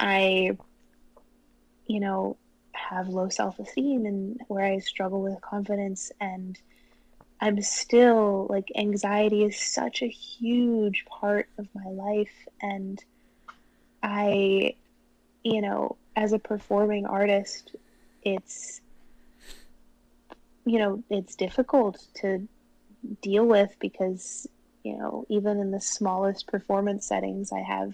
I, 0.00 0.56
you 1.86 2.00
know, 2.00 2.36
have 2.72 3.08
low 3.08 3.28
self 3.28 3.58
esteem 3.58 4.06
and 4.06 4.40
where 4.48 4.64
I 4.64 4.78
struggle 4.78 5.22
with 5.22 5.40
confidence 5.40 6.10
and 6.20 6.58
I'm 7.44 7.60
still 7.60 8.46
like 8.48 8.72
anxiety 8.74 9.44
is 9.44 9.60
such 9.60 10.00
a 10.00 10.08
huge 10.08 11.04
part 11.04 11.46
of 11.58 11.68
my 11.74 11.90
life 11.90 12.32
and 12.62 12.98
I 14.02 14.76
you 15.42 15.60
know 15.60 15.98
as 16.16 16.32
a 16.32 16.38
performing 16.38 17.04
artist 17.04 17.76
it's 18.22 18.80
you 20.64 20.78
know 20.78 21.04
it's 21.10 21.36
difficult 21.36 22.06
to 22.22 22.48
deal 23.20 23.44
with 23.44 23.76
because 23.78 24.48
you 24.82 24.96
know 24.96 25.26
even 25.28 25.58
in 25.58 25.70
the 25.70 25.82
smallest 25.82 26.46
performance 26.46 27.06
settings 27.06 27.52
I 27.52 27.60
have 27.60 27.92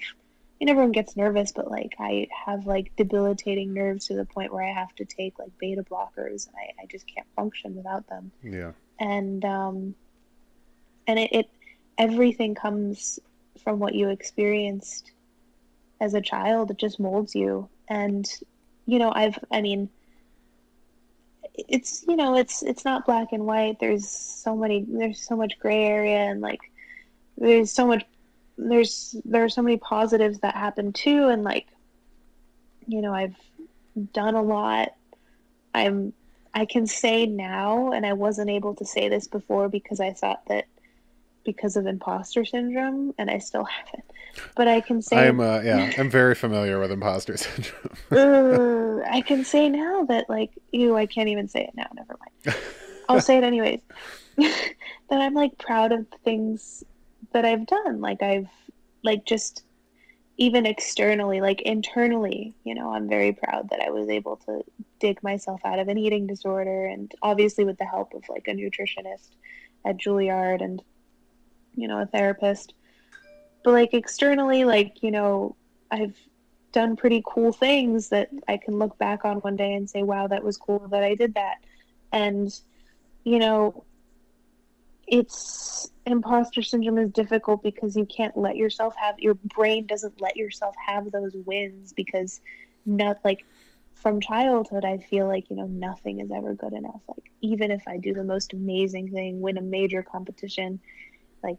and 0.61 0.71
everyone 0.71 0.93
gets 0.93 1.17
nervous 1.17 1.51
but 1.51 1.69
like 1.69 1.97
I 1.99 2.29
have 2.47 2.69
like 2.69 2.93
debilitating 2.97 3.75
nerves 3.75 4.07
to 4.07 4.15
the 4.15 4.27
point 4.27 4.53
where 4.53 4.63
I 4.63 4.73
have 4.73 4.95
to 4.95 5.05
take 5.05 5.41
like 5.41 5.59
beta 5.59 5.83
blockers 5.83 6.47
and 6.47 6.55
I, 6.55 6.85
I 6.85 6.87
just 6.87 7.13
can't 7.13 7.27
function 7.35 7.75
without 7.75 8.07
them. 8.07 8.31
Yeah 8.45 8.71
and 9.01 9.45
um, 9.45 9.95
and 11.07 11.19
it, 11.19 11.33
it 11.33 11.51
everything 11.99 12.55
comes 12.55 13.19
from 13.65 13.79
what 13.79 13.95
you 13.95 14.11
experienced 14.11 15.13
as 16.01 16.15
a 16.15 16.21
child. 16.21 16.71
It 16.71 16.77
just 16.77 17.01
molds 17.01 17.35
you, 17.35 17.69
and 17.89 18.31
you 18.87 18.99
know, 18.99 19.11
I've 19.13 19.39
I 19.51 19.63
mean, 19.63 19.89
it's 21.55 22.05
you 22.07 22.17
know, 22.17 22.37
it's 22.37 22.63
it's 22.63 22.85
not 22.85 23.07
black 23.07 23.33
and 23.33 23.47
white. 23.47 23.81
There's 23.81 24.09
so 24.09 24.55
many, 24.55 24.85
there's 24.87 25.27
so 25.27 25.35
much 25.35 25.59
gray 25.59 25.85
area, 25.85 26.19
and 26.19 26.41
like 26.41 26.61
there's 27.37 27.73
so 27.73 27.87
much 27.87 28.05
there's 28.61 29.17
there 29.25 29.43
are 29.43 29.49
so 29.49 29.63
many 29.63 29.79
positives 29.79 30.39
that 30.41 30.55
happen 30.55 30.93
too 30.93 31.29
and 31.29 31.43
like 31.43 31.67
you 32.87 33.01
know 33.01 33.15
i've 33.15 33.37
done 34.13 34.35
a 34.35 34.43
lot 34.43 34.95
i'm 35.75 36.13
I 36.55 36.65
can 36.65 36.87
say 36.87 37.27
now, 37.27 37.93
and 37.93 38.05
I 38.05 38.13
wasn't 38.13 38.51
able 38.51 38.75
to 38.77 38.85
say 38.85 39.09
this 39.09 39.29
before 39.29 39.69
because 39.69 40.01
I 40.01 40.13
thought 40.13 40.43
that 40.47 40.67
because 41.45 41.77
of 41.77 41.87
imposter 41.87 42.45
syndrome, 42.45 43.15
and 43.19 43.31
I 43.31 43.39
still 43.39 43.65
haven't. 43.85 44.05
But 44.55 44.69
I 44.69 44.81
can 44.81 45.03
say 45.03 45.29
I'm 45.29 45.41
uh, 45.41 45.61
yeah, 45.61 45.93
I'm 45.99 46.11
very 46.11 46.35
familiar 46.35 46.79
with 46.81 46.91
imposter 46.91 47.37
syndrome. 47.37 47.97
uh, 48.11 49.03
I 49.11 49.21
can 49.23 49.45
say 49.45 49.69
now 49.69 50.05
that 50.05 50.29
like 50.29 50.51
you, 50.73 50.97
I 50.97 51.07
can't 51.07 51.29
even 51.29 51.49
say 51.49 51.65
it 51.65 51.75
now. 51.75 51.87
Never 51.95 52.17
mind. 52.19 52.57
I'll 53.09 53.21
say 53.21 53.39
it 53.39 53.45
anyways. 53.45 53.81
that 54.37 54.77
I'm 55.11 55.35
like 55.35 55.59
proud 55.59 55.93
of 55.93 56.07
things 56.25 56.85
that 57.33 57.45
I've 57.45 57.67
done. 57.67 58.01
Like 58.01 58.23
I've 58.23 58.49
like 59.03 59.25
just 59.25 59.65
even 60.41 60.65
externally, 60.65 61.43
like 61.43 61.61
internally, 61.61 62.55
you 62.65 62.75
know, 62.75 62.95
I'm 62.95 63.11
very 63.11 63.31
proud 63.31 63.69
that 63.69 63.81
I 63.81 63.91
was 63.91 64.09
able 64.09 64.37
to 64.47 64.65
dig 64.99 65.23
myself 65.23 65.61
out 65.67 65.79
of 65.79 65.89
an 65.89 65.99
eating 65.99 66.27
disorder 66.27 66.87
and 66.87 67.13
obviously 67.21 67.65
with 67.65 67.77
the 67.77 67.85
help 67.85 68.15
of 68.15 68.27
like 68.31 68.49
a 68.49 68.53
nutritionist 68.53 69.29
at 69.85 69.99
Juilliard 69.99 70.65
and, 70.65 70.83
you 71.77 71.87
know, 71.87 72.01
a 72.01 72.07
therapist. 72.07 72.73
But 73.63 73.73
like 73.73 73.93
externally, 73.93 74.65
like, 74.65 75.03
you 75.03 75.11
know, 75.11 75.57
I've 75.91 76.17
done 76.73 76.97
pretty 76.97 77.23
cool 77.27 77.53
things 77.53 78.09
that 78.09 78.31
I 78.49 78.57
can 78.57 78.79
look 78.79 78.97
back 78.97 79.27
on 79.27 79.37
one 79.41 79.57
day 79.57 79.75
and 79.75 79.91
say, 79.91 80.03
wow, 80.03 80.27
that 80.27 80.43
was 80.43 80.57
cool 80.57 80.89
that 80.89 81.03
I 81.03 81.17
did 81.17 81.35
that. 81.35 81.59
And, 82.13 82.51
you 83.25 83.41
know, 83.41 83.85
it's 85.11 85.91
imposter 86.07 86.63
syndrome 86.63 86.99
is 86.99 87.11
difficult 87.11 87.63
because 87.63 87.97
you 87.97 88.07
can't 88.07 88.37
let 88.37 88.57
yourself 88.57 88.95
have 88.97 89.19
your 89.19 89.35
brain 89.35 89.85
doesn't 89.87 90.21
let 90.21 90.37
yourself 90.37 90.75
have 90.87 91.11
those 91.11 91.33
wins 91.45 91.93
because 91.93 92.41
not 92.87 93.19
like 93.25 93.45
from 93.95 94.21
childhood 94.21 94.85
i 94.85 94.97
feel 94.97 95.27
like 95.27 95.51
you 95.51 95.57
know 95.57 95.67
nothing 95.67 96.21
is 96.21 96.31
ever 96.31 96.55
good 96.55 96.73
enough. 96.73 97.03
Like 97.09 97.31
even 97.41 97.71
if 97.71 97.83
i 97.87 97.97
do 97.97 98.15
the 98.15 98.25
most 98.25 98.53
amazing 98.53 99.11
thing 99.11 99.41
win 99.41 99.59
a 99.59 99.63
major 99.63 100.03
competition 100.03 100.81
like 101.43 101.59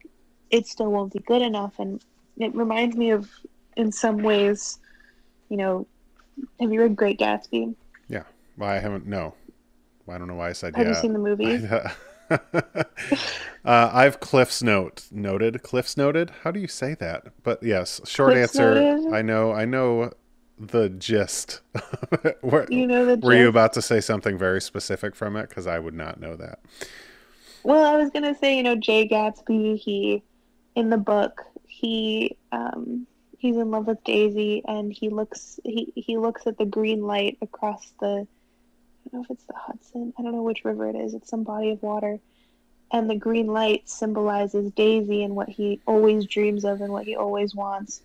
it 0.49 0.65
still 0.65 0.91
won't 0.91 1.13
be 1.13 1.19
good 1.19 1.41
enough. 1.41 1.79
And 1.79 2.03
it 2.37 2.53
reminds 2.55 2.95
me 2.95 3.11
of 3.11 3.29
in 3.77 3.91
some 3.91 4.17
ways 4.17 4.79
you 5.49 5.57
know 5.57 5.87
have 6.59 6.71
you 6.71 6.81
read 6.81 6.95
great 6.95 7.19
gatsby? 7.19 7.75
Yeah. 8.07 8.23
Well 8.57 8.69
i 8.69 8.79
haven't 8.79 9.05
no. 9.05 9.35
I 10.09 10.17
don't 10.17 10.27
know 10.27 10.35
why 10.35 10.49
i 10.49 10.53
said 10.53 10.75
have 10.75 10.87
yeah. 10.87 10.93
you 10.93 10.99
seen 10.99 11.13
the 11.13 11.19
movie 11.19 11.67
uh, 11.71 11.89
uh, 13.65 13.89
I've 13.93 14.19
Cliff's 14.19 14.63
note 14.63 15.05
noted. 15.11 15.63
Cliff's 15.63 15.97
noted. 15.97 16.31
How 16.43 16.51
do 16.51 16.59
you 16.59 16.67
say 16.67 16.95
that? 16.95 17.33
But 17.43 17.61
yes, 17.61 18.01
short 18.05 18.33
Cliff's 18.33 18.55
answer. 18.55 18.75
Noted. 18.75 19.13
I 19.13 19.21
know. 19.21 19.51
I 19.51 19.65
know 19.65 20.11
the 20.57 20.89
gist. 20.89 21.61
were, 22.41 22.67
you 22.69 22.87
know 22.87 23.05
the. 23.05 23.17
Were 23.17 23.35
you 23.35 23.47
about 23.47 23.73
to 23.73 23.81
say 23.81 23.99
something 23.99 24.37
very 24.37 24.61
specific 24.61 25.15
from 25.15 25.35
it? 25.35 25.49
Because 25.49 25.67
I 25.67 25.79
would 25.79 25.93
not 25.93 26.19
know 26.19 26.35
that. 26.35 26.59
Well, 27.63 27.83
I 27.83 27.97
was 27.97 28.09
gonna 28.11 28.35
say, 28.35 28.55
you 28.57 28.63
know, 28.63 28.75
Jay 28.75 29.07
Gatsby. 29.07 29.77
He, 29.77 30.23
in 30.75 30.89
the 30.89 30.97
book, 30.97 31.41
he 31.67 32.37
um, 32.51 33.05
he's 33.37 33.57
in 33.57 33.71
love 33.71 33.87
with 33.87 34.03
Daisy, 34.03 34.63
and 34.67 34.93
he 34.93 35.09
looks 35.09 35.59
he 35.63 35.91
he 35.95 36.17
looks 36.17 36.47
at 36.47 36.57
the 36.57 36.65
green 36.65 37.01
light 37.01 37.37
across 37.41 37.91
the 37.99 38.27
don't 39.03 39.13
know 39.13 39.23
if 39.23 39.31
it's 39.31 39.45
the 39.45 39.53
Hudson. 39.55 40.13
I 40.17 40.21
don't 40.21 40.33
know 40.33 40.43
which 40.43 40.63
river 40.63 40.87
it 40.89 40.95
is. 40.95 41.13
It's 41.13 41.29
some 41.29 41.43
body 41.43 41.71
of 41.71 41.81
water. 41.81 42.19
And 42.91 43.09
the 43.09 43.15
green 43.15 43.47
light 43.47 43.87
symbolizes 43.89 44.71
Daisy 44.71 45.23
and 45.23 45.35
what 45.35 45.49
he 45.49 45.79
always 45.85 46.25
dreams 46.25 46.65
of 46.65 46.81
and 46.81 46.91
what 46.91 47.05
he 47.05 47.15
always 47.15 47.55
wants. 47.55 48.01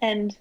And 0.00 0.36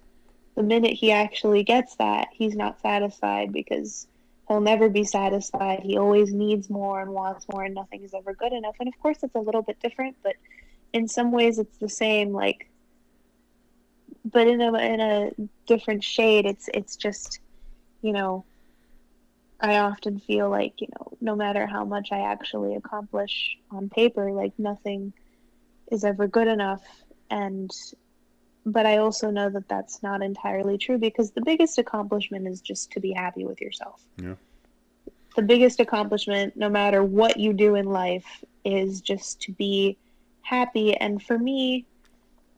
the 0.55 0.63
minute 0.63 0.93
he 0.93 1.11
actually 1.11 1.63
gets 1.63 1.95
that, 1.95 2.27
he's 2.31 2.55
not 2.55 2.81
satisfied 2.81 3.51
because 3.51 4.07
he'll 4.47 4.61
never 4.61 4.89
be 4.89 5.03
satisfied. 5.03 5.79
He 5.81 5.97
always 5.97 6.31
needs 6.31 6.69
more 6.69 7.01
and 7.01 7.11
wants 7.11 7.45
more, 7.51 7.63
and 7.63 7.73
nothing 7.73 8.03
is 8.03 8.13
ever 8.13 8.33
good 8.33 8.53
enough. 8.53 8.75
And 8.79 8.87
of 8.87 8.97
course, 8.99 9.17
it's 9.23 9.35
a 9.35 9.39
little 9.39 9.63
bit 9.63 9.79
different, 9.79 10.15
but 10.23 10.35
in 10.93 11.07
some 11.07 11.31
ways, 11.31 11.59
it's 11.59 11.77
the 11.79 11.89
same. 11.89 12.33
Like, 12.33 12.69
but 14.23 14.47
in 14.47 14.61
a 14.61 14.73
in 14.75 14.99
a 14.99 15.31
different 15.65 16.03
shade. 16.03 16.45
It's 16.45 16.69
it's 16.73 16.95
just, 16.95 17.39
you 18.01 18.13
know, 18.13 18.45
I 19.59 19.77
often 19.77 20.19
feel 20.19 20.49
like, 20.49 20.73
you 20.79 20.87
know, 20.95 21.17
no 21.19 21.35
matter 21.35 21.65
how 21.65 21.83
much 21.83 22.09
I 22.11 22.19
actually 22.19 22.75
accomplish 22.75 23.57
on 23.71 23.89
paper, 23.89 24.31
like 24.31 24.53
nothing 24.57 25.13
is 25.91 26.03
ever 26.03 26.27
good 26.27 26.47
enough. 26.47 26.83
And, 27.29 27.71
but 28.65 28.85
I 28.85 28.97
also 28.97 29.31
know 29.31 29.49
that 29.49 29.67
that's 29.67 30.03
not 30.03 30.21
entirely 30.21 30.77
true 30.77 30.97
because 30.97 31.31
the 31.31 31.41
biggest 31.41 31.79
accomplishment 31.79 32.47
is 32.47 32.61
just 32.61 32.91
to 32.91 32.99
be 32.99 33.13
happy 33.13 33.45
with 33.45 33.59
yourself. 33.59 34.01
Yeah. 34.17 34.35
The 35.35 35.41
biggest 35.41 35.79
accomplishment, 35.79 36.55
no 36.55 36.69
matter 36.69 37.03
what 37.03 37.37
you 37.37 37.53
do 37.53 37.75
in 37.75 37.85
life, 37.85 38.43
is 38.63 39.01
just 39.01 39.41
to 39.41 39.51
be 39.53 39.97
happy. 40.41 40.95
And 40.95 41.21
for 41.21 41.37
me, 41.37 41.85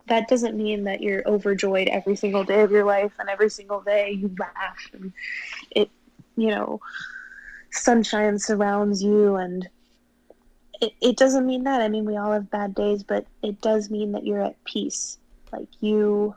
that 0.08 0.28
doesn't 0.28 0.58
mean 0.58 0.84
that 0.86 1.02
you're 1.02 1.26
overjoyed 1.28 1.88
every 1.88 2.16
single 2.16 2.44
day 2.44 2.62
of 2.62 2.72
your 2.72 2.84
life 2.84 3.14
and 3.20 3.30
every 3.30 3.50
single 3.50 3.82
day 3.82 4.12
you 4.12 4.36
laugh 4.40 4.90
and 4.94 5.14
it 5.72 5.90
you 6.40 6.50
know 6.50 6.80
sunshine 7.72 8.40
surrounds 8.40 9.04
you 9.04 9.36
and 9.36 9.70
it, 10.82 10.94
it 11.02 11.18
doesn't 11.18 11.46
mean 11.46 11.64
that 11.64 11.82
i 11.82 11.88
mean 11.88 12.06
we 12.06 12.18
all 12.18 12.32
have 12.32 12.50
bad 12.50 12.74
days 12.74 13.04
but 13.04 13.26
it 13.44 13.62
does 13.62 13.90
mean 13.90 14.12
that 14.12 14.26
you're 14.26 14.42
at 14.42 14.64
peace 14.66 15.18
like 15.52 15.70
you 15.80 16.34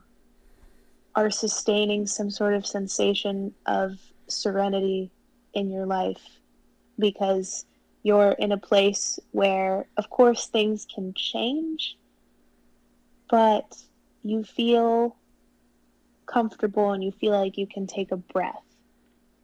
are 1.15 1.31
sustaining 1.31 2.07
some 2.07 2.31
sort 2.31 2.55
of 2.55 2.67
sensation 2.67 3.55
of 3.67 3.93
serenity 4.29 5.11
in 5.55 5.71
your 5.71 5.87
life 5.87 6.41
because 6.99 7.65
you're 8.03 8.33
in 8.33 8.53
a 8.53 8.57
place 8.57 9.19
where 9.31 9.87
of 9.97 10.09
course 10.11 10.47
things 10.47 10.87
can 10.93 11.13
change 11.15 11.97
but 13.31 13.77
you 14.23 14.45
feel 14.45 15.17
comfortable 16.27 16.93
and 16.93 17.03
you 17.03 17.13
feel 17.13 17.33
like 17.33 17.59
you 17.59 17.67
can 17.67 17.87
take 17.87 18.13
a 18.13 18.17
breath. 18.17 18.63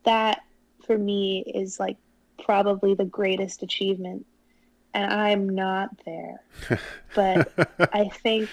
That 0.05 0.41
for 0.87 0.97
me 0.97 1.41
is 1.41 1.79
like 1.79 1.97
probably 2.43 2.95
the 2.95 3.05
greatest 3.05 3.63
achievement. 3.63 4.27
And 4.95 5.13
I'm 5.13 5.49
not 5.49 5.91
there. 6.05 6.41
but 7.15 7.53
I 7.93 8.09
think 8.09 8.49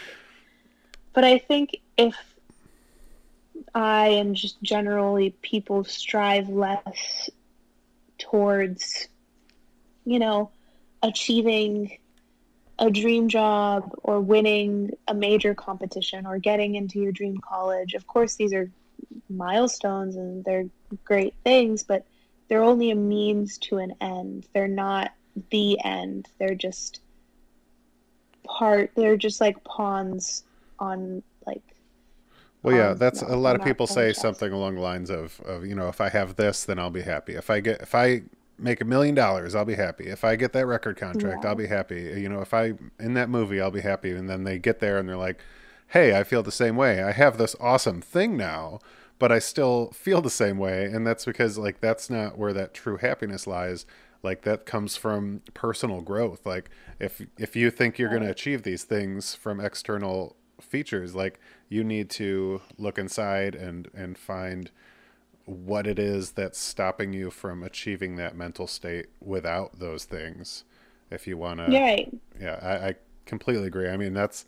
but 1.13 1.23
I 1.23 1.37
think 1.37 1.77
if 1.97 2.15
I 3.73 4.07
and 4.09 4.35
just 4.35 4.61
generally 4.61 5.35
people 5.41 5.83
strive 5.85 6.49
less 6.49 7.29
towards 8.17 9.07
you 10.05 10.19
know 10.19 10.51
achieving 11.01 11.97
a 12.79 12.89
dream 12.91 13.29
job 13.29 13.89
or 14.03 14.19
winning 14.19 14.91
a 15.07 15.13
major 15.13 15.55
competition 15.55 16.25
or 16.25 16.37
getting 16.37 16.75
into 16.75 16.99
your 16.99 17.11
dream 17.11 17.37
college. 17.37 17.93
Of 17.93 18.05
course, 18.05 18.35
these 18.35 18.53
are 18.53 18.69
milestones 19.29 20.15
and 20.17 20.43
they're 20.43 20.65
great 21.05 21.33
things, 21.43 21.83
but 21.83 22.05
they're 22.47 22.63
only 22.63 22.91
a 22.91 22.95
means 22.95 23.57
to 23.59 23.77
an 23.77 23.93
end. 24.01 24.47
They're 24.53 24.67
not 24.67 25.11
the 25.51 25.79
end. 25.83 26.29
They're 26.39 26.55
just 26.55 27.01
part, 28.43 28.91
they're 28.95 29.17
just 29.17 29.41
like 29.41 29.63
pawns 29.63 30.43
on 30.79 31.23
like. 31.45 31.63
Well, 32.63 32.75
yeah, 32.75 32.93
that's 32.93 33.21
a 33.21 33.35
lot 33.35 33.55
of 33.55 33.63
people 33.63 33.85
say 33.85 34.11
something 34.13 34.51
along 34.51 34.75
the 34.75 34.81
lines 34.81 35.11
of, 35.11 35.39
of, 35.41 35.65
you 35.65 35.75
know, 35.75 35.87
if 35.87 36.01
I 36.01 36.09
have 36.09 36.35
this, 36.35 36.65
then 36.65 36.79
I'll 36.79 36.89
be 36.89 37.03
happy. 37.03 37.35
If 37.35 37.51
I 37.51 37.59
get, 37.59 37.81
if 37.81 37.93
I 37.93 38.23
make 38.57 38.81
a 38.81 38.85
million 38.85 39.15
dollars, 39.15 39.55
I'll 39.55 39.65
be 39.65 39.75
happy. 39.75 40.07
If 40.07 40.23
I 40.23 40.35
get 40.35 40.53
that 40.53 40.65
record 40.65 40.97
contract, 40.97 41.43
yeah. 41.43 41.49
I'll 41.49 41.55
be 41.55 41.67
happy. 41.67 42.01
You 42.17 42.29
know, 42.29 42.41
if 42.41 42.53
I 42.53 42.73
in 42.99 43.13
that 43.15 43.29
movie, 43.29 43.61
I'll 43.61 43.71
be 43.71 43.81
happy. 43.81 44.11
And 44.11 44.29
then 44.29 44.43
they 44.43 44.59
get 44.59 44.79
there 44.79 44.97
and 44.97 45.07
they're 45.07 45.17
like, 45.17 45.41
"Hey, 45.87 46.17
I 46.17 46.23
feel 46.23 46.43
the 46.43 46.51
same 46.51 46.75
way. 46.75 47.03
I 47.03 47.11
have 47.11 47.37
this 47.37 47.55
awesome 47.59 48.01
thing 48.01 48.37
now, 48.37 48.79
but 49.19 49.31
I 49.31 49.39
still 49.39 49.91
feel 49.91 50.21
the 50.21 50.29
same 50.29 50.57
way." 50.57 50.85
And 50.85 51.05
that's 51.05 51.25
because 51.25 51.57
like 51.57 51.79
that's 51.81 52.09
not 52.09 52.37
where 52.37 52.53
that 52.53 52.73
true 52.73 52.97
happiness 52.97 53.47
lies. 53.47 53.85
Like 54.23 54.41
that 54.41 54.65
comes 54.65 54.97
from 54.97 55.41
personal 55.53 56.01
growth. 56.01 56.45
Like 56.45 56.69
if 56.99 57.21
if 57.37 57.55
you 57.55 57.71
think 57.71 57.99
you're 57.99 58.09
going 58.09 58.23
to 58.23 58.31
achieve 58.31 58.63
these 58.63 58.83
things 58.83 59.35
from 59.35 59.59
external 59.59 60.35
features, 60.59 61.15
like 61.15 61.39
you 61.69 61.83
need 61.83 62.09
to 62.11 62.61
look 62.77 62.97
inside 62.97 63.55
and 63.55 63.89
and 63.93 64.17
find 64.17 64.71
what 65.45 65.85
it 65.85 65.99
is 65.99 66.31
that's 66.31 66.59
stopping 66.59 67.13
you 67.13 67.29
from 67.29 67.63
achieving 67.63 68.15
that 68.15 68.35
mental 68.35 68.65
state 68.67 69.07
without 69.21 69.79
those 69.79 70.03
things 70.03 70.63
if 71.11 71.27
you 71.27 71.37
want 71.37 71.59
to 71.59 71.67
right 71.67 72.11
yeah 72.39 72.59
I, 72.61 72.87
I, 72.89 72.95
completely 73.27 73.67
agree 73.67 73.89
i 73.89 73.97
mean 73.97 74.13
that's 74.13 74.45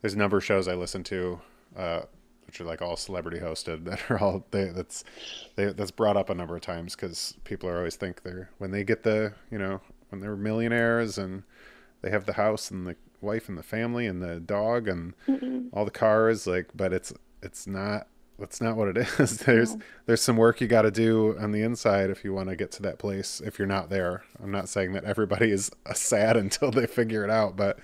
there's 0.00 0.14
a 0.14 0.18
number 0.18 0.38
of 0.38 0.44
shows 0.44 0.66
i 0.66 0.74
listen 0.74 1.04
to 1.04 1.40
uh, 1.76 2.02
which 2.48 2.60
are 2.60 2.64
like 2.64 2.82
all 2.82 2.96
celebrity 2.96 3.38
hosted 3.38 3.84
that 3.86 4.10
are 4.10 4.18
all 4.18 4.44
they 4.50 4.64
that's 4.70 5.04
they, 5.54 5.66
that's 5.66 5.92
brought 5.92 6.16
up 6.16 6.28
a 6.28 6.34
number 6.34 6.56
of 6.56 6.62
times 6.62 6.96
because 6.96 7.34
people 7.44 7.68
are 7.68 7.76
always 7.76 7.94
think 7.94 8.24
they're 8.24 8.50
when 8.58 8.72
they 8.72 8.82
get 8.82 9.04
the 9.04 9.34
you 9.52 9.58
know 9.58 9.80
when 10.08 10.20
they're 10.20 10.34
millionaires 10.34 11.16
and 11.16 11.44
they 12.02 12.10
have 12.10 12.24
the 12.26 12.32
house 12.32 12.70
and 12.70 12.86
the 12.86 12.96
wife 13.20 13.48
and 13.48 13.56
the 13.56 13.62
family 13.62 14.06
and 14.06 14.22
the 14.22 14.40
dog 14.40 14.88
and 14.88 15.14
Mm-mm. 15.28 15.68
all 15.72 15.84
the 15.84 15.90
cars 15.92 16.46
like 16.46 16.68
but 16.74 16.92
it's 16.92 17.12
it's 17.42 17.66
not 17.66 18.08
that's 18.38 18.60
not 18.60 18.76
what 18.76 18.88
it 18.88 18.96
is. 19.18 19.38
There's 19.38 19.74
no. 19.74 19.82
there's 20.06 20.22
some 20.22 20.36
work 20.36 20.60
you 20.60 20.68
got 20.68 20.82
to 20.82 20.90
do 20.90 21.36
on 21.38 21.50
the 21.52 21.62
inside 21.62 22.10
if 22.10 22.24
you 22.24 22.32
want 22.32 22.48
to 22.48 22.56
get 22.56 22.70
to 22.72 22.82
that 22.82 22.98
place. 22.98 23.42
If 23.44 23.58
you're 23.58 23.66
not 23.66 23.90
there, 23.90 24.22
I'm 24.42 24.52
not 24.52 24.68
saying 24.68 24.92
that 24.92 25.04
everybody 25.04 25.50
is 25.50 25.70
uh, 25.86 25.94
sad 25.94 26.36
until 26.44 26.70
they 26.70 26.86
figure 26.86 27.24
it 27.24 27.30
out, 27.30 27.56
but 27.56 27.78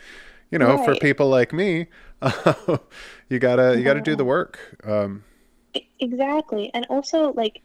you 0.51 0.59
know, 0.59 0.77
right. 0.77 0.85
for 0.85 0.95
people 0.97 1.29
like 1.29 1.53
me, 1.53 1.87
uh, 2.23 2.55
you 3.29 3.39
gotta 3.39 3.77
you 3.77 3.85
gotta 3.85 4.01
do 4.01 4.17
the 4.17 4.25
work. 4.25 4.59
Um, 4.85 5.25
exactly, 6.01 6.71
and 6.75 6.87
also 6.89 7.33
like 7.33 7.63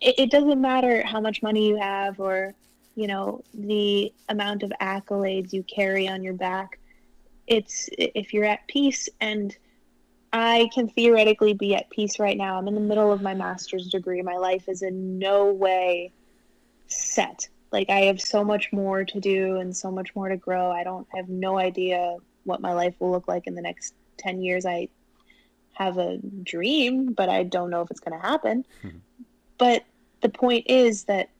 it, 0.00 0.14
it 0.18 0.30
doesn't 0.30 0.60
matter 0.60 1.04
how 1.06 1.20
much 1.20 1.42
money 1.42 1.68
you 1.68 1.76
have 1.76 2.20
or 2.20 2.54
you 2.94 3.06
know 3.06 3.42
the 3.54 4.12
amount 4.28 4.62
of 4.62 4.72
accolades 4.80 5.52
you 5.52 5.62
carry 5.64 6.08
on 6.08 6.22
your 6.22 6.34
back. 6.34 6.78
It's 7.46 7.88
if 7.98 8.32
you're 8.32 8.44
at 8.44 8.66
peace 8.68 9.08
and 9.20 9.56
I 10.32 10.70
can 10.72 10.88
theoretically 10.88 11.54
be 11.54 11.74
at 11.74 11.90
peace 11.90 12.18
right 12.18 12.36
now. 12.36 12.56
I'm 12.56 12.68
in 12.68 12.74
the 12.74 12.80
middle 12.80 13.12
of 13.12 13.20
my 13.20 13.34
master's 13.34 13.88
degree. 13.88 14.22
My 14.22 14.36
life 14.36 14.68
is 14.68 14.82
in 14.82 15.18
no 15.18 15.52
way 15.52 16.12
set. 16.86 17.48
Like 17.72 17.90
I 17.90 18.00
have 18.02 18.20
so 18.20 18.44
much 18.44 18.72
more 18.72 19.04
to 19.04 19.20
do 19.20 19.56
and 19.56 19.76
so 19.76 19.90
much 19.90 20.14
more 20.14 20.28
to 20.28 20.36
grow. 20.36 20.70
I 20.70 20.84
don't 20.84 21.06
I 21.12 21.18
have 21.18 21.28
no 21.28 21.58
idea 21.58 22.16
what 22.44 22.60
my 22.60 22.72
life 22.72 22.94
will 22.98 23.10
look 23.10 23.28
like 23.28 23.46
in 23.46 23.54
the 23.54 23.62
next 23.62 23.94
10 24.18 24.42
years. 24.42 24.66
I 24.66 24.88
have 25.74 25.98
a 25.98 26.18
dream, 26.18 27.12
but 27.12 27.28
I 27.28 27.44
don't 27.44 27.70
know 27.70 27.82
if 27.82 27.90
it's 27.90 28.00
going 28.00 28.20
to 28.20 28.26
happen. 28.26 28.64
Mm-hmm. 28.82 28.98
But 29.58 29.84
the 30.20 30.28
point 30.28 30.66
is 30.68 31.04
that 31.04 31.30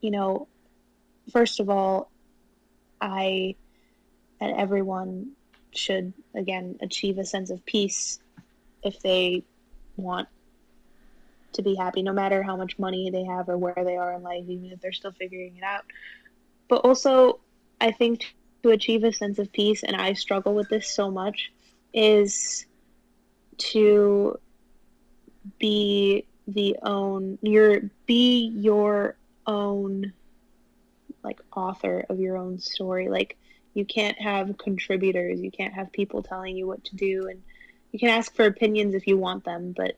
you 0.00 0.10
know, 0.10 0.48
first 1.32 1.60
of 1.60 1.68
all, 1.68 2.10
I 3.00 3.56
and 4.40 4.56
everyone 4.56 5.32
should 5.74 6.12
again 6.34 6.78
achieve 6.80 7.18
a 7.18 7.24
sense 7.24 7.50
of 7.50 7.64
peace 7.66 8.18
if 8.82 9.00
they 9.00 9.44
want 9.96 10.28
to 11.58 11.62
be 11.62 11.74
happy 11.74 12.02
no 12.02 12.12
matter 12.12 12.42
how 12.42 12.56
much 12.56 12.78
money 12.78 13.10
they 13.10 13.24
have 13.24 13.48
or 13.48 13.58
where 13.58 13.84
they 13.84 13.96
are 13.96 14.14
in 14.14 14.22
life 14.22 14.44
even 14.48 14.72
if 14.72 14.80
they're 14.80 14.92
still 14.92 15.12
figuring 15.12 15.56
it 15.56 15.62
out. 15.62 15.84
But 16.68 16.84
also 16.84 17.40
i 17.80 17.92
think 17.92 18.34
to 18.64 18.70
achieve 18.70 19.04
a 19.04 19.12
sense 19.12 19.38
of 19.38 19.52
peace 19.52 19.84
and 19.84 19.94
i 19.94 20.12
struggle 20.12 20.52
with 20.52 20.68
this 20.68 20.88
so 20.88 21.12
much 21.12 21.52
is 21.94 22.66
to 23.56 24.36
be 25.58 26.26
the 26.48 26.76
own 26.82 27.38
your 27.42 27.82
be 28.06 28.48
your 28.48 29.16
own 29.46 30.12
like 31.22 31.40
author 31.54 32.04
of 32.08 32.20
your 32.20 32.36
own 32.36 32.58
story. 32.58 33.08
Like 33.08 33.36
you 33.74 33.84
can't 33.84 34.20
have 34.20 34.56
contributors. 34.58 35.40
You 35.40 35.50
can't 35.50 35.74
have 35.74 35.92
people 35.92 36.22
telling 36.22 36.56
you 36.56 36.66
what 36.66 36.84
to 36.84 36.96
do 36.96 37.28
and 37.28 37.42
you 37.92 37.98
can 37.98 38.08
ask 38.08 38.34
for 38.34 38.44
opinions 38.44 38.94
if 38.94 39.06
you 39.06 39.16
want 39.16 39.44
them 39.44 39.72
but 39.74 39.96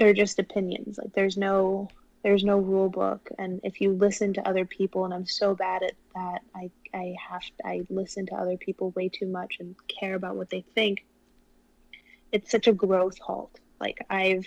they're 0.00 0.12
just 0.12 0.38
opinions. 0.40 0.98
Like 0.98 1.12
there's 1.12 1.36
no 1.36 1.88
there's 2.22 2.42
no 2.42 2.58
rule 2.58 2.88
book. 2.88 3.30
And 3.38 3.60
if 3.62 3.80
you 3.80 3.92
listen 3.92 4.34
to 4.34 4.48
other 4.48 4.64
people 4.64 5.04
and 5.04 5.14
i'm 5.14 5.26
so 5.26 5.54
bad 5.54 5.82
at 5.82 5.92
that 6.14 6.40
i 6.54 6.70
i 6.92 7.14
have 7.30 7.42
i 7.64 7.82
listen 7.88 8.26
to 8.26 8.34
other 8.34 8.56
people 8.56 8.90
way 8.90 9.08
too 9.08 9.26
much 9.26 9.58
and 9.60 9.76
care 9.86 10.14
about 10.14 10.36
what 10.36 10.50
they 10.50 10.64
think 10.74 11.04
it's 12.32 12.50
such 12.50 12.66
a 12.66 12.72
growth 12.72 13.18
halt. 13.18 13.58
Like 13.80 13.98
i've 14.10 14.46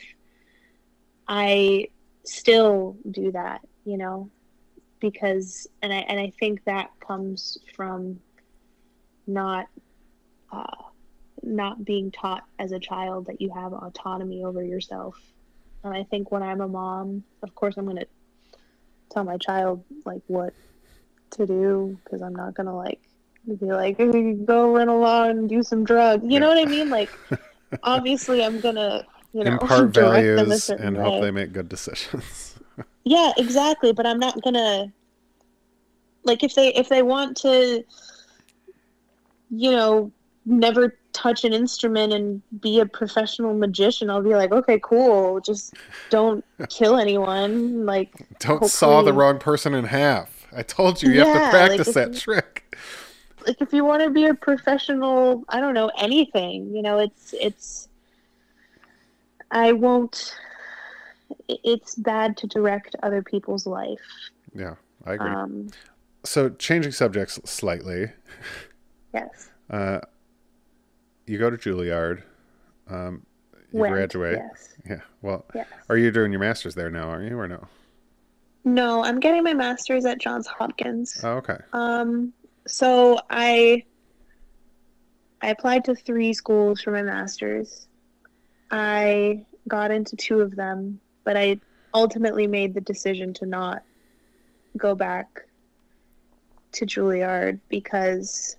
i 1.27 1.87
still 2.25 2.97
do 3.09 3.31
that 3.31 3.61
you 3.85 3.97
know 3.97 4.29
because 5.03 5.67
and 5.81 5.91
I 5.91 5.97
and 5.97 6.17
I 6.17 6.31
think 6.39 6.63
that 6.63 6.89
comes 7.05 7.57
from 7.75 8.21
not 9.27 9.67
uh, 10.51 10.83
not 11.43 11.83
being 11.83 12.09
taught 12.09 12.43
as 12.57 12.71
a 12.71 12.79
child 12.79 13.25
that 13.25 13.41
you 13.41 13.51
have 13.53 13.73
autonomy 13.73 14.45
over 14.45 14.63
yourself. 14.63 15.19
And 15.83 15.93
I 15.93 16.03
think 16.03 16.31
when 16.31 16.43
I'm 16.43 16.61
a 16.61 16.67
mom, 16.67 17.23
of 17.41 17.53
course, 17.55 17.75
I'm 17.77 17.85
gonna 17.85 18.05
tell 19.11 19.23
my 19.23 19.37
child 19.37 19.83
like 20.05 20.21
what 20.27 20.53
to 21.31 21.45
do 21.45 21.99
because 22.03 22.21
I'm 22.21 22.35
not 22.35 22.55
gonna 22.55 22.75
like 22.75 23.01
be 23.47 23.65
like 23.65 23.97
go 23.97 24.73
run 24.73 24.87
along 24.87 25.29
and 25.31 25.49
do 25.49 25.63
some 25.63 25.83
drugs. 25.83 26.23
You 26.25 26.39
know 26.39 26.47
what 26.47 26.57
I 26.57 26.65
mean? 26.65 26.89
Like 26.89 27.09
obviously, 27.83 28.43
I'm 28.43 28.59
gonna 28.61 29.05
you 29.33 29.43
know 29.43 29.51
impart 29.61 29.89
values 29.89 30.69
and 30.69 30.97
way. 30.97 31.03
hope 31.03 31.21
they 31.21 31.31
make 31.31 31.51
good 31.51 31.69
decisions. 31.69 32.49
Yeah, 33.05 33.33
exactly. 33.35 33.91
But 33.91 34.05
I'm 34.05 34.17
not 34.17 34.41
gonna 34.41 34.91
like 36.23 36.41
if 36.41 36.55
they 36.55 36.73
if 36.73 36.87
they 36.87 37.01
want 37.01 37.35
to, 37.37 37.83
you 39.49 39.71
know, 39.71 40.11
never 40.45 40.95
touch 41.13 41.43
an 41.43 41.53
instrument 41.53 42.11
and 42.11 42.41
be 42.61 42.79
a 42.79 42.85
professional 42.85 43.53
magician, 43.53 44.09
I'll 44.09 44.21
be 44.21 44.35
like, 44.35 44.51
okay, 44.51 44.79
cool. 44.81 45.39
Just 45.39 45.75
don't 46.09 46.43
kill 46.69 46.97
anyone. 46.97 47.85
Like, 47.85 48.11
don't 48.39 48.59
hopefully... 48.59 48.69
saw 48.69 49.01
the 49.01 49.13
wrong 49.13 49.39
person 49.39 49.73
in 49.73 49.85
half. 49.85 50.47
I 50.55 50.63
told 50.63 51.01
you, 51.01 51.11
you 51.11 51.19
yeah, 51.19 51.33
have 51.33 51.43
to 51.43 51.49
practice 51.49 51.87
like, 51.87 51.95
that 51.95 52.17
trick. 52.17 52.77
like 53.47 53.61
if 53.61 53.73
you 53.73 53.83
want 53.85 54.03
to 54.03 54.09
be 54.09 54.25
a 54.25 54.33
professional, 54.33 55.43
I 55.49 55.59
don't 55.59 55.73
know 55.73 55.91
anything. 55.97 56.75
You 56.75 56.81
know, 56.81 56.99
it's 56.99 57.33
it's. 57.39 57.89
I 59.51 59.71
won't. 59.71 60.35
It's 61.47 61.95
bad 61.95 62.37
to 62.37 62.47
direct 62.47 62.95
other 63.03 63.21
people's 63.21 63.65
life. 63.65 63.99
Yeah, 64.53 64.75
I 65.05 65.13
agree. 65.13 65.29
Um, 65.29 65.69
so 66.23 66.49
changing 66.49 66.91
subjects 66.91 67.39
slightly. 67.45 68.11
yes. 69.13 69.49
Uh, 69.69 69.99
you 71.25 71.37
go 71.37 71.49
to 71.49 71.57
Juilliard. 71.57 72.23
Um, 72.89 73.25
you 73.71 73.79
Went, 73.79 73.93
graduate. 73.93 74.39
Yes. 74.39 74.73
Yeah. 74.87 74.99
Well, 75.21 75.45
Yes. 75.55 75.67
are 75.89 75.97
you 75.97 76.11
doing 76.11 76.31
your 76.31 76.41
master's 76.41 76.75
there 76.75 76.91
now? 76.91 77.09
Are 77.09 77.23
you 77.23 77.37
or 77.39 77.47
no? 77.47 77.67
No, 78.65 79.03
I'm 79.03 79.19
getting 79.19 79.43
my 79.43 79.53
master's 79.53 80.05
at 80.05 80.19
Johns 80.21 80.47
Hopkins. 80.47 81.19
Oh, 81.23 81.33
okay. 81.37 81.57
Um, 81.73 82.33
so 82.67 83.19
I 83.29 83.83
I 85.41 85.47
applied 85.49 85.83
to 85.85 85.95
three 85.95 86.33
schools 86.33 86.81
for 86.81 86.91
my 86.91 87.01
master's. 87.01 87.87
I 88.71 89.45
got 89.67 89.91
into 89.91 90.15
two 90.15 90.39
of 90.39 90.55
them, 90.55 90.99
but 91.25 91.35
I 91.35 91.59
ultimately 91.93 92.47
made 92.47 92.73
the 92.73 92.81
decision 92.81 93.33
to 93.35 93.45
not 93.45 93.83
go 94.77 94.95
back 94.95 95.45
to 96.73 96.85
Juilliard 96.85 97.59
because 97.69 98.55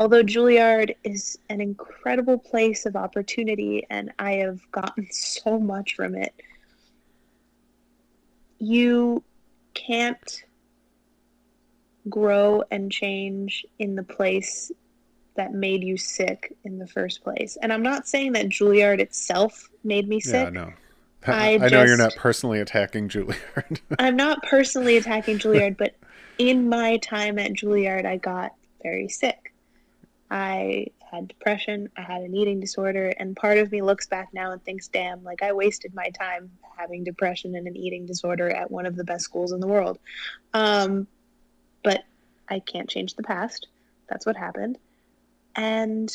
although 0.00 0.22
Juilliard 0.22 0.96
is 1.04 1.38
an 1.50 1.60
incredible 1.60 2.38
place 2.38 2.86
of 2.86 2.96
opportunity 2.96 3.86
and 3.90 4.10
I 4.18 4.32
have 4.36 4.60
gotten 4.72 5.06
so 5.12 5.60
much 5.60 5.94
from 5.94 6.16
it, 6.16 6.34
you 8.58 9.22
can't 9.74 10.42
grow 12.08 12.64
and 12.70 12.90
change 12.90 13.64
in 13.78 13.94
the 13.94 14.02
place 14.02 14.72
that 15.36 15.52
made 15.52 15.84
you 15.84 15.96
sick 15.96 16.56
in 16.64 16.78
the 16.78 16.86
first 16.86 17.22
place. 17.22 17.56
And 17.62 17.72
I'm 17.72 17.82
not 17.82 18.08
saying 18.08 18.32
that 18.32 18.46
Juilliard 18.46 19.00
itself 19.00 19.68
made 19.84 20.08
me 20.08 20.18
sick. 20.18 20.46
Yeah, 20.46 20.50
no. 20.50 20.72
I 21.26 21.58
I, 21.60 21.68
know 21.68 21.84
you're 21.84 21.98
not 21.98 22.16
personally 22.16 22.60
attacking 22.60 23.10
Juilliard. 23.10 23.80
I'm 23.98 24.16
not 24.16 24.42
personally 24.42 24.96
attacking 24.96 25.38
Juilliard, 25.38 25.76
but 25.76 25.94
in 26.38 26.68
my 26.68 26.96
time 26.98 27.38
at 27.38 27.52
Juilliard, 27.52 28.06
I 28.06 28.16
got 28.16 28.54
very 28.82 29.08
sick. 29.08 29.49
I 30.30 30.86
had 31.10 31.26
depression, 31.26 31.88
I 31.96 32.02
had 32.02 32.22
an 32.22 32.34
eating 32.34 32.60
disorder, 32.60 33.12
and 33.18 33.34
part 33.34 33.58
of 33.58 33.72
me 33.72 33.82
looks 33.82 34.06
back 34.06 34.28
now 34.32 34.52
and 34.52 34.62
thinks, 34.62 34.86
damn, 34.88 35.24
like 35.24 35.42
I 35.42 35.52
wasted 35.52 35.92
my 35.94 36.08
time 36.10 36.50
having 36.76 37.02
depression 37.02 37.56
and 37.56 37.66
an 37.66 37.76
eating 37.76 38.06
disorder 38.06 38.48
at 38.48 38.70
one 38.70 38.86
of 38.86 38.96
the 38.96 39.04
best 39.04 39.24
schools 39.24 39.52
in 39.52 39.60
the 39.60 39.66
world. 39.66 39.98
Um, 40.54 41.08
but 41.82 42.04
I 42.48 42.60
can't 42.60 42.88
change 42.88 43.14
the 43.14 43.22
past. 43.22 43.66
That's 44.08 44.24
what 44.24 44.36
happened. 44.36 44.78
And 45.56 46.14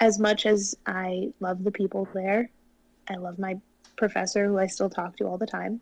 as 0.00 0.18
much 0.18 0.46
as 0.46 0.76
I 0.84 1.32
love 1.40 1.62
the 1.62 1.70
people 1.70 2.08
there, 2.12 2.50
I 3.08 3.14
love 3.14 3.38
my 3.38 3.60
professor 3.96 4.46
who 4.46 4.58
I 4.58 4.66
still 4.66 4.90
talk 4.90 5.16
to 5.18 5.26
all 5.26 5.38
the 5.38 5.46
time. 5.46 5.80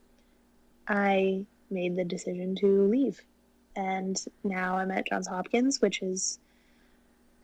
I 0.87 1.47
made 1.71 1.97
the 1.97 2.05
decision 2.05 2.55
to 2.57 2.87
leave. 2.87 3.21
And 3.77 4.23
now 4.43 4.77
I'm 4.79 4.91
at 4.91 5.07
Johns 5.07 5.27
Hopkins, 5.27 5.81
which 5.81 6.03
is, 6.03 6.39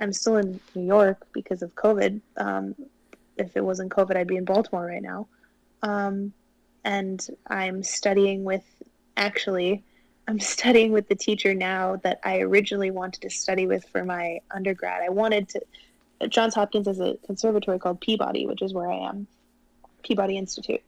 I'm 0.00 0.12
still 0.12 0.36
in 0.36 0.60
New 0.74 0.86
York 0.86 1.26
because 1.32 1.62
of 1.62 1.74
COVID. 1.74 2.20
Um, 2.36 2.74
if 3.36 3.56
it 3.56 3.64
wasn't 3.64 3.90
COVID, 3.90 4.16
I'd 4.16 4.26
be 4.26 4.36
in 4.36 4.44
Baltimore 4.44 4.86
right 4.86 5.02
now. 5.02 5.26
Um, 5.82 6.32
and 6.84 7.26
I'm 7.46 7.82
studying 7.82 8.44
with, 8.44 8.64
actually, 9.16 9.82
I'm 10.28 10.40
studying 10.54 10.92
with 10.92 11.08
the 11.08 11.16
teacher 11.16 11.54
now 11.54 11.96
that 11.96 12.20
I 12.24 12.40
originally 12.40 12.90
wanted 12.90 13.22
to 13.22 13.30
study 13.30 13.66
with 13.66 13.84
for 13.88 14.04
my 14.04 14.40
undergrad. 14.50 15.02
I 15.02 15.08
wanted 15.08 15.48
to, 15.50 15.60
Johns 16.28 16.54
Hopkins 16.54 16.86
has 16.86 17.00
a 17.00 17.16
conservatory 17.26 17.78
called 17.78 18.00
Peabody, 18.00 18.46
which 18.46 18.62
is 18.62 18.72
where 18.72 18.90
I 18.90 19.08
am, 19.08 19.26
Peabody 20.02 20.36
Institute. 20.36 20.82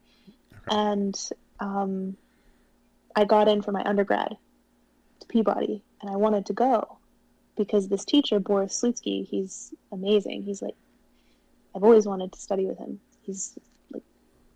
And 0.68 1.18
um, 1.58 2.16
I 3.16 3.24
got 3.24 3.48
in 3.48 3.62
for 3.62 3.72
my 3.72 3.82
undergrad 3.82 4.36
to 5.22 5.26
Peabody, 5.26 5.82
and 6.00 6.10
I 6.10 6.16
wanted 6.16 6.46
to 6.46 6.52
go 6.52 6.98
because 7.56 7.88
this 7.88 8.04
teacher, 8.04 8.38
Boris 8.40 8.80
Slutsky, 8.80 9.26
he's 9.26 9.72
amazing. 9.90 10.42
He's 10.42 10.62
like, 10.62 10.74
I've 11.74 11.84
always 11.84 12.06
wanted 12.06 12.32
to 12.32 12.40
study 12.40 12.66
with 12.66 12.78
him. 12.78 13.00
He's 13.22 13.58
like 13.92 14.02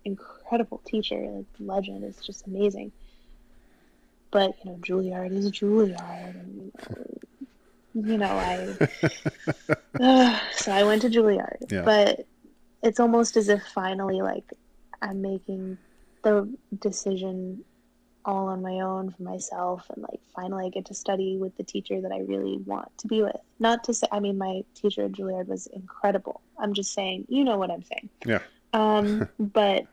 incredible 0.05 0.81
teacher, 0.85 1.15
like 1.15 1.45
legend. 1.59 2.03
It's 2.03 2.25
just 2.25 2.45
amazing. 2.47 2.91
But 4.31 4.55
you 4.63 4.71
know, 4.71 4.77
Juilliard 4.77 5.31
is 5.31 5.51
Juilliard, 5.51 6.35
and 6.35 6.71
you 7.93 8.17
know, 8.17 8.27
I 8.27 8.77
so 10.53 10.71
I 10.71 10.83
went 10.83 11.01
to 11.03 11.09
Juilliard. 11.09 11.71
Yeah. 11.71 11.81
But 11.83 12.25
it's 12.83 12.99
almost 12.99 13.37
as 13.37 13.49
if 13.49 13.63
finally, 13.63 14.21
like, 14.21 14.53
I'm 15.01 15.21
making 15.21 15.77
the 16.23 16.53
decision 16.79 17.63
all 18.27 18.49
on 18.49 18.61
my 18.61 18.81
own 18.81 19.09
for 19.09 19.23
myself, 19.23 19.89
and 19.89 20.03
like 20.03 20.19
finally 20.35 20.67
I 20.67 20.69
get 20.69 20.85
to 20.85 20.93
study 20.93 21.37
with 21.37 21.55
the 21.57 21.63
teacher 21.63 22.01
that 22.01 22.11
I 22.11 22.19
really 22.19 22.57
want 22.57 22.95
to 22.99 23.07
be 23.07 23.23
with. 23.23 23.37
Not 23.59 23.85
to 23.85 23.93
say, 23.93 24.07
I 24.11 24.19
mean, 24.19 24.37
my 24.37 24.63
teacher 24.75 25.05
at 25.05 25.13
Juilliard 25.13 25.47
was 25.47 25.67
incredible. 25.67 26.41
I'm 26.59 26.73
just 26.73 26.93
saying, 26.93 27.25
you 27.29 27.43
know 27.43 27.57
what 27.57 27.71
I'm 27.71 27.83
saying. 27.83 28.09
Yeah. 28.25 28.39
Um, 28.73 29.27
but 29.39 29.87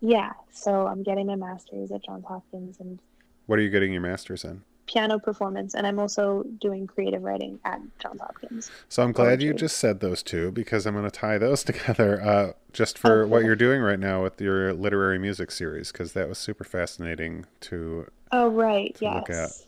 yeah, 0.00 0.32
so 0.52 0.86
I'm 0.86 1.02
getting 1.02 1.26
my 1.26 1.36
master's 1.36 1.90
at 1.90 2.04
Johns 2.04 2.26
Hopkins 2.26 2.78
and 2.78 2.98
what 3.46 3.58
are 3.58 3.62
you 3.62 3.70
getting 3.70 3.92
your 3.92 4.02
master's 4.02 4.44
in? 4.44 4.62
Piano 4.92 5.18
performance, 5.18 5.74
and 5.74 5.86
I'm 5.86 5.98
also 5.98 6.44
doing 6.60 6.86
creative 6.86 7.22
writing 7.22 7.58
at 7.64 7.80
Johns 7.98 8.20
Hopkins. 8.20 8.70
So 8.88 9.02
I'm 9.02 9.12
glad 9.12 9.40
you 9.42 9.54
just 9.54 9.78
said 9.78 10.00
those 10.00 10.22
two 10.22 10.50
because 10.52 10.86
I'm 10.86 10.94
going 10.94 11.04
to 11.04 11.10
tie 11.10 11.38
those 11.38 11.64
together 11.64 12.20
uh, 12.22 12.52
just 12.72 12.98
for 12.98 13.26
what 13.26 13.38
cool. 13.38 13.46
you're 13.46 13.56
doing 13.56 13.80
right 13.80 13.98
now 13.98 14.22
with 14.22 14.40
your 14.40 14.72
literary 14.72 15.18
music 15.18 15.50
series 15.50 15.92
because 15.92 16.12
that 16.12 16.28
was 16.28 16.38
super 16.38 16.64
fascinating 16.64 17.46
to. 17.60 18.06
Oh 18.30 18.48
right, 18.48 18.94
To 18.96 19.24
yes. 19.26 19.66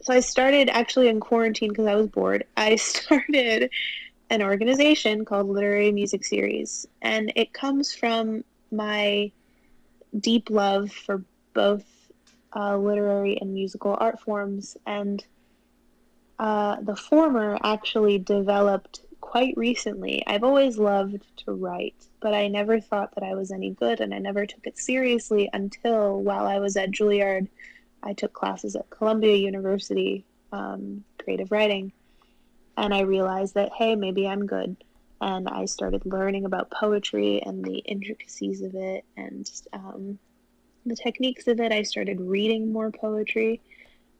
So 0.00 0.12
I 0.12 0.20
started 0.20 0.68
actually 0.70 1.08
in 1.08 1.18
quarantine 1.18 1.70
because 1.70 1.86
I 1.86 1.96
was 1.96 2.08
bored. 2.08 2.44
I 2.56 2.76
started 2.76 3.70
an 4.30 4.42
organization 4.42 5.24
called 5.24 5.48
Literary 5.48 5.90
Music 5.92 6.24
Series, 6.24 6.86
and 7.02 7.32
it 7.34 7.52
comes 7.52 7.92
from 7.94 8.44
my 8.70 9.32
deep 10.20 10.48
love 10.50 10.92
for 10.92 11.24
both 11.54 11.84
uh, 12.54 12.76
literary 12.76 13.38
and 13.40 13.52
musical 13.52 13.96
art 13.98 14.20
forms. 14.20 14.76
And 14.86 15.24
uh, 16.38 16.80
the 16.80 16.96
former 16.96 17.58
actually 17.62 18.18
developed 18.18 19.00
quite 19.20 19.56
recently. 19.56 20.22
I've 20.26 20.44
always 20.44 20.78
loved 20.78 21.24
to 21.44 21.52
write, 21.52 22.06
but 22.20 22.34
I 22.34 22.48
never 22.48 22.80
thought 22.80 23.14
that 23.14 23.24
I 23.24 23.34
was 23.34 23.50
any 23.50 23.70
good, 23.70 24.00
and 24.00 24.14
I 24.14 24.18
never 24.18 24.46
took 24.46 24.66
it 24.66 24.78
seriously 24.78 25.48
until 25.52 26.20
while 26.20 26.46
I 26.46 26.58
was 26.58 26.76
at 26.76 26.90
Juilliard. 26.90 27.48
I 28.02 28.12
took 28.12 28.32
classes 28.32 28.76
at 28.76 28.90
Columbia 28.90 29.34
University, 29.34 30.24
um, 30.52 31.04
creative 31.18 31.50
writing, 31.50 31.90
and 32.76 32.92
I 32.92 33.00
realized 33.00 33.54
that, 33.54 33.72
hey, 33.72 33.96
maybe 33.96 34.28
I'm 34.28 34.46
good. 34.46 34.76
And 35.20 35.48
I 35.48 35.64
started 35.64 36.04
learning 36.04 36.44
about 36.44 36.70
poetry 36.70 37.42
and 37.42 37.64
the 37.64 37.78
intricacies 37.78 38.60
of 38.60 38.74
it 38.74 39.04
and 39.16 39.50
um, 39.72 40.18
the 40.86 40.96
techniques 40.96 41.46
of 41.46 41.60
it. 41.60 41.72
I 41.72 41.82
started 41.82 42.20
reading 42.20 42.72
more 42.72 42.90
poetry. 42.90 43.60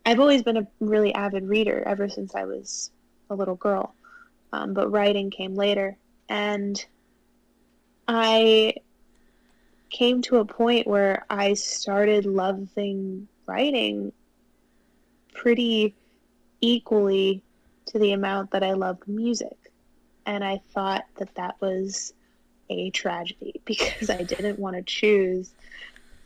I've 0.06 0.20
always 0.20 0.42
been 0.42 0.56
a 0.56 0.66
really 0.80 1.14
avid 1.14 1.48
reader 1.48 1.82
ever 1.86 2.08
since 2.08 2.34
I 2.34 2.44
was 2.44 2.90
a 3.30 3.34
little 3.34 3.54
girl, 3.54 3.94
um, 4.52 4.74
but 4.74 4.90
writing 4.90 5.30
came 5.30 5.54
later. 5.54 5.96
And 6.28 6.84
I 8.06 8.74
came 9.90 10.22
to 10.22 10.38
a 10.38 10.44
point 10.44 10.86
where 10.86 11.24
I 11.30 11.54
started 11.54 12.26
loving 12.26 13.28
writing 13.46 14.12
pretty 15.34 15.94
equally 16.60 17.42
to 17.86 17.98
the 17.98 18.12
amount 18.12 18.52
that 18.52 18.62
I 18.62 18.72
loved 18.72 19.06
music. 19.06 19.56
And 20.26 20.42
I 20.42 20.60
thought 20.72 21.04
that 21.18 21.34
that 21.34 21.56
was 21.60 22.12
a 22.70 22.90
tragedy 22.90 23.60
because 23.64 24.10
I 24.10 24.22
didn't 24.22 24.58
want 24.58 24.76
to 24.76 24.82
choose. 24.82 25.52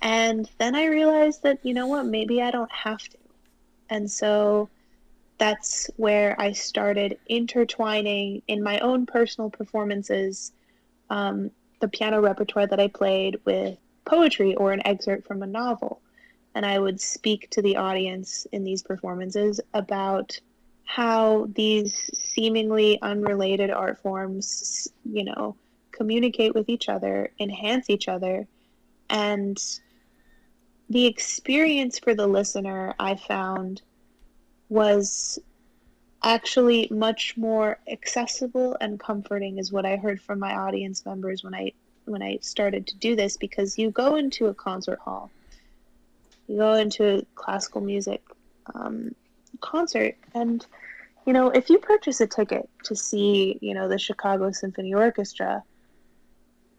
And 0.00 0.48
then 0.58 0.74
I 0.74 0.86
realized 0.86 1.42
that, 1.42 1.58
you 1.64 1.74
know 1.74 1.86
what, 1.86 2.06
maybe 2.06 2.40
I 2.40 2.50
don't 2.50 2.70
have 2.70 3.02
to. 3.02 3.18
And 3.90 4.10
so 4.10 4.68
that's 5.38 5.90
where 5.96 6.40
I 6.40 6.52
started 6.52 7.18
intertwining 7.26 8.42
in 8.48 8.62
my 8.62 8.78
own 8.80 9.06
personal 9.06 9.50
performances 9.50 10.52
um, 11.10 11.50
the 11.80 11.88
piano 11.88 12.20
repertoire 12.20 12.66
that 12.66 12.80
I 12.80 12.88
played 12.88 13.40
with 13.44 13.78
poetry 14.04 14.54
or 14.56 14.72
an 14.72 14.86
excerpt 14.86 15.26
from 15.26 15.42
a 15.42 15.46
novel. 15.46 16.00
And 16.54 16.66
I 16.66 16.78
would 16.78 17.00
speak 17.00 17.48
to 17.50 17.62
the 17.62 17.76
audience 17.76 18.46
in 18.52 18.64
these 18.64 18.82
performances 18.82 19.60
about 19.74 20.38
how 20.84 21.48
these 21.54 22.10
seemingly 22.14 22.98
unrelated 23.02 23.70
art 23.70 23.98
forms, 23.98 24.88
you 25.04 25.24
know, 25.24 25.54
communicate 25.92 26.54
with 26.54 26.68
each 26.68 26.88
other, 26.88 27.30
enhance 27.38 27.90
each 27.90 28.08
other, 28.08 28.46
and 29.10 29.62
the 30.88 31.06
experience 31.06 31.98
for 31.98 32.14
the 32.14 32.26
listener 32.26 32.94
I 32.98 33.16
found 33.16 33.82
was 34.68 35.38
actually 36.22 36.88
much 36.90 37.36
more 37.36 37.78
accessible 37.90 38.76
and 38.80 38.98
comforting 38.98 39.58
is 39.58 39.70
what 39.70 39.86
I 39.86 39.96
heard 39.96 40.20
from 40.20 40.38
my 40.38 40.54
audience 40.54 41.04
members 41.06 41.44
when 41.44 41.54
I 41.54 41.72
when 42.06 42.22
I 42.22 42.38
started 42.40 42.86
to 42.86 42.96
do 42.96 43.14
this 43.14 43.36
because 43.36 43.78
you 43.78 43.90
go 43.90 44.16
into 44.16 44.46
a 44.46 44.54
concert 44.54 44.98
hall, 44.98 45.30
you 46.46 46.56
go 46.56 46.74
into 46.74 47.18
a 47.18 47.22
classical 47.34 47.82
music 47.82 48.22
um, 48.74 49.14
concert, 49.60 50.16
and 50.34 50.64
you 51.26 51.34
know 51.34 51.50
if 51.50 51.68
you 51.68 51.78
purchase 51.78 52.20
a 52.20 52.26
ticket 52.26 52.68
to 52.84 52.96
see 52.96 53.58
you 53.60 53.74
know 53.74 53.88
the 53.88 53.98
Chicago 53.98 54.50
Symphony 54.50 54.94
Orchestra, 54.94 55.62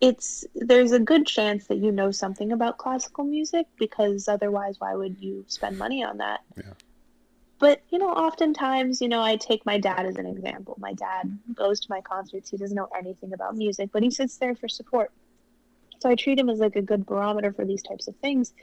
it's 0.02 0.46
there's 0.56 0.92
a 0.92 1.00
good 1.00 1.26
chance 1.28 1.68
that 1.68 1.78
you 1.78 1.92
know 1.92 2.12
something 2.12 2.52
about 2.52 2.78
classical 2.78 3.24
music 3.26 3.68
because 3.78 4.28
otherwise 4.28 4.80
why 4.80 4.96
would 4.96 5.18
you 5.20 5.44
spend 5.48 5.78
money 5.78 6.04
on 6.04 6.18
that? 6.18 6.42
Yeah. 6.56 6.74
But 7.60 7.82
you 7.90 8.00
know, 8.00 8.10
oftentimes, 8.10 9.02
you 9.02 9.10
know, 9.10 9.22
I 9.22 9.36
take 9.36 9.66
my 9.66 9.78
dad 9.78 10.06
as 10.06 10.16
an 10.16 10.26
example. 10.26 10.78
My 10.80 10.94
dad 10.94 11.38
goes 11.54 11.82
to 11.82 11.88
my 11.90 12.00
concerts. 12.02 12.50
He 12.50 12.58
doesn't 12.58 12.76
know 12.76 12.88
anything 12.98 13.34
about 13.34 13.56
music, 13.56 13.90
but 13.92 14.02
he 14.02 14.12
sits 14.12 14.38
there 14.38 14.56
for 14.56 14.70
support. 14.70 15.12
So 16.00 16.10
I 16.10 16.16
treat 16.16 16.40
him 16.40 16.50
as 16.50 16.60
like 16.60 16.78
a 16.78 16.82
good 16.82 17.06
barometer 17.06 17.52
for 17.52 17.66
these 17.66 17.84
types 17.84 18.08
of 18.08 18.16
things 18.18 18.54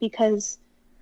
because, 0.00 0.58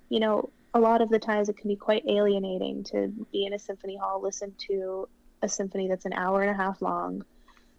you 0.09 0.19
know, 0.19 0.49
a 0.73 0.79
lot 0.79 1.01
of 1.01 1.09
the 1.09 1.19
times 1.19 1.47
it 1.47 1.57
can 1.57 1.69
be 1.69 1.77
quite 1.77 2.03
alienating 2.05 2.83
to 2.83 3.07
be 3.31 3.45
in 3.45 3.53
a 3.53 3.59
symphony 3.59 3.95
hall, 3.95 4.21
listen 4.21 4.53
to 4.67 5.07
a 5.41 5.47
symphony 5.47 5.87
that's 5.87 6.03
an 6.03 6.11
hour 6.11 6.41
and 6.41 6.51
a 6.51 6.53
half 6.53 6.81
long. 6.81 7.23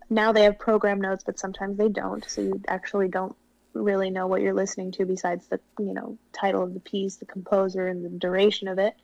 Now 0.09 0.33
they 0.33 0.45
have 0.45 0.59
program 0.59 1.01
notes, 1.01 1.25
but 1.25 1.39
sometimes 1.39 1.79
they 1.79 1.89
don't. 1.89 2.25
So 2.29 2.41
you 2.43 2.63
actually 2.69 3.09
don't 3.09 3.35
really 3.73 4.11
know 4.11 4.27
what 4.27 4.41
you're 4.41 4.55
listening 4.55 4.93
to 4.93 5.05
besides 5.05 5.47
the, 5.49 5.61
you 5.79 5.93
know, 5.93 6.17
title 6.33 6.63
of 6.63 6.75
the 6.75 6.81
piece, 6.81 7.17
the 7.17 7.27
composer, 7.27 7.87
and 7.89 8.05
the 8.05 8.09
duration 8.09 8.69
of 8.69 8.79
it 8.79 8.95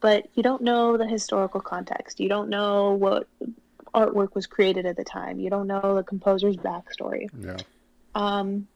but 0.00 0.28
you 0.34 0.42
don't 0.42 0.62
know 0.62 0.96
the 0.96 1.06
historical 1.06 1.60
context. 1.60 2.20
You 2.20 2.28
don't 2.28 2.48
know 2.48 2.92
what 2.92 3.28
artwork 3.94 4.34
was 4.34 4.46
created 4.46 4.86
at 4.86 4.96
the 4.96 5.04
time. 5.04 5.40
You 5.40 5.50
don't 5.50 5.66
know 5.66 5.96
the 5.96 6.02
composer's 6.02 6.56
backstory. 6.56 7.28
Yeah. 7.38 7.56
Um, 8.14 8.68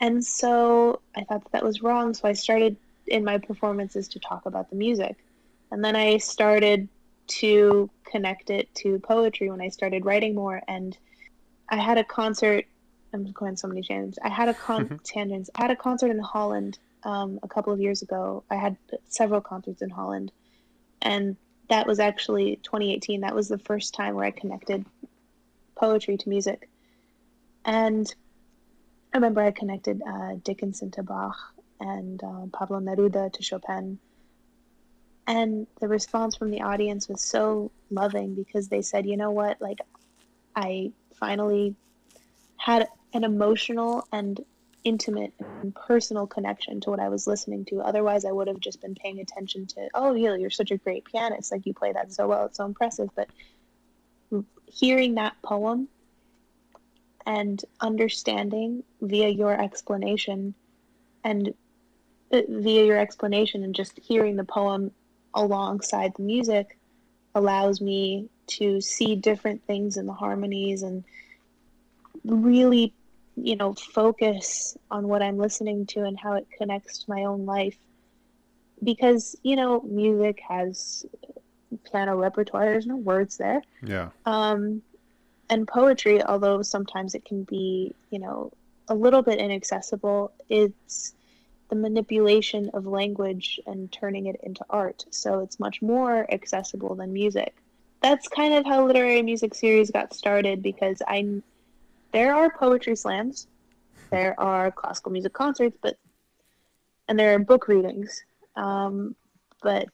and 0.00 0.24
so 0.24 1.00
I 1.16 1.24
thought 1.24 1.44
that, 1.44 1.52
that 1.52 1.64
was 1.64 1.82
wrong. 1.82 2.14
So 2.14 2.28
I 2.28 2.32
started 2.32 2.76
in 3.06 3.24
my 3.24 3.38
performances 3.38 4.08
to 4.08 4.18
talk 4.18 4.46
about 4.46 4.70
the 4.70 4.76
music. 4.76 5.16
And 5.70 5.84
then 5.84 5.96
I 5.96 6.18
started 6.18 6.88
to 7.26 7.90
connect 8.04 8.50
it 8.50 8.74
to 8.76 8.98
poetry 9.00 9.50
when 9.50 9.60
I 9.60 9.68
started 9.68 10.04
writing 10.04 10.34
more. 10.34 10.62
And 10.68 10.96
I 11.68 11.76
had 11.76 11.98
a 11.98 12.04
concert. 12.04 12.66
I'm 13.12 13.30
going 13.32 13.56
so 13.56 13.68
many 13.68 13.82
tangents. 13.82 14.18
I 14.22 14.28
had 14.28 14.48
a 14.48 14.54
con- 14.54 15.00
tangents. 15.04 15.50
I 15.54 15.62
had 15.62 15.70
a 15.70 15.76
concert 15.76 16.10
in 16.10 16.18
Holland 16.18 16.78
um, 17.04 17.38
a 17.42 17.48
couple 17.48 17.72
of 17.72 17.80
years 17.80 18.02
ago. 18.02 18.44
I 18.50 18.56
had 18.56 18.76
several 19.08 19.40
concerts 19.40 19.82
in 19.82 19.90
Holland, 19.90 20.32
and 21.02 21.36
that 21.68 21.86
was 21.86 22.00
actually 22.00 22.56
2018. 22.62 23.20
That 23.20 23.34
was 23.34 23.48
the 23.48 23.58
first 23.58 23.94
time 23.94 24.14
where 24.14 24.24
I 24.24 24.30
connected 24.30 24.84
poetry 25.76 26.16
to 26.16 26.28
music, 26.28 26.68
and 27.64 28.12
I 29.12 29.18
remember 29.18 29.42
I 29.42 29.52
connected 29.52 30.02
uh, 30.06 30.34
Dickinson 30.42 30.90
to 30.92 31.02
Bach 31.02 31.36
and 31.80 32.22
uh, 32.22 32.46
Pablo 32.52 32.80
Neruda 32.80 33.32
to 33.32 33.42
Chopin. 33.42 33.98
And 35.26 35.66
the 35.80 35.88
response 35.88 36.36
from 36.36 36.50
the 36.50 36.62
audience 36.62 37.08
was 37.08 37.22
so 37.22 37.70
loving 37.90 38.34
because 38.34 38.68
they 38.68 38.82
said, 38.82 39.06
you 39.06 39.16
know 39.16 39.30
what, 39.30 39.60
like, 39.60 39.78
I 40.54 40.92
finally 41.18 41.74
had 42.56 42.88
an 43.12 43.24
emotional 43.24 44.06
and 44.12 44.44
intimate 44.84 45.32
and 45.62 45.74
personal 45.74 46.26
connection 46.26 46.80
to 46.82 46.90
what 46.90 47.00
I 47.00 47.08
was 47.08 47.26
listening 47.26 47.64
to. 47.66 47.80
Otherwise, 47.80 48.26
I 48.26 48.32
would 48.32 48.48
have 48.48 48.60
just 48.60 48.82
been 48.82 48.94
paying 48.94 49.20
attention 49.20 49.66
to, 49.68 49.88
oh, 49.94 50.14
yeah, 50.14 50.36
you're 50.36 50.50
such 50.50 50.70
a 50.70 50.76
great 50.76 51.06
pianist. 51.06 51.50
Like, 51.50 51.64
you 51.64 51.72
play 51.72 51.92
that 51.92 52.12
so 52.12 52.28
well. 52.28 52.44
It's 52.46 52.58
so 52.58 52.66
impressive. 52.66 53.08
But 53.16 53.28
hearing 54.66 55.14
that 55.14 55.34
poem 55.42 55.88
and 57.26 57.64
understanding 57.80 58.84
via 59.00 59.28
your 59.28 59.58
explanation 59.58 60.54
and 61.22 61.54
uh, 62.30 62.42
via 62.48 62.84
your 62.84 62.98
explanation 62.98 63.64
and 63.64 63.74
just 63.74 63.98
hearing 63.98 64.36
the 64.36 64.44
poem 64.44 64.90
alongside 65.34 66.14
the 66.16 66.22
music 66.22 66.78
allows 67.34 67.80
me 67.80 68.28
to 68.46 68.80
see 68.80 69.16
different 69.16 69.64
things 69.66 69.96
in 69.96 70.06
the 70.06 70.12
harmonies 70.12 70.82
and 70.82 71.04
really 72.24 72.94
you 73.36 73.56
know, 73.56 73.74
focus 73.74 74.76
on 74.90 75.08
what 75.08 75.22
I'm 75.22 75.38
listening 75.38 75.86
to 75.86 76.04
and 76.04 76.18
how 76.18 76.34
it 76.34 76.46
connects 76.56 76.98
to 76.98 77.10
my 77.10 77.24
own 77.24 77.46
life. 77.46 77.76
Because, 78.82 79.36
you 79.42 79.56
know, 79.56 79.80
music 79.82 80.40
has 80.48 81.04
piano 81.90 82.16
repertoire, 82.16 82.66
there's 82.66 82.86
no 82.86 82.96
words 82.96 83.36
there. 83.36 83.62
Yeah. 83.82 84.10
Um, 84.26 84.82
and 85.50 85.66
poetry, 85.66 86.22
although 86.22 86.62
sometimes 86.62 87.14
it 87.14 87.24
can 87.24 87.44
be, 87.44 87.94
you 88.10 88.18
know, 88.18 88.52
a 88.88 88.94
little 88.94 89.22
bit 89.22 89.38
inaccessible, 89.38 90.32
it's 90.48 91.14
the 91.74 91.80
manipulation 91.80 92.70
of 92.72 92.86
language 92.86 93.58
and 93.66 93.90
turning 93.90 94.26
it 94.26 94.36
into 94.44 94.64
art. 94.70 95.04
So 95.10 95.40
it's 95.40 95.58
much 95.58 95.82
more 95.82 96.32
accessible 96.32 96.94
than 96.94 97.12
music. 97.12 97.54
That's 98.00 98.28
kind 98.28 98.54
of 98.54 98.64
how 98.64 98.86
literary 98.86 99.22
music 99.22 99.54
series 99.54 99.90
got 99.90 100.14
started 100.14 100.62
because 100.62 101.02
I 101.08 101.42
there 102.12 102.34
are 102.34 102.48
poetry 102.56 102.94
slams, 102.94 103.48
there 104.10 104.38
are 104.38 104.70
classical 104.70 105.10
music 105.10 105.32
concerts, 105.32 105.76
but 105.82 105.96
and 107.08 107.18
there 107.18 107.34
are 107.34 107.38
book 107.40 107.66
readings, 107.66 108.22
um, 108.54 109.16
but 109.60 109.88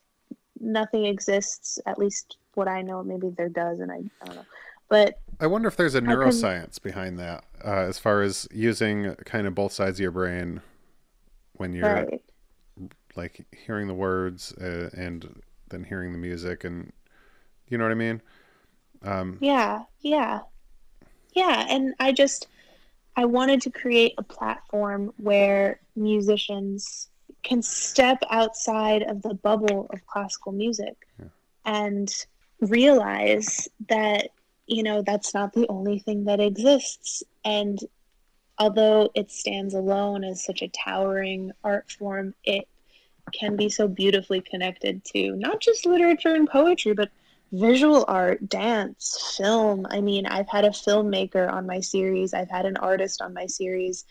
nothing 0.61 1.07
exists. 1.07 1.79
At 1.87 1.99
least 1.99 2.37
what 2.55 2.69
I 2.69 2.83
know. 2.83 3.03
Maybe 3.03 3.31
there 3.31 3.49
does, 3.49 3.81
and 3.81 3.91
I, 3.91 4.03
I 4.21 4.27
don't 4.27 4.37
know. 4.37 4.47
But 4.91 5.19
I 5.41 5.47
wonder 5.47 5.69
if 5.69 5.77
there's 5.77 5.95
a 5.95 6.03
neuroscience 6.03 6.81
can, 6.83 6.91
behind 6.91 7.19
that, 7.21 7.45
uh, 7.65 7.71
as 7.71 7.99
far 7.99 8.21
as 8.21 8.47
using 8.53 9.15
kind 9.25 9.47
of 9.47 9.55
both 9.55 9.73
sides 9.73 9.99
of 9.99 10.03
your 10.03 10.11
brain 10.11 10.61
when 11.61 11.73
you're 11.73 11.93
right. 11.93 12.23
like 13.17 13.47
hearing 13.53 13.87
the 13.87 13.95
words 13.95 14.53
uh, 14.55 14.91
and 14.97 15.43
then 15.69 15.85
hearing 15.85 16.13
the 16.13 16.19
music, 16.19 16.65
and 16.65 16.93
you 17.69 17.79
know 17.79 17.85
what 17.85 17.93
I 17.93 17.95
mean. 17.95 18.23
Um, 19.03 19.39
yeah, 19.41 19.85
yeah 20.01 20.41
yeah 21.35 21.67
and 21.69 21.95
i 22.01 22.13
just 22.13 22.49
i 23.17 23.25
wanted 23.25 23.61
to 23.61 23.71
create 23.71 24.15
a 24.19 24.23
platform 24.23 25.13
where 25.17 25.81
musicians 25.97 27.09
can 27.43 27.63
step 27.63 28.23
outside 28.31 29.03
of 29.03 29.23
the 29.23 29.35
bubble 29.35 29.87
of 29.91 30.05
classical 30.07 30.53
music 30.53 30.95
yeah. 31.19 31.27
and 31.65 32.27
realize 32.61 33.69
that 33.89 34.29
you 34.67 34.83
know 34.83 35.03
that's 35.03 35.35
not 35.35 35.53
the 35.53 35.67
only 35.69 35.99
thing 35.99 36.25
that 36.25 36.41
exists 36.41 37.23
and 37.45 37.81
although 38.61 39.11
it 39.15 39.31
stands 39.33 39.75
alone 39.75 40.23
as 40.23 40.45
such 40.45 40.63
a 40.63 40.69
towering 40.69 41.51
art 41.65 41.91
form 41.91 42.35
it 42.45 42.69
can 43.33 43.57
be 43.57 43.69
so 43.69 43.89
beautifully 43.89 44.41
connected 44.41 45.03
to 45.05 45.35
not 45.37 45.61
just 45.61 45.87
literature 45.87 46.35
and 46.35 46.49
poetry 46.49 46.93
but 46.93 47.11
visual 47.53 48.05
art, 48.07 48.49
dance, 48.49 49.35
film. 49.37 49.87
I 49.91 50.01
mean, 50.01 50.27
I've 50.27 50.49
had 50.49 50.65
a 50.65 50.71
filmmaker 50.71 51.51
on 51.51 51.67
my 51.67 51.81
series, 51.81 52.33
I've 52.33 52.51
had 52.51 52.67
an 52.67 52.77
artist 52.77 53.21
on 53.21 53.35
my 53.35 53.47
series, 53.47 54.05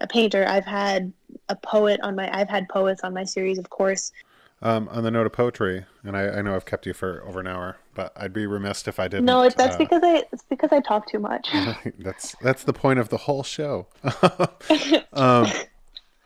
a 0.00 0.06
painter, 0.06 0.46
I've 0.46 0.64
had 0.64 1.12
a 1.48 1.56
poet 1.56 2.00
on 2.02 2.16
my 2.16 2.34
I've 2.34 2.48
had 2.48 2.68
poets 2.68 3.02
on 3.02 3.12
my 3.12 3.24
series, 3.24 3.58
of 3.58 3.68
course. 3.68 4.12
Um, 4.60 4.88
on 4.88 5.04
the 5.04 5.10
note 5.12 5.24
of 5.24 5.32
poetry, 5.32 5.86
and 6.02 6.16
I, 6.16 6.38
I, 6.38 6.42
know 6.42 6.56
I've 6.56 6.64
kept 6.64 6.84
you 6.84 6.92
for 6.92 7.22
over 7.24 7.38
an 7.38 7.46
hour, 7.46 7.76
but 7.94 8.12
I'd 8.16 8.32
be 8.32 8.44
remiss 8.44 8.88
if 8.88 8.98
I 8.98 9.06
didn't. 9.06 9.24
No, 9.24 9.48
that's 9.48 9.76
uh, 9.76 9.78
because 9.78 10.02
I 10.02 10.24
it's 10.32 10.42
because 10.50 10.70
I 10.72 10.80
talk 10.80 11.06
too 11.06 11.20
much. 11.20 11.48
that's 12.00 12.34
that's 12.40 12.64
the 12.64 12.72
point 12.72 12.98
of 12.98 13.08
the 13.08 13.18
whole 13.18 13.44
show. 13.44 13.86
um, 15.12 15.46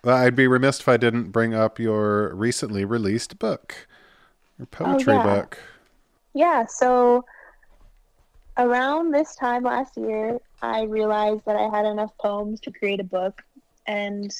I'd 0.02 0.34
be 0.34 0.46
remiss 0.46 0.80
if 0.80 0.88
I 0.88 0.96
didn't 0.96 1.30
bring 1.30 1.52
up 1.52 1.78
your 1.78 2.34
recently 2.34 2.86
released 2.86 3.38
book, 3.38 3.86
your 4.58 4.66
oh, 4.80 4.84
poetry 4.84 5.12
oh, 5.12 5.16
yeah. 5.16 5.22
book. 5.22 5.58
Yeah, 6.32 6.64
so 6.64 7.26
around 8.56 9.12
this 9.12 9.36
time 9.36 9.62
last 9.62 9.94
year, 9.98 10.38
I 10.62 10.84
realized 10.84 11.42
that 11.44 11.56
I 11.56 11.68
had 11.68 11.84
enough 11.84 12.16
poems 12.18 12.60
to 12.60 12.70
create 12.70 13.00
a 13.00 13.04
book, 13.04 13.42
and 13.86 14.34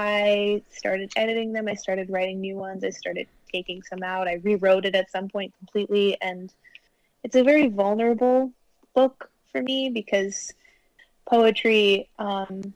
I 0.00 0.62
started 0.70 1.12
editing 1.16 1.52
them. 1.52 1.66
I 1.66 1.74
started 1.74 2.08
writing 2.08 2.40
new 2.40 2.54
ones. 2.54 2.84
I 2.84 2.90
started 2.90 3.26
taking 3.52 3.82
some 3.82 4.04
out. 4.04 4.28
I 4.28 4.34
rewrote 4.34 4.84
it 4.84 4.94
at 4.94 5.10
some 5.10 5.28
point 5.28 5.52
completely, 5.58 6.16
and 6.22 6.54
it's 7.24 7.34
a 7.34 7.42
very 7.42 7.68
vulnerable 7.68 8.52
book 8.94 9.28
for 9.50 9.60
me 9.60 9.90
because 9.90 10.54
poetry 11.28 12.08
um, 12.20 12.72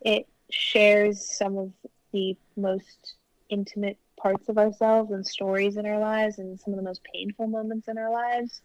it 0.00 0.26
shares 0.50 1.36
some 1.36 1.58
of 1.58 1.72
the 2.12 2.34
most 2.56 3.16
intimate 3.50 3.98
parts 4.16 4.48
of 4.48 4.56
ourselves 4.56 5.10
and 5.12 5.26
stories 5.26 5.76
in 5.76 5.84
our 5.84 5.98
lives 5.98 6.38
and 6.38 6.58
some 6.58 6.72
of 6.72 6.78
the 6.78 6.84
most 6.84 7.02
painful 7.12 7.48
moments 7.48 7.86
in 7.86 7.98
our 7.98 8.10
lives, 8.10 8.62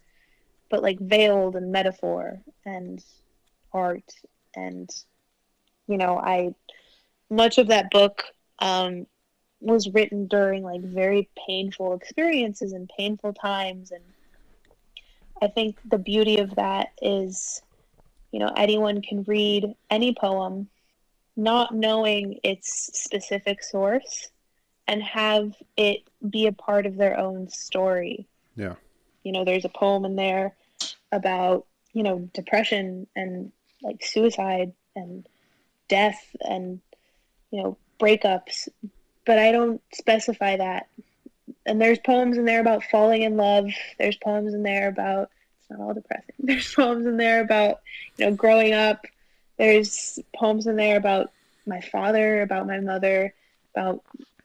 but 0.70 0.82
like 0.82 0.98
veiled 0.98 1.56
in 1.56 1.70
metaphor 1.70 2.40
and 2.64 3.04
art. 3.72 4.14
And, 4.54 4.88
you 5.86 5.98
know, 5.98 6.16
I, 6.18 6.54
much 7.30 7.58
of 7.58 7.68
that 7.68 7.90
book 7.90 8.24
um, 8.60 9.06
was 9.60 9.88
written 9.90 10.26
during 10.26 10.62
like 10.62 10.82
very 10.82 11.28
painful 11.46 11.94
experiences 11.94 12.72
and 12.72 12.90
painful 12.96 13.32
times 13.32 13.90
and 13.90 14.02
I 15.42 15.48
think 15.48 15.76
the 15.84 15.98
beauty 15.98 16.38
of 16.38 16.54
that 16.54 16.92
is 17.02 17.60
you 18.32 18.38
know 18.38 18.52
anyone 18.56 19.02
can 19.02 19.22
read 19.24 19.74
any 19.90 20.14
poem 20.14 20.68
not 21.36 21.74
knowing 21.74 22.40
its 22.42 22.90
specific 22.94 23.62
source 23.62 24.30
and 24.88 25.02
have 25.02 25.54
it 25.76 26.02
be 26.30 26.46
a 26.46 26.52
part 26.52 26.86
of 26.86 26.96
their 26.96 27.18
own 27.18 27.48
story. 27.48 28.26
Yeah. 28.56 28.74
You 29.22 29.32
know, 29.32 29.44
there's 29.44 29.64
a 29.64 29.70
poem 29.70 30.04
in 30.04 30.16
there 30.16 30.54
about, 31.12 31.66
you 31.92 32.02
know, 32.02 32.28
depression 32.32 33.06
and 33.14 33.52
like 33.82 34.04
suicide 34.04 34.72
and 34.94 35.26
death 35.88 36.24
and, 36.40 36.80
you 37.56 37.62
know, 37.62 37.76
breakups, 37.98 38.68
but 39.24 39.38
I 39.38 39.50
don't 39.50 39.80
specify 39.94 40.58
that. 40.58 40.88
And 41.64 41.80
there's 41.80 41.98
poems 41.98 42.36
in 42.36 42.44
there 42.44 42.60
about 42.60 42.84
falling 42.84 43.22
in 43.22 43.38
love. 43.38 43.70
There's 43.98 44.18
poems 44.18 44.52
in 44.52 44.62
there 44.62 44.88
about, 44.88 45.30
it's 45.60 45.70
not 45.70 45.80
all 45.80 45.94
depressing. 45.94 46.34
There's 46.38 46.74
poems 46.74 47.06
in 47.06 47.16
there 47.16 47.40
about, 47.40 47.80
you 48.18 48.26
know, 48.26 48.36
growing 48.36 48.74
up. 48.74 49.06
There's 49.56 50.18
poems 50.36 50.66
in 50.66 50.76
there 50.76 50.98
about 50.98 51.32
my 51.66 51.80
father, 51.80 52.42
about 52.42 52.66
my 52.66 52.78
mother, 52.78 53.32
about 53.74 54.04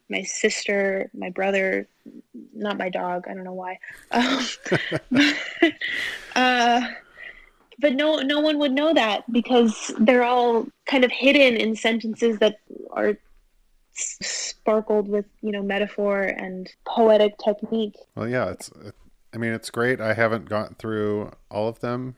my 0.09 0.24
sister, 0.24 1.09
my 1.14 1.30
brother, 1.30 1.88
not 2.53 2.78
my 2.78 2.89
dog. 2.89 3.26
I 3.28 3.34
don't 3.34 3.43
know 3.43 3.53
why. 3.53 3.78
Um, 4.12 4.47
but, 5.12 5.74
uh, 6.36 6.88
but 7.82 7.94
no, 7.94 8.18
no 8.18 8.40
one 8.40 8.60
would 8.60 8.72
know 8.72 8.94
that 8.94 9.30
because 9.32 9.92
they're 10.00 10.24
all 10.24 10.68
kind 10.86 11.04
of 11.04 11.12
hidden 11.12 11.58
in 11.58 11.76
sentences 11.76 12.40
that 12.40 12.60
are 12.92 13.18
sparkled 13.94 15.08
with 15.08 15.26
you 15.42 15.52
know 15.52 15.62
metaphor 15.62 16.22
and 16.22 16.72
poetic 16.86 17.38
technique. 17.44 17.96
Well, 18.16 18.28
yeah, 18.28 18.52
it's. 18.52 18.72
I 19.34 19.38
mean, 19.38 19.54
it's 19.54 19.70
great. 19.70 20.02
I 20.02 20.14
haven't 20.14 20.50
gotten 20.50 20.76
through 20.76 21.32
all 21.50 21.70
of 21.70 21.80
them, 21.80 22.16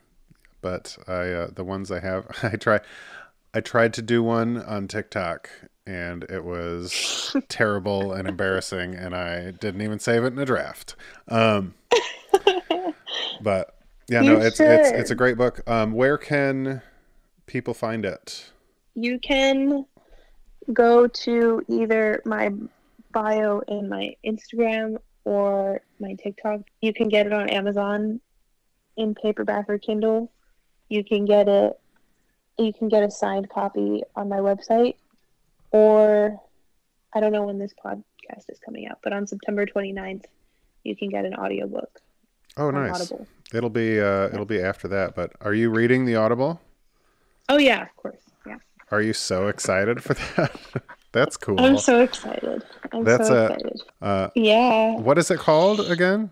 but 0.60 0.96
I 1.06 1.30
uh, 1.30 1.48
the 1.54 1.64
ones 1.64 1.90
I 1.90 2.00
have, 2.00 2.26
I 2.42 2.56
try. 2.56 2.80
I 3.56 3.60
tried 3.60 3.94
to 3.94 4.02
do 4.02 4.22
one 4.22 4.60
on 4.60 4.88
TikTok 4.88 5.48
and 5.86 6.24
it 6.24 6.44
was 6.44 7.36
terrible 7.48 8.12
and 8.12 8.28
embarrassing, 8.28 8.94
and 8.94 9.14
I 9.14 9.50
didn't 9.50 9.82
even 9.82 9.98
save 9.98 10.24
it 10.24 10.32
in 10.32 10.38
a 10.38 10.44
draft. 10.44 10.96
Um, 11.28 11.74
but 13.40 13.74
yeah, 14.08 14.22
you 14.22 14.34
no, 14.34 14.40
it's 14.40 14.56
should. 14.56 14.68
it's 14.68 14.90
it's 14.90 15.10
a 15.10 15.14
great 15.14 15.36
book. 15.36 15.68
Um, 15.68 15.92
where 15.92 16.18
can 16.18 16.82
people 17.46 17.74
find 17.74 18.04
it? 18.04 18.50
You 18.94 19.18
can 19.18 19.86
go 20.72 21.06
to 21.06 21.62
either 21.68 22.22
my 22.24 22.50
bio 23.12 23.60
in 23.68 23.88
my 23.88 24.14
Instagram 24.24 24.98
or 25.24 25.80
my 26.00 26.14
TikTok. 26.14 26.60
You 26.80 26.92
can 26.92 27.08
get 27.08 27.26
it 27.26 27.32
on 27.32 27.48
Amazon 27.48 28.20
in 28.96 29.14
paperback 29.14 29.68
or 29.68 29.78
Kindle. 29.78 30.30
You 30.88 31.02
can 31.02 31.24
get 31.24 31.48
it 31.48 31.78
you 32.58 32.72
can 32.72 32.88
get 32.88 33.02
a 33.02 33.10
signed 33.10 33.50
copy 33.50 34.02
on 34.14 34.28
my 34.28 34.38
website 34.38 34.94
or 35.70 36.40
I 37.12 37.20
don't 37.20 37.32
know 37.32 37.44
when 37.44 37.58
this 37.58 37.74
podcast 37.84 38.48
is 38.48 38.58
coming 38.64 38.86
out, 38.88 38.98
but 39.02 39.12
on 39.12 39.26
September 39.26 39.66
29th, 39.66 40.24
you 40.82 40.96
can 40.96 41.08
get 41.08 41.24
an 41.24 41.34
audiobook. 41.34 42.00
Oh, 42.56 42.70
nice. 42.70 43.00
Audible. 43.00 43.26
It'll 43.54 43.70
be 43.70 44.00
uh, 44.00 44.26
it'll 44.26 44.44
be 44.44 44.60
after 44.60 44.88
that. 44.88 45.14
But 45.14 45.32
are 45.40 45.54
you 45.54 45.70
reading 45.70 46.04
the 46.04 46.16
Audible? 46.16 46.60
Oh 47.48 47.58
yeah, 47.58 47.82
of 47.82 47.96
course. 47.96 48.20
Yeah. 48.46 48.56
Are 48.90 49.00
you 49.00 49.12
so 49.12 49.48
excited 49.48 50.02
for 50.02 50.14
that? 50.14 50.60
That's 51.12 51.36
cool. 51.36 51.60
I'm 51.60 51.78
so 51.78 52.00
excited. 52.00 52.64
I'm 52.92 53.04
That's 53.04 53.28
so 53.28 53.46
excited. 53.46 53.80
A, 54.02 54.04
uh, 54.04 54.30
yeah. 54.34 54.96
What 54.96 55.16
is 55.18 55.30
it 55.30 55.38
called 55.38 55.80
again? 55.80 56.30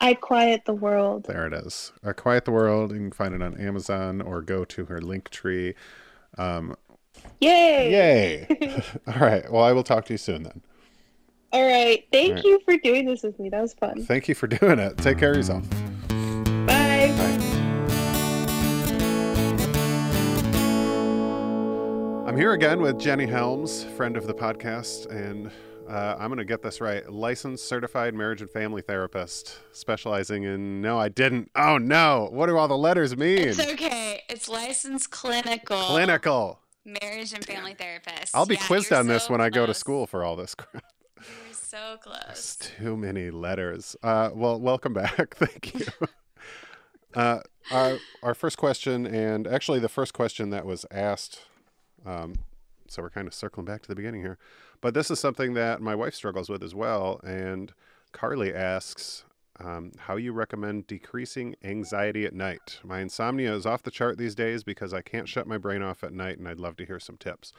I 0.00 0.14
Quiet 0.14 0.62
the 0.64 0.72
World. 0.72 1.24
There 1.24 1.46
it 1.46 1.52
is. 1.52 1.92
I 2.02 2.12
Quiet 2.12 2.46
the 2.46 2.52
World. 2.52 2.92
You 2.92 2.98
can 2.98 3.12
find 3.12 3.34
it 3.34 3.42
on 3.42 3.60
Amazon 3.60 4.22
or 4.22 4.40
go 4.40 4.64
to 4.64 4.86
her 4.86 5.00
Linktree. 5.00 5.74
Um, 6.38 6.74
Yay! 7.40 7.90
Yay! 7.90 8.82
All 9.06 9.20
right. 9.20 9.50
Well, 9.52 9.62
I 9.62 9.72
will 9.72 9.82
talk 9.82 10.06
to 10.06 10.14
you 10.14 10.18
soon 10.18 10.44
then. 10.44 10.62
All 11.52 11.66
right. 11.66 12.06
Thank 12.10 12.30
All 12.30 12.34
right. 12.36 12.44
you 12.44 12.60
for 12.64 12.76
doing 12.78 13.04
this 13.04 13.22
with 13.22 13.38
me. 13.38 13.50
That 13.50 13.60
was 13.60 13.74
fun. 13.74 14.04
Thank 14.06 14.28
you 14.28 14.34
for 14.34 14.46
doing 14.46 14.78
it. 14.78 14.96
Take 14.98 15.18
care 15.18 15.32
of 15.32 15.36
yourself. 15.36 15.66
I'm 22.30 22.36
here 22.36 22.52
again 22.52 22.80
with 22.80 22.96
Jenny 23.00 23.26
Helms, 23.26 23.82
friend 23.96 24.16
of 24.16 24.28
the 24.28 24.32
podcast, 24.32 25.10
and 25.10 25.50
uh, 25.88 26.14
I'm 26.16 26.28
going 26.28 26.38
to 26.38 26.44
get 26.44 26.62
this 26.62 26.80
right. 26.80 27.04
Licensed 27.12 27.66
certified 27.66 28.14
marriage 28.14 28.40
and 28.40 28.48
family 28.48 28.82
therapist, 28.82 29.58
specializing 29.72 30.44
in. 30.44 30.80
No, 30.80 30.96
I 30.96 31.08
didn't. 31.08 31.50
Oh 31.56 31.76
no! 31.76 32.28
What 32.30 32.46
do 32.46 32.56
all 32.56 32.68
the 32.68 32.78
letters 32.78 33.16
mean? 33.16 33.48
It's 33.48 33.58
okay. 33.58 34.22
It's 34.28 34.48
licensed 34.48 35.10
clinical. 35.10 35.76
Clinical 35.76 36.60
marriage 36.84 37.32
and 37.32 37.44
family 37.44 37.74
therapist. 37.74 38.36
I'll 38.36 38.46
be 38.46 38.54
yeah, 38.54 38.64
quizzed 38.64 38.92
on 38.92 39.06
so 39.06 39.12
this 39.12 39.28
when 39.28 39.40
close. 39.40 39.46
I 39.46 39.50
go 39.50 39.66
to 39.66 39.74
school 39.74 40.06
for 40.06 40.22
all 40.22 40.36
this 40.36 40.54
crap. 40.54 40.84
You're 41.16 41.52
so 41.52 41.96
close. 42.00 42.20
It's 42.30 42.56
too 42.56 42.96
many 42.96 43.32
letters. 43.32 43.96
Uh, 44.04 44.30
well, 44.32 44.60
welcome 44.60 44.92
back. 44.92 45.34
Thank 45.34 45.74
you. 45.74 45.86
uh, 47.12 47.40
our 47.72 47.98
our 48.22 48.34
first 48.34 48.56
question, 48.56 49.04
and 49.04 49.48
actually 49.48 49.80
the 49.80 49.88
first 49.88 50.14
question 50.14 50.50
that 50.50 50.64
was 50.64 50.86
asked. 50.92 51.40
Um, 52.06 52.34
so 52.88 53.02
we're 53.02 53.10
kind 53.10 53.28
of 53.28 53.34
circling 53.34 53.66
back 53.66 53.82
to 53.82 53.88
the 53.88 53.94
beginning 53.94 54.22
here, 54.22 54.38
but 54.80 54.94
this 54.94 55.10
is 55.10 55.20
something 55.20 55.54
that 55.54 55.80
my 55.80 55.94
wife 55.94 56.14
struggles 56.14 56.48
with 56.48 56.62
as 56.62 56.74
well. 56.74 57.20
And 57.22 57.72
Carly 58.12 58.52
asks, 58.52 59.24
um, 59.62 59.92
how 59.98 60.16
you 60.16 60.32
recommend 60.32 60.86
decreasing 60.86 61.54
anxiety 61.62 62.24
at 62.24 62.34
night. 62.34 62.80
My 62.82 63.00
insomnia 63.00 63.54
is 63.54 63.66
off 63.66 63.82
the 63.82 63.90
chart 63.90 64.16
these 64.16 64.34
days 64.34 64.64
because 64.64 64.94
I 64.94 65.02
can't 65.02 65.28
shut 65.28 65.46
my 65.46 65.58
brain 65.58 65.82
off 65.82 66.02
at 66.02 66.12
night, 66.12 66.38
and 66.38 66.48
I'd 66.48 66.60
love 66.60 66.76
to 66.76 66.86
hear 66.86 66.98
some 66.98 67.16
tips. 67.16 67.52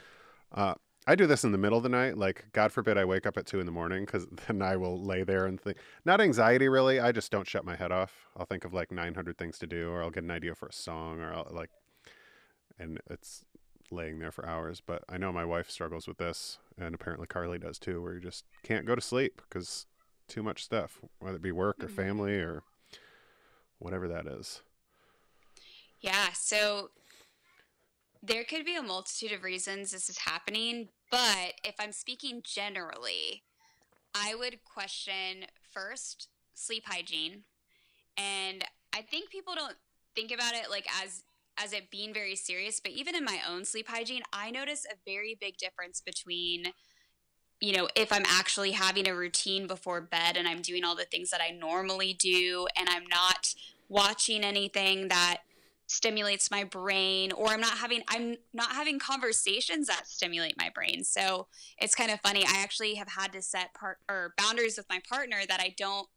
Uh, 0.52 0.74
I 1.08 1.16
do 1.16 1.26
this 1.26 1.44
in 1.44 1.52
the 1.52 1.58
middle 1.58 1.78
of 1.78 1.84
the 1.84 1.89
night. 1.89 2.18
Like, 2.18 2.46
God 2.54 2.72
forbid 2.72 2.98
I 2.98 3.06
wake 3.06 3.26
up 3.26 3.38
at 3.38 3.46
two 3.46 3.60
in 3.60 3.66
the 3.66 3.72
morning 3.72 4.06
because 4.06 4.28
then 4.48 4.62
I 4.62 4.78
will 4.78 5.02
lay 5.02 5.24
there 5.24 5.46
and 5.46 5.60
think, 5.60 5.78
not 6.06 6.22
anxiety 6.22 6.70
really. 6.70 7.00
I 7.00 7.12
just 7.12 7.32
don't 7.32 7.48
shut 7.48 7.66
my 7.66 7.76
head 7.76 7.92
off. 7.92 8.28
I'll 8.36 8.46
think 8.46 8.66
of 8.66 8.74
like 8.74 8.92
900 8.92 9.38
things 9.38 9.60
to 9.60 9.68
do, 9.68 9.89
or 9.89 10.02
I'll 10.02 10.10
get 10.12 10.24
an 10.24 10.32
idea 10.32 10.56
for 10.56 10.68
a 10.68 10.74
song, 10.74 11.20
or 11.20 11.34
I'll 11.34 11.52
like, 11.52 11.70
and 12.80 13.00
it's 13.10 13.46
laying 13.92 14.20
there 14.20 14.32
for 14.32 14.46
hours. 14.46 14.82
But 14.86 15.04
I 15.10 15.18
know 15.18 15.32
my 15.32 15.46
wife 15.46 15.70
struggles 15.70 16.08
with 16.08 16.18
this, 16.18 16.58
and 16.78 16.96
apparently 16.96 17.28
Carly 17.28 17.60
does 17.60 17.78
too, 17.80 18.02
where 18.02 18.14
you 18.14 18.22
just 18.22 18.46
can't 18.64 18.86
go 18.86 18.96
to 18.96 19.02
sleep 19.02 19.42
because 19.50 19.86
too 20.28 20.44
much 20.44 20.64
stuff, 20.64 21.00
whether 21.20 21.36
it 21.36 21.42
be 21.42 21.52
work 21.52 21.84
or 21.84 21.88
mm-hmm. 21.88 21.96
family 21.96 22.36
or 22.36 22.64
whatever 23.80 24.08
that 24.08 24.26
is. 24.26 24.62
Yeah. 26.00 26.30
So 26.34 26.92
there 28.24 28.44
could 28.44 28.66
be 28.66 28.76
a 28.76 28.84
multitude 28.84 29.32
of 29.32 29.44
reasons 29.44 29.92
this 29.92 30.10
is 30.10 30.20
happening, 30.20 30.89
but 31.10 31.54
if 31.64 31.76
I'm 31.80 31.92
speaking 31.92 32.42
generally, 32.44 33.44
I 34.14 34.36
would 34.36 34.64
question 34.64 35.46
first 35.74 36.28
sleep 36.54 36.84
hygiene. 36.86 37.44
And 38.18 38.64
I 38.94 39.02
think 39.02 39.30
people 39.30 39.54
don't 39.56 39.78
think 40.16 40.32
about 40.32 40.54
it 40.54 40.70
like 40.70 40.88
as 41.02 41.24
as 41.58 41.74
it 41.74 41.91
being 41.91 42.14
very 42.14 42.36
serious, 42.36 42.80
but 42.80 42.91
even 42.91 43.16
in 43.16 43.24
my 43.24 43.39
own 43.47 43.66
sleep 43.66 43.88
hygiene, 43.88 44.24
I 44.34 44.52
notice 44.52 44.86
a 44.86 44.95
very 45.06 45.38
big 45.39 45.58
difference 45.58 46.02
between 46.02 46.74
you 47.64 47.78
know, 47.78 47.88
if 47.95 48.12
I'm 48.12 48.26
actually 48.26 48.72
having 48.72 49.08
a 49.08 49.16
routine 49.16 49.68
before 49.68 50.02
bed 50.02 50.36
and 50.36 50.47
I'm 50.47 50.64
doing 50.64 50.84
all 50.84 50.95
the 50.95 51.06
things 51.06 51.30
that 51.30 51.41
I 51.41 51.52
normally 51.52 52.12
do 52.12 52.68
and 52.76 52.89
I'm 52.89 53.06
not 53.06 53.54
watching 53.88 54.43
anything 54.43 55.10
that 55.10 55.41
stimulates 55.86 56.49
my 56.49 56.64
brain 56.64 57.32
or 57.34 57.49
I'm 57.49 57.60
not 57.60 57.78
having 57.78 58.02
I'm 58.08 58.38
not 58.54 58.72
having 58.72 58.97
conversations 58.97 59.88
that 59.88 60.08
stimulate 60.08 60.58
my 60.58 60.72
brain. 60.74 61.04
So 61.04 61.47
it's 61.78 61.93
kind 61.93 62.10
of 62.10 62.20
funny. 62.22 62.43
I 62.45 62.62
actually 62.64 62.95
have 62.95 63.10
had 63.10 63.34
to 63.34 63.41
set 63.41 63.74
part 63.74 63.99
or 64.10 64.34
boundaries 64.38 64.78
with 64.78 64.88
my 64.89 65.02
partner 65.08 65.41
that 65.47 65.60
I 65.60 65.76
don't 65.78 66.08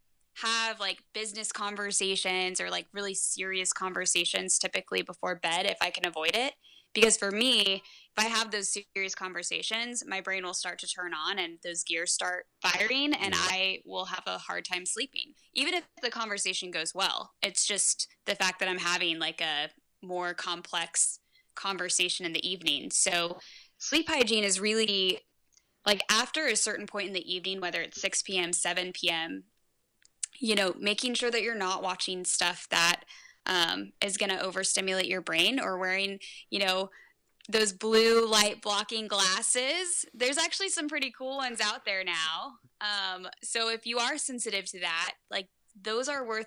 have 0.42 0.80
like 0.80 0.98
business 1.12 1.52
conversations 1.52 2.60
or 2.60 2.70
like 2.70 2.86
really 2.92 3.14
serious 3.14 3.72
conversations 3.72 4.58
typically 4.58 5.02
before 5.02 5.36
bed 5.36 5.66
if 5.66 5.78
I 5.80 5.90
can 5.90 6.06
avoid 6.06 6.34
it. 6.34 6.54
Because 6.94 7.16
for 7.16 7.32
me, 7.32 7.82
if 8.16 8.24
I 8.24 8.28
have 8.28 8.52
those 8.52 8.76
serious 8.94 9.16
conversations, 9.16 10.04
my 10.06 10.20
brain 10.20 10.44
will 10.44 10.54
start 10.54 10.78
to 10.78 10.86
turn 10.86 11.12
on 11.12 11.40
and 11.40 11.58
those 11.64 11.82
gears 11.82 12.12
start 12.12 12.46
firing, 12.62 13.12
and 13.14 13.34
I 13.36 13.80
will 13.84 14.04
have 14.04 14.22
a 14.26 14.38
hard 14.38 14.64
time 14.64 14.86
sleeping. 14.86 15.32
Even 15.54 15.74
if 15.74 15.84
the 16.02 16.10
conversation 16.10 16.70
goes 16.70 16.94
well, 16.94 17.32
it's 17.42 17.66
just 17.66 18.06
the 18.26 18.36
fact 18.36 18.60
that 18.60 18.68
I'm 18.68 18.78
having 18.78 19.18
like 19.18 19.40
a 19.40 19.70
more 20.06 20.34
complex 20.34 21.18
conversation 21.56 22.24
in 22.24 22.32
the 22.32 22.48
evening. 22.48 22.90
So, 22.92 23.38
sleep 23.78 24.08
hygiene 24.08 24.44
is 24.44 24.60
really 24.60 25.18
like 25.84 26.02
after 26.08 26.46
a 26.46 26.56
certain 26.56 26.86
point 26.86 27.08
in 27.08 27.12
the 27.12 27.34
evening, 27.34 27.60
whether 27.60 27.80
it's 27.80 28.00
6 28.00 28.22
p.m., 28.22 28.52
7 28.52 28.92
p.m., 28.92 29.44
you 30.38 30.54
know, 30.54 30.74
making 30.78 31.14
sure 31.14 31.30
that 31.30 31.42
you're 31.42 31.54
not 31.54 31.82
watching 31.82 32.24
stuff 32.24 32.66
that 32.70 33.02
um, 33.46 33.92
is 34.02 34.16
going 34.16 34.30
to 34.30 34.42
overstimulate 34.42 35.06
your 35.06 35.20
brain 35.20 35.60
or 35.60 35.78
wearing, 35.78 36.18
you 36.50 36.58
know, 36.58 36.90
those 37.48 37.72
blue 37.72 38.26
light 38.26 38.62
blocking 38.62 39.06
glasses. 39.06 40.06
There's 40.14 40.38
actually 40.38 40.70
some 40.70 40.88
pretty 40.88 41.12
cool 41.16 41.36
ones 41.36 41.60
out 41.60 41.84
there 41.84 42.02
now. 42.04 42.54
Um, 42.80 43.28
so 43.42 43.68
if 43.68 43.86
you 43.86 43.98
are 43.98 44.16
sensitive 44.16 44.64
to 44.70 44.80
that, 44.80 45.12
like 45.30 45.48
those 45.80 46.08
are 46.08 46.26
worth 46.26 46.46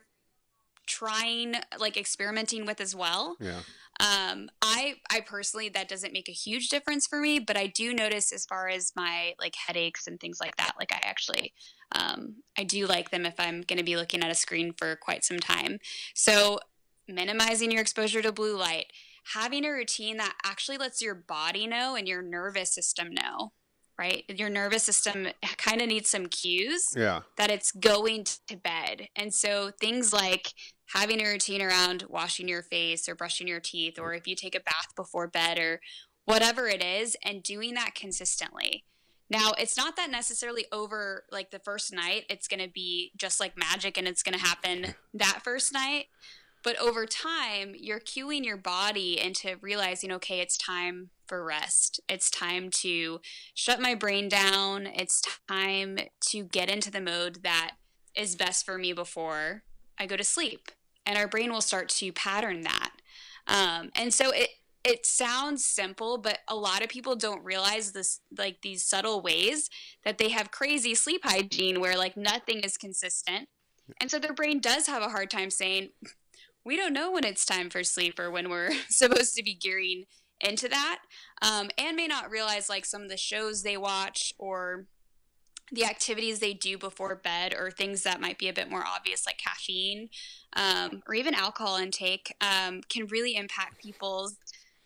trying, 0.88 1.56
like 1.80 1.98
experimenting 1.98 2.66
with 2.66 2.82
as 2.82 2.96
well. 2.96 3.38
Yeah. 3.40 3.62
Um, 4.00 4.50
I 4.62 4.96
I 5.12 5.22
personally 5.22 5.70
that 5.70 5.88
doesn't 5.88 6.14
make 6.14 6.30
a 6.30 6.34
huge 6.34 6.70
difference 6.70 7.08
for 7.08 7.20
me, 7.20 7.40
but 7.40 7.58
I 7.58 7.68
do 7.68 7.94
notice 7.94 8.32
as 8.32 8.46
far 8.46 8.70
as 8.70 8.92
my 8.96 9.34
like 9.40 9.56
headaches 9.56 10.06
and 10.06 10.20
things 10.20 10.40
like 10.40 10.56
that. 10.58 10.74
Like 10.80 10.92
I 10.92 11.00
actually 11.04 11.54
um, 11.94 12.36
I 12.58 12.64
do 12.64 12.86
like 12.86 13.10
them 13.10 13.26
if 13.26 13.40
I'm 13.40 13.62
going 13.62 13.78
to 13.78 13.84
be 13.84 13.96
looking 13.96 14.22
at 14.22 14.30
a 14.30 14.36
screen 14.36 14.74
for 14.78 14.96
quite 14.98 15.24
some 15.24 15.40
time. 15.40 15.80
So 16.14 16.60
minimizing 17.08 17.72
your 17.72 17.82
exposure 17.82 18.22
to 18.22 18.32
blue 18.32 18.58
light, 18.58 18.88
having 19.34 19.66
a 19.66 19.72
routine 19.72 20.18
that 20.18 20.36
actually 20.44 20.78
lets 20.78 21.02
your 21.02 21.16
body 21.16 21.66
know 21.66 21.96
and 21.96 22.08
your 22.08 22.22
nervous 22.22 22.74
system 22.74 23.10
know 23.12 23.54
right? 23.98 24.24
Your 24.30 24.50
nervous 24.50 24.84
system 24.84 25.28
kind 25.58 25.82
of 25.82 25.88
needs 25.88 26.10
some 26.10 26.28
cues 26.28 26.94
yeah. 26.96 27.22
that 27.38 27.50
it's 27.50 27.72
going 27.72 28.26
to 28.48 28.56
bed. 28.56 29.10
And 29.16 29.34
so 29.34 29.72
things 29.80 30.14
like 30.14 30.54
having 30.94 31.22
a 31.22 31.30
routine 31.30 31.62
around 31.62 32.06
washing 32.10 32.48
your 32.48 32.62
face 32.62 33.10
or 33.10 33.16
brushing 33.16 33.48
your 33.48 33.60
teeth, 33.60 34.00
or 34.00 34.14
if 34.14 34.28
you 34.28 34.36
take 34.36 34.56
a 34.56 34.60
bath 34.60 34.96
before 34.96 35.28
bed 35.28 35.58
or 35.60 35.82
whatever 36.26 36.68
it 36.68 36.84
is, 36.84 37.16
and 37.24 37.44
doing 37.44 37.74
that 37.74 37.96
consistently. 37.96 38.84
Now, 39.30 39.52
it's 39.58 39.76
not 39.76 39.98
that 39.98 40.10
necessarily 40.10 40.66
over 40.72 41.26
like 41.32 41.52
the 41.52 41.60
first 41.60 41.94
night, 41.94 42.24
it's 42.30 42.48
going 42.48 42.62
to 42.62 42.70
be 42.70 43.12
just 43.18 43.40
like 43.40 43.58
magic 43.58 43.98
and 43.98 44.08
it's 44.08 44.24
going 44.24 44.38
to 44.38 44.46
happen 44.46 44.96
that 45.14 45.42
first 45.44 45.74
night. 45.74 46.06
But 46.68 46.82
over 46.82 47.06
time, 47.06 47.76
you're 47.80 48.02
cueing 48.02 48.44
your 48.44 48.58
body 48.58 49.18
into 49.18 49.56
realizing, 49.62 50.12
okay, 50.12 50.42
it's 50.42 50.58
time 50.58 51.12
for 51.26 51.42
rest. 51.42 52.02
It's 52.10 52.30
time 52.30 52.72
to 52.72 53.22
shut 53.54 53.80
my 53.80 53.96
brain 53.96 54.28
down. 54.28 54.86
It's 54.86 55.22
time 55.48 55.98
to 56.20 56.44
get 56.44 56.70
into 56.70 56.92
the 56.92 57.00
mode 57.00 57.42
that 57.44 57.76
is 58.18 58.36
best 58.36 58.66
for 58.66 58.78
me 58.78 58.92
before 58.92 59.64
I 59.98 60.08
go 60.08 60.18
to 60.18 60.26
sleep. 60.26 60.70
And 61.06 61.18
our 61.18 61.26
brain 61.26 61.54
will 61.54 61.62
start 61.62 61.88
to 61.88 62.12
pattern 62.12 62.64
that. 62.64 62.92
Um, 63.48 63.90
and 63.96 64.14
so 64.14 64.32
it, 64.32 64.50
it 64.84 65.06
sounds 65.06 65.64
simple, 65.64 66.18
but 66.18 66.40
a 66.50 66.56
lot 66.58 66.84
of 66.84 66.90
people 66.90 67.16
don't 67.16 67.46
realize 67.46 67.94
this, 67.94 68.20
like 68.38 68.62
these 68.62 68.84
subtle 68.84 69.22
ways 69.22 69.70
that 70.04 70.18
they 70.18 70.32
have 70.32 70.52
crazy 70.52 70.96
sleep 70.96 71.22
hygiene 71.24 71.80
where 71.80 71.96
like 71.96 72.18
nothing 72.18 72.60
is 72.60 72.76
consistent. 72.76 73.48
And 74.02 74.12
so 74.12 74.20
their 74.20 74.34
brain 74.34 74.60
does 74.60 74.88
have 74.88 75.02
a 75.02 75.08
hard 75.08 75.32
time 75.32 75.50
saying, 75.50 75.92
we 76.68 76.76
don't 76.76 76.94
know 76.94 77.12
when 77.12 77.24
it's 77.24 77.46
time 77.46 77.70
for 77.70 77.82
sleep 77.82 78.20
or 78.20 78.30
when 78.30 78.50
we're 78.50 78.72
supposed 78.90 79.34
to 79.36 79.42
be 79.42 79.56
gearing 79.56 80.04
into 80.42 80.68
that 80.68 81.00
um, 81.42 81.70
and 81.78 81.96
may 81.96 82.06
not 82.06 82.30
realize 82.30 82.70
like 82.70 82.86
some 82.86 83.02
of 83.02 83.10
the 83.10 83.18
shows 83.18 83.64
they 83.64 83.78
watch 83.78 84.34
or 84.38 84.86
the 85.72 85.86
activities 85.86 86.40
they 86.40 86.54
do 86.54 86.78
before 86.78 87.16
bed 87.16 87.54
or 87.58 87.72
things 87.72 88.04
that 88.04 88.22
might 88.22 88.38
be 88.38 88.48
a 88.48 88.54
bit 88.54 88.70
more 88.70 88.84
obvious 88.86 89.26
like 89.26 89.38
caffeine 89.38 90.10
um, 90.54 91.02
or 91.08 91.16
even 91.16 91.34
alcohol 91.34 91.78
intake 91.78 92.36
um, 92.42 92.82
can 92.90 93.08
really 93.08 93.36
impact 93.36 93.82
people's 93.82 94.36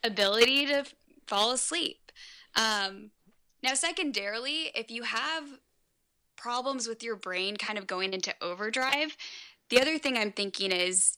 ability 0.04 0.66
to 0.68 0.74
f- 0.74 0.94
fall 1.28 1.52
asleep. 1.52 2.12
Um, 2.56 3.12
now 3.64 3.74
secondarily 3.74 4.72
if 4.76 4.90
you 4.90 5.04
have 5.04 5.44
problems 6.38 6.88
with 6.88 7.04
your 7.04 7.16
brain 7.16 7.58
kind 7.58 7.78
of 7.78 7.88
going 7.88 8.14
into 8.14 8.34
overdrive 8.42 9.16
the 9.70 9.80
other 9.80 10.00
thing 10.00 10.18
i'm 10.18 10.32
thinking 10.32 10.72
is 10.72 11.16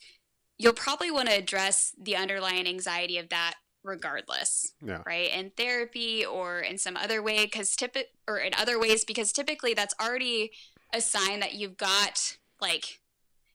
you'll 0.57 0.73
probably 0.73 1.11
want 1.11 1.29
to 1.29 1.35
address 1.35 1.93
the 1.99 2.15
underlying 2.15 2.67
anxiety 2.67 3.17
of 3.17 3.29
that 3.29 3.55
regardless 3.83 4.73
Yeah. 4.85 5.01
right 5.05 5.29
in 5.33 5.51
therapy 5.57 6.25
or 6.25 6.59
in 6.61 6.77
some 6.77 6.95
other 6.95 7.21
way 7.21 7.45
because 7.45 7.75
typic 7.75 8.11
or 8.27 8.37
in 8.37 8.53
other 8.57 8.79
ways 8.79 9.03
because 9.03 9.31
typically 9.33 9.73
that's 9.73 9.93
already 10.01 10.51
a 10.93 11.01
sign 11.01 11.39
that 11.41 11.53
you've 11.53 11.75
got 11.77 12.37
like 12.61 13.01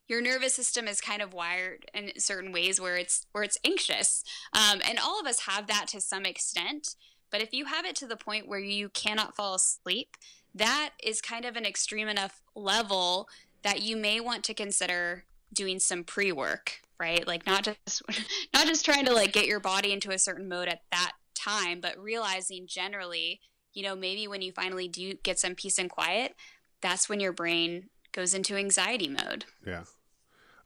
your 0.07 0.21
nervous 0.23 0.55
system 0.55 0.87
is 0.89 1.01
kind 1.01 1.21
of 1.23 1.33
wired 1.35 1.91
in 1.95 2.13
certain 2.19 2.53
ways 2.53 2.81
where 2.81 2.97
it's 2.97 3.27
where 3.33 3.45
it's 3.45 3.59
anxious 3.65 4.23
um, 4.53 4.81
and 4.87 4.99
all 4.99 5.19
of 5.21 5.27
us 5.27 5.41
have 5.41 5.67
that 5.67 5.87
to 5.89 6.01
some 6.01 6.27
extent 6.27 6.95
but 7.31 7.41
if 7.43 7.53
you 7.53 7.67
have 7.67 7.85
it 7.87 7.97
to 7.97 8.07
the 8.07 8.17
point 8.17 8.49
where 8.49 8.59
you 8.61 8.91
cannot 8.91 9.35
fall 9.35 9.55
asleep 9.55 10.17
that 10.55 10.91
is 11.03 11.23
kind 11.23 11.45
of 11.47 11.57
an 11.57 11.65
extreme 11.65 12.09
enough 12.09 12.43
level 12.55 13.29
that 13.63 13.81
you 13.83 13.97
may 13.97 14.21
want 14.21 14.45
to 14.45 14.53
consider 14.55 15.25
doing 15.55 15.79
some 15.79 16.05
pre-work 16.05 16.83
right 17.01 17.27
like 17.27 17.47
not 17.47 17.65
just 17.65 18.03
not 18.55 18.67
just 18.67 18.85
trying 18.85 19.05
to 19.05 19.13
like 19.13 19.33
get 19.33 19.47
your 19.47 19.61
body 19.61 19.93
into 19.93 20.11
a 20.11 20.19
certain 20.19 20.49
mode 20.49 20.69
at 20.69 20.81
that 20.91 21.13
time 21.35 21.81
but 21.81 21.99
realizing 21.99 22.67
generally 22.67 23.41
you 23.73 23.83
know 23.83 23.95
maybe 23.95 24.27
when 24.27 24.43
you 24.43 24.53
finally 24.53 24.89
do 24.89 25.15
get 25.23 25.39
some 25.39 25.55
peace 25.55 25.79
and 25.79 25.91
quiet 25.91 26.35
that's 26.81 27.09
when 27.09 27.21
your 27.21 27.33
brain 27.33 27.89
goes 28.13 28.35
into 28.35 28.57
anxiety 28.57 29.09
mode 29.09 29.45
Yeah. 29.67 29.85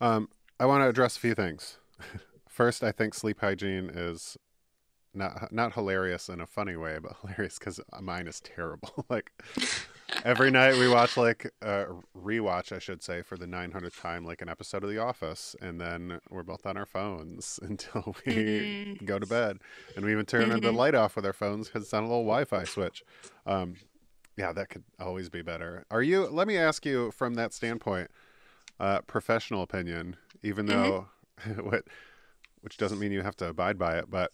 Um, 0.00 0.28
I 0.58 0.66
want 0.66 0.82
to 0.82 0.88
address 0.88 1.16
a 1.16 1.20
few 1.20 1.34
things. 1.34 1.78
First, 2.48 2.82
I 2.82 2.90
think 2.90 3.14
sleep 3.14 3.40
hygiene 3.40 3.88
is 3.88 4.36
not 5.14 5.52
not 5.52 5.74
hilarious 5.74 6.28
in 6.28 6.40
a 6.40 6.46
funny 6.46 6.76
way, 6.76 6.98
but 7.00 7.16
hilarious 7.22 7.58
because 7.58 7.80
mine 8.00 8.26
is 8.26 8.40
terrible. 8.40 9.06
like 9.08 9.30
every 10.24 10.50
night 10.50 10.76
we 10.76 10.88
watch 10.88 11.16
like 11.16 11.50
uh, 11.62 11.84
rewatch, 12.16 12.72
I 12.72 12.78
should 12.78 13.02
say, 13.02 13.22
for 13.22 13.36
the 13.36 13.46
900th 13.46 14.00
time, 14.00 14.24
like 14.24 14.42
an 14.42 14.48
episode 14.48 14.84
of 14.84 14.90
The 14.90 14.98
Office, 14.98 15.56
and 15.60 15.80
then 15.80 16.20
we're 16.30 16.42
both 16.42 16.66
on 16.66 16.76
our 16.76 16.86
phones 16.86 17.58
until 17.62 18.14
we 18.26 18.32
Mhm. 18.32 19.06
go 19.06 19.18
to 19.18 19.26
bed, 19.26 19.58
and 19.96 20.04
we 20.04 20.12
even 20.12 20.26
turn 20.26 20.48
the 20.48 20.56
Mhm. 20.72 20.76
light 20.76 20.94
off 20.94 21.16
with 21.16 21.26
our 21.26 21.32
phones 21.32 21.68
because 21.68 21.82
it's 21.84 21.94
on 21.94 22.04
a 22.04 22.06
little 22.06 22.24
Wi-Fi 22.24 22.64
switch. 22.64 23.02
Um, 23.46 23.76
yeah, 24.36 24.52
that 24.52 24.68
could 24.70 24.84
always 24.98 25.28
be 25.28 25.42
better. 25.42 25.84
Are 25.90 26.02
you? 26.02 26.26
Let 26.26 26.48
me 26.48 26.56
ask 26.56 26.86
you 26.86 27.10
from 27.10 27.34
that 27.34 27.52
standpoint 27.52 28.10
uh, 28.80 29.00
professional 29.02 29.62
opinion, 29.62 30.16
even 30.42 30.66
Mhm. 30.66 30.72
though 30.72 31.08
what, 31.62 31.84
which 32.62 32.76
doesn't 32.76 32.98
mean 32.98 33.12
you 33.12 33.22
have 33.22 33.36
to 33.36 33.48
abide 33.48 33.78
by 33.78 33.98
it, 33.98 34.08
but 34.08 34.32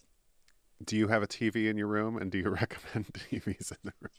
do 0.83 0.95
you 0.95 1.09
have 1.09 1.21
a 1.21 1.27
TV 1.27 1.67
in 1.67 1.77
your 1.77 1.87
room, 1.87 2.15
and 2.17 2.31
do 2.31 2.37
you 2.37 2.49
recommend 2.49 3.07
TVs 3.13 3.71
in 3.71 3.77
the 3.83 3.93
room? 4.01 4.11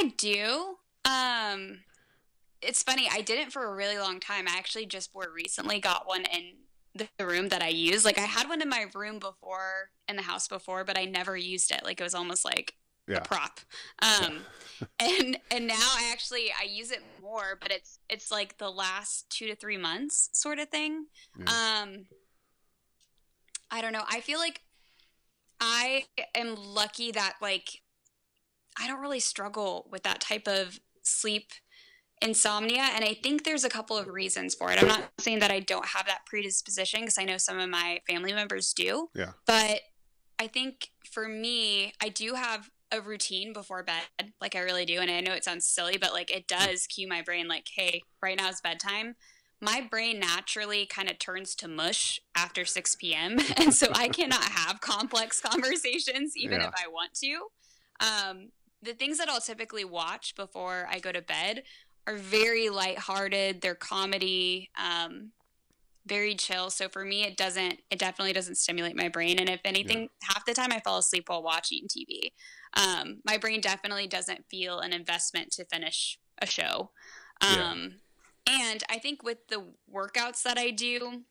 I 0.00 0.12
do. 0.16 0.76
Um, 1.04 1.80
it's 2.62 2.82
funny. 2.82 3.08
I 3.10 3.20
didn't 3.20 3.50
for 3.52 3.64
a 3.64 3.74
really 3.74 3.98
long 3.98 4.20
time. 4.20 4.46
I 4.48 4.56
actually 4.56 4.86
just 4.86 5.14
more 5.14 5.28
recently 5.34 5.80
got 5.80 6.06
one 6.06 6.24
in 6.24 6.54
the 6.94 7.08
room 7.24 7.48
that 7.50 7.62
I 7.62 7.68
use. 7.68 8.04
Like 8.04 8.18
I 8.18 8.22
had 8.22 8.48
one 8.48 8.60
in 8.62 8.68
my 8.68 8.86
room 8.94 9.18
before 9.18 9.90
in 10.08 10.16
the 10.16 10.22
house 10.22 10.48
before, 10.48 10.84
but 10.84 10.98
I 10.98 11.04
never 11.04 11.36
used 11.36 11.70
it. 11.70 11.84
Like 11.84 12.00
it 12.00 12.04
was 12.04 12.14
almost 12.14 12.44
like 12.44 12.74
Yeah. 13.06 13.18
a 13.18 13.20
prop. 13.22 13.60
Um, 14.02 14.40
and 15.00 15.38
and 15.50 15.66
now 15.66 15.74
I 15.78 16.10
actually 16.12 16.52
I 16.58 16.64
use 16.64 16.90
it 16.90 17.02
more, 17.22 17.58
but 17.60 17.70
it's 17.70 17.98
it's 18.08 18.30
like 18.30 18.58
the 18.58 18.70
last 18.70 19.30
two 19.30 19.46
to 19.46 19.54
three 19.54 19.78
months 19.78 20.30
sort 20.32 20.58
of 20.58 20.68
thing. 20.68 21.06
Yeah. 21.38 21.44
Um, 21.84 22.06
I 23.70 23.80
don't 23.80 23.92
know. 23.92 24.04
I 24.08 24.20
feel 24.20 24.38
like 24.38 24.62
I 25.60 26.06
am 26.34 26.56
lucky 26.56 27.12
that 27.12 27.34
like 27.40 27.82
I 28.80 28.86
don't 28.86 29.00
really 29.00 29.20
struggle 29.20 29.86
with 29.90 30.02
that 30.04 30.20
type 30.20 30.48
of 30.48 30.80
sleep 31.02 31.50
insomnia 32.22 32.82
and 32.94 33.02
I 33.04 33.14
think 33.14 33.44
there's 33.44 33.64
a 33.64 33.70
couple 33.70 33.96
of 33.96 34.06
reasons 34.06 34.54
for 34.54 34.70
it. 34.70 34.80
I'm 34.80 34.88
not 34.88 35.10
saying 35.18 35.38
that 35.38 35.50
I 35.50 35.60
don't 35.60 35.86
have 35.86 36.06
that 36.06 36.26
predisposition 36.26 37.00
because 37.00 37.16
I 37.18 37.24
know 37.24 37.38
some 37.38 37.58
of 37.58 37.68
my 37.70 38.00
family 38.06 38.32
members 38.32 38.72
do. 38.74 39.08
Yeah. 39.14 39.32
But 39.46 39.80
I 40.38 40.46
think 40.46 40.90
for 41.10 41.28
me, 41.28 41.94
I 42.02 42.08
do 42.10 42.34
have 42.34 42.70
a 42.92 43.00
routine 43.00 43.52
before 43.52 43.82
bed, 43.82 44.32
like 44.40 44.54
I 44.56 44.60
really 44.60 44.84
do. 44.84 44.98
And 45.00 45.10
I 45.10 45.20
know 45.20 45.32
it 45.32 45.44
sounds 45.44 45.66
silly, 45.66 45.96
but 45.96 46.12
like 46.12 46.30
it 46.30 46.46
does 46.46 46.86
cue 46.86 47.08
my 47.08 47.22
brain, 47.22 47.48
like, 47.48 47.66
hey, 47.74 48.02
right 48.22 48.36
now 48.36 48.48
is 48.48 48.60
bedtime. 48.60 49.16
My 49.62 49.86
brain 49.88 50.18
naturally 50.18 50.86
kind 50.86 51.10
of 51.10 51.18
turns 51.18 51.54
to 51.56 51.68
mush 51.68 52.20
after 52.36 52.64
6 52.64 52.96
p.m. 52.96 53.38
And 53.56 53.72
so 53.72 53.88
I 53.94 54.08
cannot 54.08 54.42
have 54.42 54.80
complex 54.80 55.40
conversations, 55.42 56.36
even 56.36 56.60
Yeah. 56.60 56.68
if 56.68 56.74
I 56.76 56.88
want 56.88 57.14
to. 57.14 57.46
Um, 58.00 58.48
the 58.82 58.94
things 58.94 59.18
that 59.18 59.28
I'll 59.28 59.40
typically 59.40 59.84
watch 59.84 60.34
before 60.34 60.86
I 60.90 60.98
go 60.98 61.12
to 61.12 61.22
bed 61.22 61.62
are 62.06 62.16
very 62.16 62.68
lighthearted. 62.70 63.60
They're 63.60 63.74
comedy, 63.74 64.70
um, 64.78 65.32
very 66.06 66.34
chill. 66.34 66.70
So 66.70 66.88
for 66.88 67.04
me, 67.04 67.24
it 67.24 67.36
doesn't, 67.36 67.80
it 67.90 67.98
definitely 67.98 68.32
doesn't 68.32 68.56
stimulate 68.56 68.96
my 68.96 69.08
brain. 69.08 69.38
And 69.38 69.48
if 69.48 69.60
anything, 69.64 70.08
half 70.22 70.44
the 70.46 70.54
time 70.54 70.72
I 70.72 70.80
fall 70.80 70.98
asleep 70.98 71.28
while 71.28 71.42
watching 71.42 71.86
TV. 71.86 72.32
Um, 72.74 73.20
my 73.24 73.36
brain 73.36 73.60
definitely 73.60 74.06
doesn't 74.06 74.46
feel 74.50 74.80
an 74.80 74.92
investment 74.92 75.50
to 75.52 75.64
finish 75.66 76.18
a 76.40 76.46
show. 76.46 76.90
Yeah. 77.42 77.70
Um, 77.70 78.00
And 78.46 78.82
I 78.90 78.98
think 78.98 79.22
with 79.22 79.46
the 79.48 79.64
workouts 79.92 80.42
that 80.42 80.58
I 80.58 80.70
do, 80.70 81.22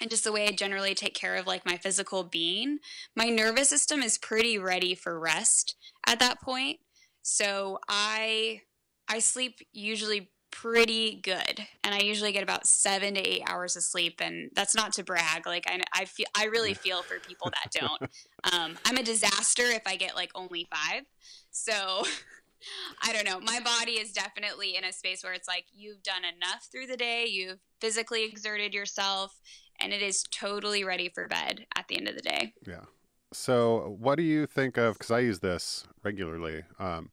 and 0.00 0.10
just 0.10 0.24
the 0.24 0.32
way 0.32 0.46
I 0.46 0.52
generally 0.52 0.94
take 0.94 1.14
care 1.14 1.36
of 1.36 1.46
like 1.46 1.64
my 1.64 1.76
physical 1.76 2.24
being, 2.24 2.78
my 3.14 3.28
nervous 3.28 3.68
system 3.68 4.02
is 4.02 4.18
pretty 4.18 4.58
ready 4.58 4.94
for 4.94 5.18
rest 5.18 5.74
at 6.06 6.18
that 6.20 6.40
point. 6.40 6.78
So 7.22 7.78
I 7.88 8.62
I 9.08 9.20
sleep 9.20 9.60
usually 9.72 10.30
pretty 10.52 11.20
good 11.22 11.66
and 11.84 11.94
i 11.94 11.98
usually 11.98 12.32
get 12.32 12.42
about 12.42 12.66
seven 12.66 13.12
to 13.12 13.20
eight 13.20 13.42
hours 13.46 13.76
of 13.76 13.82
sleep 13.82 14.22
and 14.22 14.50
that's 14.54 14.74
not 14.74 14.90
to 14.90 15.04
brag 15.04 15.44
like 15.44 15.64
i, 15.68 15.78
I 15.92 16.06
feel 16.06 16.24
i 16.34 16.46
really 16.46 16.72
feel 16.72 17.02
for 17.02 17.18
people 17.18 17.50
that 17.50 17.70
don't. 17.78 18.10
Um, 18.54 18.78
i'm 18.86 18.96
a 18.96 19.02
disaster 19.02 19.64
if 19.64 19.82
i 19.86 19.96
get 19.96 20.16
like 20.16 20.30
only 20.34 20.66
five. 20.70 21.02
So 21.50 21.72
i 23.02 23.12
don't 23.12 23.26
know. 23.26 23.38
My 23.40 23.60
body 23.60 23.92
is 23.92 24.12
definitely 24.12 24.76
in 24.76 24.84
a 24.84 24.92
space 24.92 25.22
where 25.22 25.34
it's 25.34 25.48
like 25.48 25.64
you've 25.74 26.02
done 26.02 26.22
enough 26.24 26.68
through 26.70 26.86
the 26.86 26.96
day. 26.96 27.26
You've 27.26 27.58
physically 27.80 28.24
exerted 28.24 28.72
yourself 28.72 29.38
and 29.80 29.92
it 29.92 30.02
is 30.02 30.24
totally 30.30 30.84
ready 30.84 31.08
for 31.08 31.26
bed 31.28 31.66
at 31.76 31.86
the 31.88 31.96
end 31.96 32.08
of 32.08 32.14
the 32.14 32.22
day 32.22 32.52
yeah 32.66 32.84
so 33.32 33.96
what 33.98 34.16
do 34.16 34.22
you 34.22 34.46
think 34.46 34.76
of 34.76 34.94
because 34.94 35.10
i 35.10 35.18
use 35.18 35.40
this 35.40 35.86
regularly 36.02 36.62
um, 36.78 37.10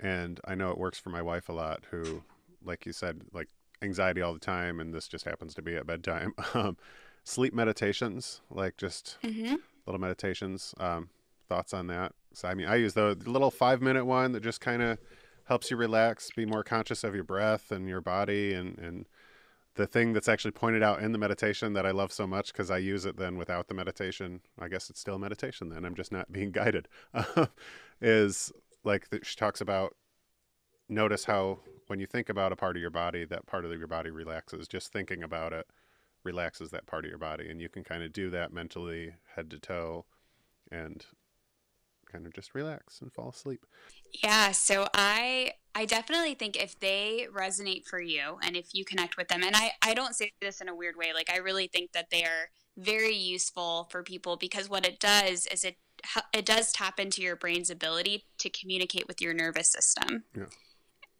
and 0.00 0.40
i 0.44 0.54
know 0.54 0.70
it 0.70 0.78
works 0.78 0.98
for 0.98 1.10
my 1.10 1.22
wife 1.22 1.48
a 1.48 1.52
lot 1.52 1.84
who 1.90 2.22
like 2.66 2.84
you 2.84 2.92
said, 2.92 3.22
like 3.32 3.48
anxiety 3.80 4.20
all 4.20 4.34
the 4.34 4.40
time, 4.40 4.80
and 4.80 4.92
this 4.92 5.08
just 5.08 5.24
happens 5.24 5.54
to 5.54 5.62
be 5.62 5.76
at 5.76 5.86
bedtime. 5.86 6.34
Um, 6.54 6.76
sleep 7.24 7.52
meditations, 7.52 8.40
like 8.50 8.76
just 8.76 9.18
mm-hmm. 9.22 9.56
little 9.84 10.00
meditations. 10.00 10.74
Um, 10.78 11.10
thoughts 11.48 11.74
on 11.74 11.86
that? 11.88 12.12
So 12.32 12.48
I 12.48 12.54
mean, 12.54 12.66
I 12.66 12.76
use 12.76 12.94
the 12.94 13.16
little 13.26 13.50
five 13.50 13.80
minute 13.80 14.04
one 14.04 14.32
that 14.32 14.42
just 14.42 14.60
kind 14.60 14.82
of 14.82 14.98
helps 15.44 15.70
you 15.70 15.76
relax, 15.76 16.30
be 16.34 16.46
more 16.46 16.62
conscious 16.62 17.04
of 17.04 17.14
your 17.14 17.24
breath 17.24 17.70
and 17.70 17.88
your 17.88 18.00
body, 18.00 18.52
and 18.52 18.78
and 18.78 19.06
the 19.76 19.86
thing 19.86 20.12
that's 20.12 20.28
actually 20.28 20.50
pointed 20.50 20.82
out 20.82 21.02
in 21.02 21.12
the 21.12 21.18
meditation 21.18 21.74
that 21.74 21.86
I 21.86 21.90
love 21.90 22.12
so 22.12 22.26
much 22.26 22.52
because 22.52 22.70
I 22.70 22.78
use 22.78 23.04
it 23.04 23.16
then 23.16 23.36
without 23.36 23.68
the 23.68 23.74
meditation. 23.74 24.40
I 24.58 24.68
guess 24.68 24.90
it's 24.90 25.00
still 25.00 25.18
meditation 25.18 25.68
then. 25.68 25.84
I'm 25.84 25.94
just 25.94 26.12
not 26.12 26.32
being 26.32 26.50
guided. 26.52 26.88
is 28.00 28.52
like 28.84 29.10
the, 29.10 29.20
she 29.22 29.36
talks 29.36 29.60
about 29.60 29.94
notice 30.88 31.24
how 31.24 31.60
when 31.86 32.00
you 32.00 32.06
think 32.06 32.28
about 32.28 32.52
a 32.52 32.56
part 32.56 32.76
of 32.76 32.80
your 32.80 32.90
body, 32.90 33.24
that 33.26 33.46
part 33.46 33.64
of 33.64 33.70
your 33.78 33.86
body 33.86 34.10
relaxes. 34.10 34.66
Just 34.66 34.92
thinking 34.92 35.22
about 35.22 35.52
it 35.52 35.66
relaxes 36.24 36.70
that 36.70 36.86
part 36.86 37.04
of 37.04 37.08
your 37.08 37.18
body. 37.18 37.48
And 37.48 37.60
you 37.60 37.68
can 37.68 37.84
kind 37.84 38.02
of 38.02 38.12
do 38.12 38.30
that 38.30 38.52
mentally, 38.52 39.14
head 39.36 39.50
to 39.50 39.58
toe, 39.58 40.06
and 40.70 41.04
kind 42.10 42.26
of 42.26 42.32
just 42.32 42.54
relax 42.54 43.00
and 43.00 43.12
fall 43.12 43.30
asleep. 43.30 43.66
Yeah, 44.22 44.52
so 44.52 44.88
I 44.94 45.52
I 45.76 45.84
definitely 45.84 46.34
think 46.34 46.56
if 46.56 46.80
they 46.80 47.28
resonate 47.30 47.86
for 47.86 48.00
you 48.00 48.38
and 48.42 48.56
if 48.56 48.74
you 48.74 48.84
connect 48.84 49.18
with 49.18 49.28
them 49.28 49.42
and 49.44 49.54
I 49.54 49.72
I 49.82 49.92
don't 49.92 50.16
say 50.16 50.32
this 50.40 50.62
in 50.62 50.68
a 50.68 50.74
weird 50.74 50.96
way 50.96 51.12
like 51.12 51.30
I 51.30 51.36
really 51.36 51.66
think 51.66 51.92
that 51.92 52.08
they 52.10 52.24
are 52.24 52.50
very 52.78 53.14
useful 53.14 53.86
for 53.90 54.02
people 54.02 54.36
because 54.36 54.70
what 54.70 54.86
it 54.86 54.98
does 54.98 55.46
is 55.46 55.64
it 55.64 55.76
it 56.32 56.46
does 56.46 56.72
tap 56.72 56.98
into 56.98 57.20
your 57.20 57.36
brain's 57.36 57.68
ability 57.68 58.24
to 58.38 58.48
communicate 58.48 59.06
with 59.06 59.20
your 59.20 59.34
nervous 59.34 59.68
system. 59.68 60.24
Yeah 60.34 60.46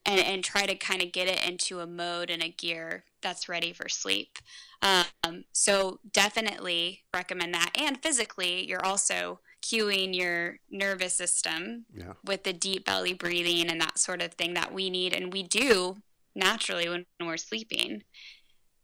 and, 0.06 0.20
and 0.20 0.44
try 0.44 0.64
to 0.66 0.74
kind 0.76 1.02
of 1.02 1.12
get 1.12 1.28
it 1.28 1.46
into 1.46 1.80
a 1.80 1.86
mode 1.86 2.30
and 2.30 2.42
a 2.42 2.48
gear 2.48 3.04
that's 3.22 3.48
ready 3.48 3.72
for 3.72 3.88
sleep. 3.88 4.38
Um, 4.80 5.44
so 5.52 5.98
definitely 6.12 7.02
recommend 7.12 7.52
that. 7.54 7.70
And 7.78 8.00
physically, 8.00 8.64
you're 8.66 8.84
also 8.84 9.40
cueing 9.66 10.14
your 10.14 10.58
nervous 10.70 11.14
system 11.14 11.86
yeah. 11.92 12.12
with 12.24 12.44
the 12.44 12.52
deep 12.52 12.84
belly 12.84 13.12
breathing 13.12 13.68
and 13.68 13.80
that 13.80 13.98
sort 13.98 14.22
of 14.22 14.34
thing 14.34 14.54
that 14.54 14.72
we 14.72 14.90
need 14.90 15.12
and 15.12 15.32
we 15.32 15.42
do 15.42 15.96
naturally 16.34 16.88
when, 16.88 17.06
we're 17.20 17.36
sleeping. 17.36 18.02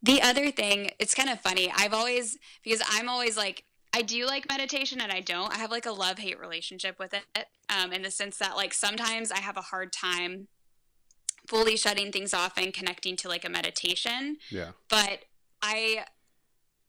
The 0.03 0.21
other 0.21 0.51
thing, 0.51 0.91
it's 0.99 1.15
kind 1.15 1.31
of 1.31 1.41
funny. 1.41 1.73
I've 1.77 1.95
always 1.95 2.39
because 2.65 2.83
I'm 2.91 3.09
always 3.09 3.37
like 3.37 3.65
I 3.95 4.03
do 4.03 4.27
like 4.27 4.49
meditation 4.49 5.01
and 5.01 5.13
I 5.13 5.21
don't. 5.21 5.53
I 5.53 5.59
have 5.59 5.71
like 5.71 5.87
a 5.87 5.93
love 5.93 6.19
hate 6.19 6.41
relationship 6.41 6.99
with 6.99 7.15
it 7.15 7.47
um, 7.69 7.93
in 7.93 8.03
the 8.03 8.11
sense 8.11 8.39
that 8.39 8.57
like 8.57 8.75
sometimes 8.75 9.31
I 9.31 9.39
have 9.39 9.57
a 9.57 9.61
hard 9.61 9.93
time 9.93 10.49
fully 11.47 11.77
shutting 11.77 12.11
things 12.11 12.33
off 12.33 12.55
and 12.57 12.73
connecting 12.73 13.17
to 13.17 13.29
like 13.29 13.45
a 13.45 13.51
meditation. 13.51 14.39
Yeah. 14.51 14.71
But 14.89 15.21
I 15.61 16.07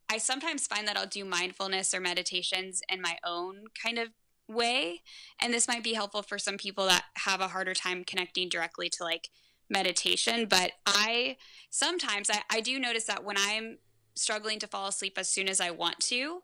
I 0.09 0.17
sometimes 0.17 0.67
find 0.67 0.87
that 0.87 0.97
I'll 0.97 1.07
do 1.07 1.25
mindfulness 1.25 1.93
or 1.93 1.99
meditations 1.99 2.81
in 2.89 3.01
my 3.01 3.17
own 3.25 3.65
kind 3.81 3.97
of 3.97 4.09
way. 4.47 5.01
And 5.41 5.53
this 5.53 5.67
might 5.67 5.83
be 5.83 5.93
helpful 5.93 6.21
for 6.21 6.37
some 6.37 6.57
people 6.57 6.85
that 6.85 7.05
have 7.17 7.41
a 7.41 7.47
harder 7.47 7.73
time 7.73 8.03
connecting 8.03 8.49
directly 8.49 8.89
to 8.89 9.03
like 9.03 9.29
meditation. 9.69 10.45
But 10.45 10.73
I 10.85 11.37
sometimes 11.69 12.29
I, 12.29 12.41
I 12.49 12.61
do 12.61 12.79
notice 12.79 13.05
that 13.05 13.23
when 13.23 13.37
I'm 13.37 13.77
struggling 14.15 14.59
to 14.59 14.67
fall 14.67 14.87
asleep 14.87 15.17
as 15.17 15.29
soon 15.29 15.49
as 15.49 15.59
I 15.59 15.71
want 15.71 15.99
to, 16.01 16.41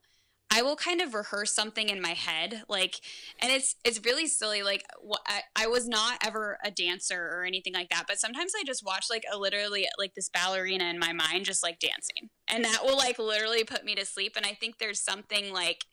I 0.51 0.63
will 0.63 0.75
kind 0.75 0.99
of 0.99 1.13
rehearse 1.13 1.51
something 1.51 1.89
in 1.89 2.01
my 2.01 2.13
head, 2.13 2.63
like, 2.67 3.01
and 3.39 3.51
it's 3.51 3.75
it's 3.83 4.03
really 4.03 4.25
silly. 4.25 4.63
Like, 4.63 4.83
I, 5.27 5.41
I 5.55 5.67
was 5.67 5.87
not 5.87 6.17
ever 6.25 6.57
a 6.63 6.71
dancer 6.71 7.29
or 7.33 7.43
anything 7.45 7.73
like 7.73 7.89
that, 7.89 8.05
but 8.07 8.19
sometimes 8.19 8.53
I 8.59 8.63
just 8.65 8.83
watch 8.83 9.05
like 9.11 9.23
a 9.31 9.37
literally 9.37 9.87
like 9.99 10.15
this 10.15 10.29
ballerina 10.29 10.85
in 10.85 10.97
my 10.97 11.13
mind, 11.13 11.45
just 11.45 11.61
like 11.61 11.79
dancing, 11.79 12.29
and 12.47 12.65
that 12.65 12.83
will 12.83 12.97
like 12.97 13.19
literally 13.19 13.63
put 13.63 13.85
me 13.85 13.93
to 13.95 14.05
sleep. 14.05 14.33
And 14.35 14.45
I 14.45 14.53
think 14.53 14.79
there's 14.79 14.99
something 14.99 15.53
like 15.53 15.85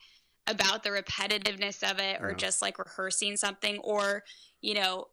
about 0.46 0.84
the 0.84 0.90
repetitiveness 0.90 1.82
of 1.88 1.98
it, 1.98 2.22
or 2.22 2.30
yeah. 2.30 2.36
just 2.36 2.62
like 2.62 2.78
rehearsing 2.78 3.36
something, 3.36 3.76
or 3.78 4.22
you 4.62 4.72
know, 4.72 5.08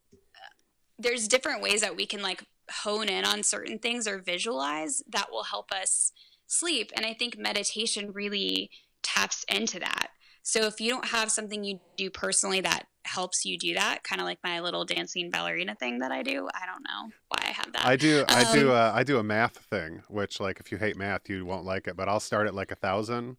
there's 0.98 1.28
different 1.28 1.62
ways 1.62 1.82
that 1.82 1.98
we 1.98 2.06
can 2.06 2.22
like 2.22 2.46
hone 2.72 3.10
in 3.10 3.26
on 3.26 3.44
certain 3.44 3.78
things 3.78 4.08
or 4.08 4.20
visualize 4.20 5.04
that 5.12 5.28
will 5.32 5.44
help 5.44 5.70
us 5.74 6.14
sleep. 6.48 6.92
And 6.96 7.06
I 7.06 7.14
think 7.14 7.38
meditation 7.38 8.14
really 8.14 8.70
taps 9.14 9.46
into 9.50 9.80
that. 9.80 10.10
So 10.44 10.66
if 10.66 10.82
you 10.82 10.90
don't 10.90 11.06
have 11.06 11.32
something 11.32 11.64
you 11.64 11.80
do 11.96 12.10
personally 12.10 12.60
that 12.62 12.88
helps 13.06 13.46
you 13.46 13.58
do 13.58 13.76
that, 13.76 14.04
kind 14.04 14.20
of 14.20 14.26
like 14.26 14.40
my 14.44 14.60
little 14.60 14.84
dancing 14.84 15.30
ballerina 15.30 15.76
thing 15.76 16.00
that 16.00 16.12
I 16.12 16.22
do, 16.22 16.50
I 16.54 16.66
don't 16.66 16.84
know 16.84 17.14
why 17.30 17.44
I 17.44 17.52
have 17.52 17.72
that. 17.74 17.86
I 17.86 17.96
do, 17.96 18.26
I 18.28 18.44
um, 18.44 18.60
do, 18.60 18.72
uh, 18.72 18.92
I 18.94 19.04
do 19.04 19.20
a 19.20 19.24
math 19.24 19.58
thing, 19.58 20.04
which 20.10 20.40
like 20.42 20.60
if 20.60 20.72
you 20.72 20.78
hate 20.78 20.98
math, 20.98 21.30
you 21.30 21.46
won't 21.46 21.66
like 21.66 21.88
it. 21.88 21.96
But 21.96 22.10
I'll 22.10 22.20
start 22.20 22.48
at 22.48 22.54
like 22.54 22.72
a 22.72 22.76
thousand, 22.76 23.38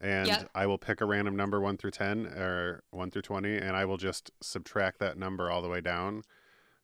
and 0.00 0.28
yep. 0.28 0.50
I 0.54 0.66
will 0.66 0.78
pick 0.78 1.02
a 1.02 1.04
random 1.04 1.36
number 1.36 1.60
one 1.60 1.76
through 1.76 1.90
ten 1.90 2.26
or 2.26 2.82
one 2.90 3.10
through 3.10 3.22
twenty, 3.22 3.56
and 3.56 3.76
I 3.76 3.84
will 3.84 3.98
just 3.98 4.30
subtract 4.40 5.00
that 5.00 5.18
number 5.18 5.50
all 5.50 5.60
the 5.60 5.68
way 5.68 5.82
down 5.82 6.22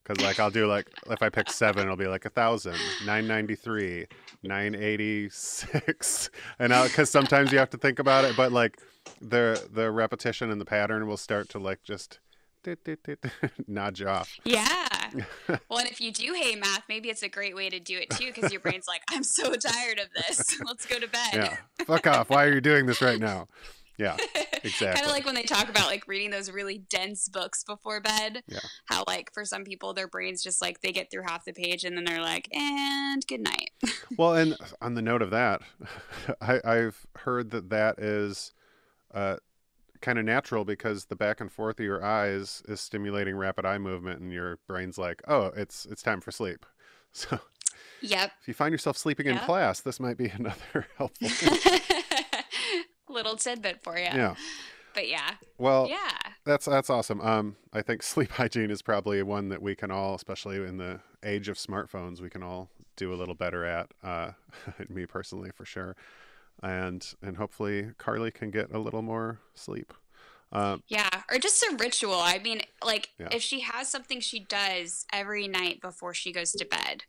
Cause 0.05 0.21
like 0.21 0.39
I'll 0.39 0.51
do 0.51 0.67
like 0.67 0.87
if 1.11 1.23
I 1.23 1.31
pick 1.31 1.51
seven, 1.51 1.85
it'll 1.85 1.97
be 1.97 2.07
like 2.07 2.27
a 2.27 2.31
thousand, 2.31 2.77
nine 3.07 3.27
ninety 3.27 3.55
three, 3.55 4.07
nine 4.43 4.75
eighty 4.75 5.31
six, 5.31 6.29
and 6.59 6.75
because 6.85 7.09
sometimes 7.09 7.53
you 7.53 7.59
have 7.59 7.71
to 7.71 7.79
think 7.79 7.99
about 7.99 8.27
it, 8.27 8.37
but 8.37 8.53
like 8.53 8.79
the 9.23 9.67
the 9.73 9.91
repetition 9.91 10.51
and 10.51 10.61
the 10.61 10.67
pattern 10.67 11.07
will 11.07 11.17
start 11.17 11.49
to 11.51 11.59
like 11.59 11.83
just 11.83 12.19
nudge 13.67 14.03
off. 14.03 14.39
Yeah. 14.45 14.89
well, 15.69 15.79
and 15.79 15.89
if 15.89 16.01
you 16.01 16.13
do 16.13 16.33
hate 16.35 16.59
math, 16.59 16.83
maybe 16.89 17.09
it's 17.09 17.23
a 17.23 17.29
great 17.29 17.55
way 17.55 17.69
to 17.69 17.79
do 17.79 17.99
it 17.99 18.11
too, 18.11 18.33
because 18.35 18.53
your 18.53 18.61
brain's 18.61 18.87
like, 18.89 19.03
I'm 19.11 19.23
so 19.23 19.55
tired 19.55 19.99
of 19.99 20.09
this. 20.15 20.59
Let's 20.65 20.87
go 20.87 20.99
to 20.99 21.09
bed. 21.09 21.35
Yeah. 21.35 21.57
Fuck 21.87 22.07
off. 22.07 22.31
Why 22.31 22.45
are 22.45 22.53
you 22.53 22.61
doing 22.61 22.87
this 22.87 23.03
right 23.03 23.21
now? 23.21 23.49
Yeah, 23.97 24.17
exactly. 24.65 24.87
kind 24.87 25.07
of 25.07 25.13
like 25.13 25.25
when 25.25 25.35
they 25.35 25.45
talk 25.45 25.69
about 25.69 25.87
like 25.87 26.09
reading 26.09 26.31
those 26.31 26.51
really 26.51 26.79
dense 26.79 27.29
books 27.29 27.63
before 27.63 28.01
bed. 28.01 28.43
Yeah. 28.49 28.59
How 28.87 29.05
like 29.07 29.33
for 29.33 29.45
some 29.45 29.65
people 29.65 29.95
their 29.95 30.09
brains 30.09 30.43
just 30.43 30.61
like 30.61 30.81
they 30.81 30.93
get 30.93 31.11
through 31.11 31.23
half 31.27 31.45
the 31.45 31.53
page 31.53 31.85
and 31.85 31.97
then 31.97 32.05
they're 32.05 32.23
like, 32.23 32.49
and 32.53 33.25
good 33.27 33.41
night. 33.41 33.71
well, 34.19 34.35
and 34.35 34.57
on 34.81 34.95
the 34.95 35.03
note 35.03 35.23
of 35.23 35.31
that, 35.31 35.63
I, 36.41 36.61
I've 36.65 37.07
heard 37.17 37.51
that 37.51 37.71
that 37.71 37.99
is 37.99 38.53
uh, 39.13 39.37
kind 40.01 40.19
of 40.19 40.25
natural 40.25 40.65
because 40.65 41.07
the 41.07 41.17
back 41.17 41.41
and 41.41 41.51
forth 41.51 41.79
of 41.79 41.85
your 41.85 42.05
eyes 42.05 42.63
is 42.67 42.81
stimulating 42.81 43.37
rapid 43.37 43.65
eye 43.65 43.79
movement, 43.79 44.21
and 44.21 44.33
your 44.33 44.59
brain's 44.67 44.99
like, 44.99 45.23
oh, 45.29 45.53
it's 45.57 45.87
it's 45.87 46.03
time 46.03 46.21
for 46.21 46.31
sleep. 46.31 46.67
So. 47.13 47.39
Yep. 48.01 48.33
If 48.43 48.49
you 48.49 48.55
find 48.55 48.73
yourself 48.73 48.99
sleeping 48.99 49.27
yep. 49.27 49.37
in 49.37 49.41
class, 49.43 49.81
this 49.81 49.99
might 49.99 50.19
be 50.19 50.27
another 50.27 50.87
helpful 50.99 51.29
little 53.15 53.37
tidbit 53.37 53.83
for 53.83 53.97
you. 53.97 54.05
Yeah. 54.05 54.35
But 54.95 55.09
yeah. 55.09 55.33
Well, 55.59 55.89
yeah. 55.89 56.19
That's 56.45 56.67
that's 56.67 56.91
awesome. 56.91 57.21
Um, 57.21 57.57
I 57.73 57.83
think 57.83 58.03
sleep 58.05 58.33
hygiene 58.33 58.71
is 58.71 58.83
probably 58.83 59.23
one 59.23 59.49
that 59.49 59.63
we 59.63 59.75
can 59.75 59.91
all, 59.91 60.15
especially 60.15 60.57
in 60.57 60.77
the 60.77 61.01
age 61.25 61.49
of 61.49 61.57
smartphones, 61.57 62.21
we 62.21 62.31
can 62.31 62.43
all 62.43 62.71
do 62.97 63.13
a 63.13 63.17
little 63.17 63.35
better 63.35 63.65
at. 63.65 63.91
Uh, 64.03 64.33
me 64.89 65.07
personally, 65.07 65.51
for 65.55 65.65
sure, 65.65 65.97
and 66.63 67.15
and 67.23 67.37
hopefully 67.37 67.91
Carly 67.99 68.31
can 68.31 68.51
get 68.51 68.73
a 68.73 68.79
little 68.79 69.03
more 69.03 69.41
sleep. 69.55 69.93
Uh, 70.53 70.79
yeah, 70.87 71.09
or 71.31 71.39
just 71.39 71.63
a 71.65 71.77
ritual. 71.77 72.15
I 72.15 72.39
mean, 72.39 72.63
like 72.85 73.11
yeah. 73.19 73.29
if 73.33 73.43
she 73.43 73.61
has 73.61 73.89
something 73.89 74.21
she 74.21 74.39
does 74.39 75.05
every 75.13 75.49
night 75.49 75.81
before 75.81 76.15
she 76.15 76.33
goes 76.33 76.53
to 76.53 76.65
bed, 76.65 77.05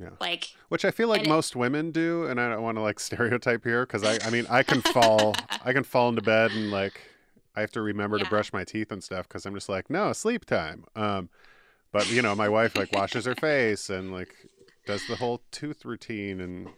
yeah. 0.00 0.10
Like, 0.20 0.54
which 0.68 0.84
I 0.84 0.90
feel 0.90 1.08
like 1.08 1.26
most 1.26 1.50
it, 1.50 1.58
women 1.58 1.90
do, 1.90 2.24
and 2.24 2.40
I 2.40 2.48
don't 2.48 2.62
want 2.62 2.78
to 2.78 2.82
like 2.82 2.98
stereotype 2.98 3.64
here 3.64 3.84
because 3.84 4.02
I, 4.02 4.18
I 4.26 4.30
mean, 4.30 4.46
I 4.48 4.62
can 4.62 4.80
fall, 4.80 5.34
I 5.64 5.72
can 5.72 5.84
fall 5.84 6.08
into 6.08 6.22
bed 6.22 6.52
and 6.52 6.70
like 6.70 7.00
I 7.54 7.60
have 7.60 7.72
to 7.72 7.82
remember 7.82 8.16
yeah. 8.16 8.24
to 8.24 8.30
brush 8.30 8.52
my 8.52 8.64
teeth 8.64 8.90
and 8.90 9.04
stuff 9.04 9.28
because 9.28 9.44
I'm 9.44 9.54
just 9.54 9.68
like, 9.68 9.90
no, 9.90 10.12
sleep 10.12 10.46
time. 10.46 10.84
Um, 10.96 11.28
but 11.92 12.10
you 12.10 12.22
know, 12.22 12.34
my 12.34 12.48
wife 12.48 12.76
like 12.76 12.92
washes 12.92 13.26
her 13.26 13.34
face 13.40 13.90
and 13.90 14.12
like 14.12 14.34
does 14.86 15.06
the 15.06 15.16
whole 15.16 15.42
tooth 15.50 15.84
routine 15.84 16.40
and 16.40 16.68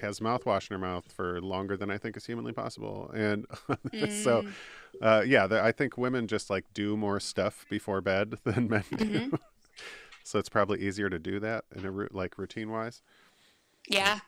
has 0.00 0.20
mouthwash 0.20 0.70
in 0.70 0.74
her 0.74 0.78
mouth 0.78 1.10
for 1.12 1.40
longer 1.40 1.76
than 1.76 1.90
I 1.90 1.98
think 1.98 2.16
is 2.16 2.26
humanly 2.26 2.52
possible. 2.52 3.10
And 3.14 3.46
mm. 3.68 4.22
so, 4.22 4.44
uh, 5.02 5.22
yeah, 5.26 5.46
the, 5.46 5.62
I 5.62 5.72
think 5.72 5.98
women 5.98 6.28
just 6.28 6.48
like 6.48 6.64
do 6.72 6.96
more 6.96 7.20
stuff 7.20 7.66
before 7.68 8.00
bed 8.00 8.38
than 8.44 8.68
men 8.68 8.84
do. 8.96 9.04
Mm-hmm. 9.04 9.34
So 10.24 10.38
it's 10.38 10.48
probably 10.48 10.80
easier 10.80 11.08
to 11.10 11.18
do 11.18 11.40
that 11.40 11.64
in 11.74 11.84
a 11.84 11.90
like 12.10 12.38
routine 12.38 12.70
wise. 12.70 13.02
Yeah. 13.88 14.20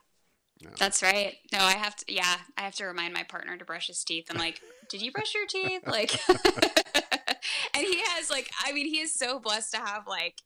That's 0.78 1.02
right. 1.02 1.36
No, 1.52 1.58
I 1.58 1.72
have 1.72 1.96
to. 1.96 2.04
Yeah, 2.12 2.36
I 2.56 2.62
have 2.62 2.74
to 2.76 2.84
remind 2.86 3.12
my 3.12 3.22
partner 3.24 3.56
to 3.56 3.64
brush 3.64 3.88
his 3.88 4.02
teeth. 4.04 4.26
I'm 4.30 4.38
like, 4.38 4.60
"Did 4.88 5.02
you 5.02 5.12
brush 5.12 5.34
your 5.34 5.46
teeth?" 5.46 5.82
Like, 5.86 6.12
and 6.28 7.84
he 7.84 8.00
has 8.08 8.30
like, 8.30 8.50
I 8.64 8.72
mean, 8.72 8.86
he 8.86 9.00
is 9.00 9.12
so 9.12 9.38
blessed 9.38 9.72
to 9.72 9.78
have 9.78 10.06
like, 10.06 10.36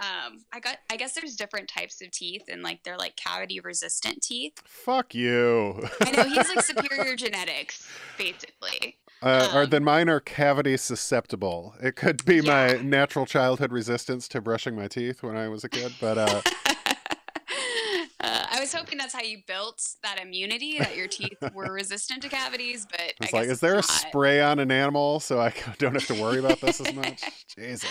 um, 0.00 0.44
I 0.52 0.60
got. 0.60 0.78
I 0.90 0.96
guess 0.96 1.14
there's 1.14 1.36
different 1.36 1.68
types 1.68 2.02
of 2.02 2.10
teeth, 2.10 2.44
and 2.48 2.62
like 2.62 2.82
they're 2.82 2.98
like 2.98 3.16
cavity 3.16 3.60
resistant 3.60 4.22
teeth. 4.22 4.60
Fuck 4.64 5.14
you. 5.14 5.88
I 6.02 6.10
know 6.10 6.24
he's 6.24 6.48
like 6.48 6.62
superior 6.64 7.16
genetics, 7.16 7.88
basically. 8.18 8.98
Uh, 9.22 9.50
or 9.54 9.62
Um, 9.62 9.70
then 9.70 9.84
mine 9.84 10.08
are 10.08 10.20
cavity 10.20 10.76
susceptible. 10.76 11.74
It 11.82 11.96
could 11.96 12.24
be 12.24 12.40
my 12.42 12.74
natural 12.74 13.26
childhood 13.26 13.72
resistance 13.72 14.28
to 14.28 14.40
brushing 14.40 14.76
my 14.76 14.88
teeth 14.88 15.22
when 15.22 15.36
I 15.36 15.48
was 15.48 15.64
a 15.64 15.68
kid, 15.68 15.94
but 16.00 16.18
uh, 16.18 16.42
Uh, 18.24 18.46
I 18.52 18.60
was 18.60 18.72
hoping 18.72 18.96
that's 18.96 19.12
how 19.12 19.20
you 19.20 19.38
built 19.46 19.86
that 20.02 20.18
immunity 20.18 20.78
that 20.78 20.96
your 20.96 21.08
teeth 21.08 21.36
were 21.54 21.70
resistant 21.70 22.22
to 22.22 22.30
cavities, 22.30 22.86
but 22.90 23.12
it's 23.20 23.34
like, 23.34 23.48
is 23.48 23.60
there 23.60 23.78
a 23.78 23.82
spray 23.82 24.40
on 24.40 24.58
an 24.58 24.70
animal 24.70 25.20
so 25.20 25.40
I 25.40 25.52
don't 25.78 25.92
have 25.92 26.06
to 26.06 26.20
worry 26.20 26.38
about 26.38 26.58
this 26.60 26.80
as 26.80 26.94
much? 26.94 27.22
Jesus. 27.54 27.90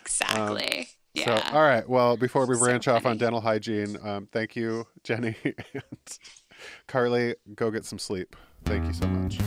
Exactly. 0.00 0.88
So, 1.16 1.24
yeah. 1.24 1.50
all 1.52 1.62
right. 1.62 1.86
Well, 1.86 2.16
before 2.16 2.46
we 2.46 2.54
So 2.54 2.60
branch 2.60 2.88
off 2.88 3.04
on 3.04 3.18
dental 3.18 3.42
hygiene, 3.42 3.98
um, 4.02 4.28
thank 4.32 4.56
you, 4.56 4.86
Jenny 5.04 5.36
and 5.44 6.18
Carly. 6.86 7.34
Go 7.54 7.70
get 7.70 7.84
some 7.84 7.98
sleep. 7.98 8.36
Thank 8.64 8.86
you 8.86 8.94
so 8.94 9.06
much. 9.06 9.38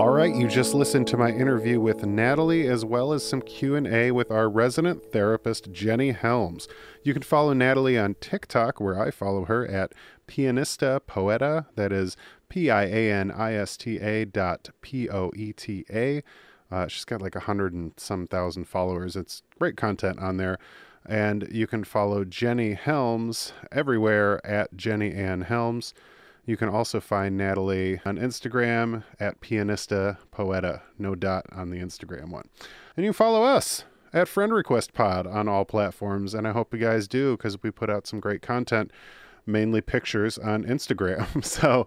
All 0.00 0.08
right, 0.08 0.34
you 0.34 0.48
just 0.48 0.72
listened 0.72 1.06
to 1.08 1.18
my 1.18 1.28
interview 1.28 1.78
with 1.78 2.06
Natalie 2.06 2.66
as 2.66 2.86
well 2.86 3.12
as 3.12 3.22
some 3.22 3.42
Q&A 3.42 4.10
with 4.12 4.30
our 4.30 4.48
resident 4.48 5.12
therapist 5.12 5.72
Jenny 5.72 6.12
Helms. 6.12 6.66
You 7.04 7.12
can 7.12 7.22
follow 7.22 7.52
Natalie 7.52 7.98
on 7.98 8.14
TikTok 8.14 8.80
where 8.80 8.98
I 8.98 9.10
follow 9.10 9.44
her 9.44 9.66
at 9.66 9.92
Pianista 10.26 11.00
Poeta, 11.06 11.66
that 11.74 11.92
is 11.92 12.16
P 12.48 12.70
I 12.70 12.84
A 12.84 13.12
N 13.12 13.30
I 13.30 13.52
S 13.52 13.76
T 13.76 13.98
A 13.98 14.24
dot 14.24 14.70
P 14.80 15.10
O 15.10 15.32
E 15.36 15.52
T 15.52 15.84
A. 15.90 16.22
Uh, 16.70 16.88
she's 16.88 17.04
got 17.04 17.20
like 17.20 17.36
a 17.36 17.40
hundred 17.40 17.74
and 17.74 17.92
some 17.98 18.26
thousand 18.26 18.68
followers. 18.68 19.16
It's 19.16 19.42
great 19.58 19.76
content 19.76 20.18
on 20.18 20.38
there. 20.38 20.56
And 21.04 21.46
you 21.52 21.66
can 21.66 21.84
follow 21.84 22.24
Jenny 22.24 22.72
Helms 22.72 23.52
everywhere 23.70 24.40
at 24.46 24.74
Jenny 24.78 25.12
Ann 25.12 25.42
Helms. 25.42 25.92
You 26.50 26.56
can 26.56 26.68
also 26.68 26.98
find 26.98 27.38
Natalie 27.38 28.00
on 28.04 28.18
Instagram 28.18 29.04
at 29.20 29.40
Pianista 29.40 30.18
Poeta, 30.32 30.82
no 30.98 31.14
dot 31.14 31.46
on 31.52 31.70
the 31.70 31.78
Instagram 31.78 32.30
one. 32.30 32.48
And 32.96 33.06
you 33.06 33.12
follow 33.12 33.44
us 33.44 33.84
at 34.12 34.26
Friend 34.26 34.52
Request 34.52 34.92
Pod 34.92 35.28
on 35.28 35.46
all 35.46 35.64
platforms. 35.64 36.34
And 36.34 36.48
I 36.48 36.50
hope 36.50 36.74
you 36.74 36.80
guys 36.80 37.06
do 37.06 37.36
because 37.36 37.62
we 37.62 37.70
put 37.70 37.88
out 37.88 38.08
some 38.08 38.18
great 38.18 38.42
content, 38.42 38.90
mainly 39.50 39.80
pictures 39.80 40.38
on 40.38 40.64
Instagram. 40.64 41.26
So 41.50 41.86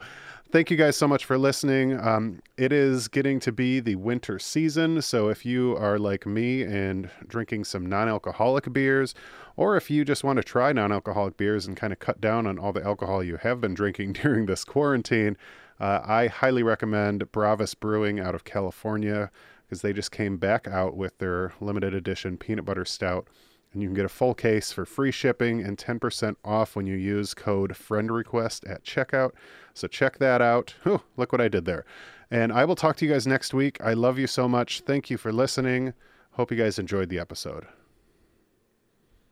thank 0.52 0.70
you 0.70 0.78
guys 0.78 0.96
so 0.96 1.08
much 1.08 1.26
for 1.26 1.38
listening. 1.38 2.00
Um, 2.00 2.40
it 2.58 2.72
is 2.72 3.08
getting 3.08 3.40
to 3.40 3.52
be 3.52 3.80
the 3.80 3.96
winter 3.96 4.38
season. 4.38 5.02
So 5.02 5.30
if 5.30 5.46
you 5.46 5.76
are 5.78 5.98
like 5.98 6.28
me 6.28 6.62
and 6.62 7.10
drinking 7.28 7.64
some 7.64 7.86
non 7.88 8.08
alcoholic 8.08 8.72
beers, 8.72 9.16
or 9.56 9.76
if 9.78 9.90
you 9.90 10.06
just 10.06 10.24
want 10.24 10.38
to 10.38 10.44
try 10.44 10.72
non 10.72 10.92
alcoholic 10.92 11.38
beers 11.38 11.66
and 11.66 11.76
kind 11.76 11.92
of 11.92 11.98
cut 12.00 12.22
down 12.22 12.46
on 12.46 12.60
all 12.60 12.72
the 12.72 12.84
alcohol 12.84 13.24
you 13.24 13.38
have 13.38 13.60
been 13.60 13.74
drinking 13.74 14.14
during 14.22 14.46
this 14.46 14.64
quarantine, 14.64 15.38
uh, 15.80 16.02
I 16.06 16.28
highly 16.28 16.62
recommend 16.62 17.32
Bravus 17.32 17.74
Brewing 17.74 18.20
out 18.20 18.36
of 18.36 18.44
California 18.44 19.32
because 19.66 19.82
they 19.82 19.92
just 19.92 20.12
came 20.12 20.38
back 20.38 20.68
out 20.68 20.96
with 20.96 21.18
their 21.18 21.54
limited 21.60 21.96
edition 21.96 22.38
peanut 22.38 22.66
butter 22.66 22.86
stout. 22.86 23.28
And 23.74 23.82
you 23.82 23.88
can 23.88 23.96
get 23.96 24.06
a 24.06 24.10
full 24.10 24.36
case 24.36 24.72
for 24.72 24.86
free 24.86 25.12
shipping 25.12 25.62
and 25.62 25.78
10% 25.78 26.36
off 26.46 26.76
when 26.76 26.86
you 26.86 26.96
use 26.96 27.34
code 27.34 27.72
FriendRequest 27.72 28.70
at 28.70 28.84
checkout. 28.84 29.32
So 29.74 29.88
check 29.88 30.20
that 30.20 30.42
out. 30.42 30.76
Look 31.18 31.32
what 31.32 31.42
I 31.42 31.48
did 31.48 31.66
there. 31.66 31.84
And 32.30 32.54
I 32.54 32.66
will 32.66 32.76
talk 32.76 32.96
to 32.98 33.06
you 33.06 33.12
guys 33.12 33.28
next 33.28 33.54
week. 33.54 33.78
I 33.82 33.94
love 33.94 34.18
you 34.20 34.28
so 34.28 34.48
much. 34.48 34.82
Thank 34.82 35.10
you 35.10 35.18
for 35.18 35.32
listening. 35.32 35.94
Hope 36.32 36.52
you 36.52 36.58
guys 36.58 36.80
enjoyed 36.80 37.10
the 37.10 37.20
episode. 37.20 37.66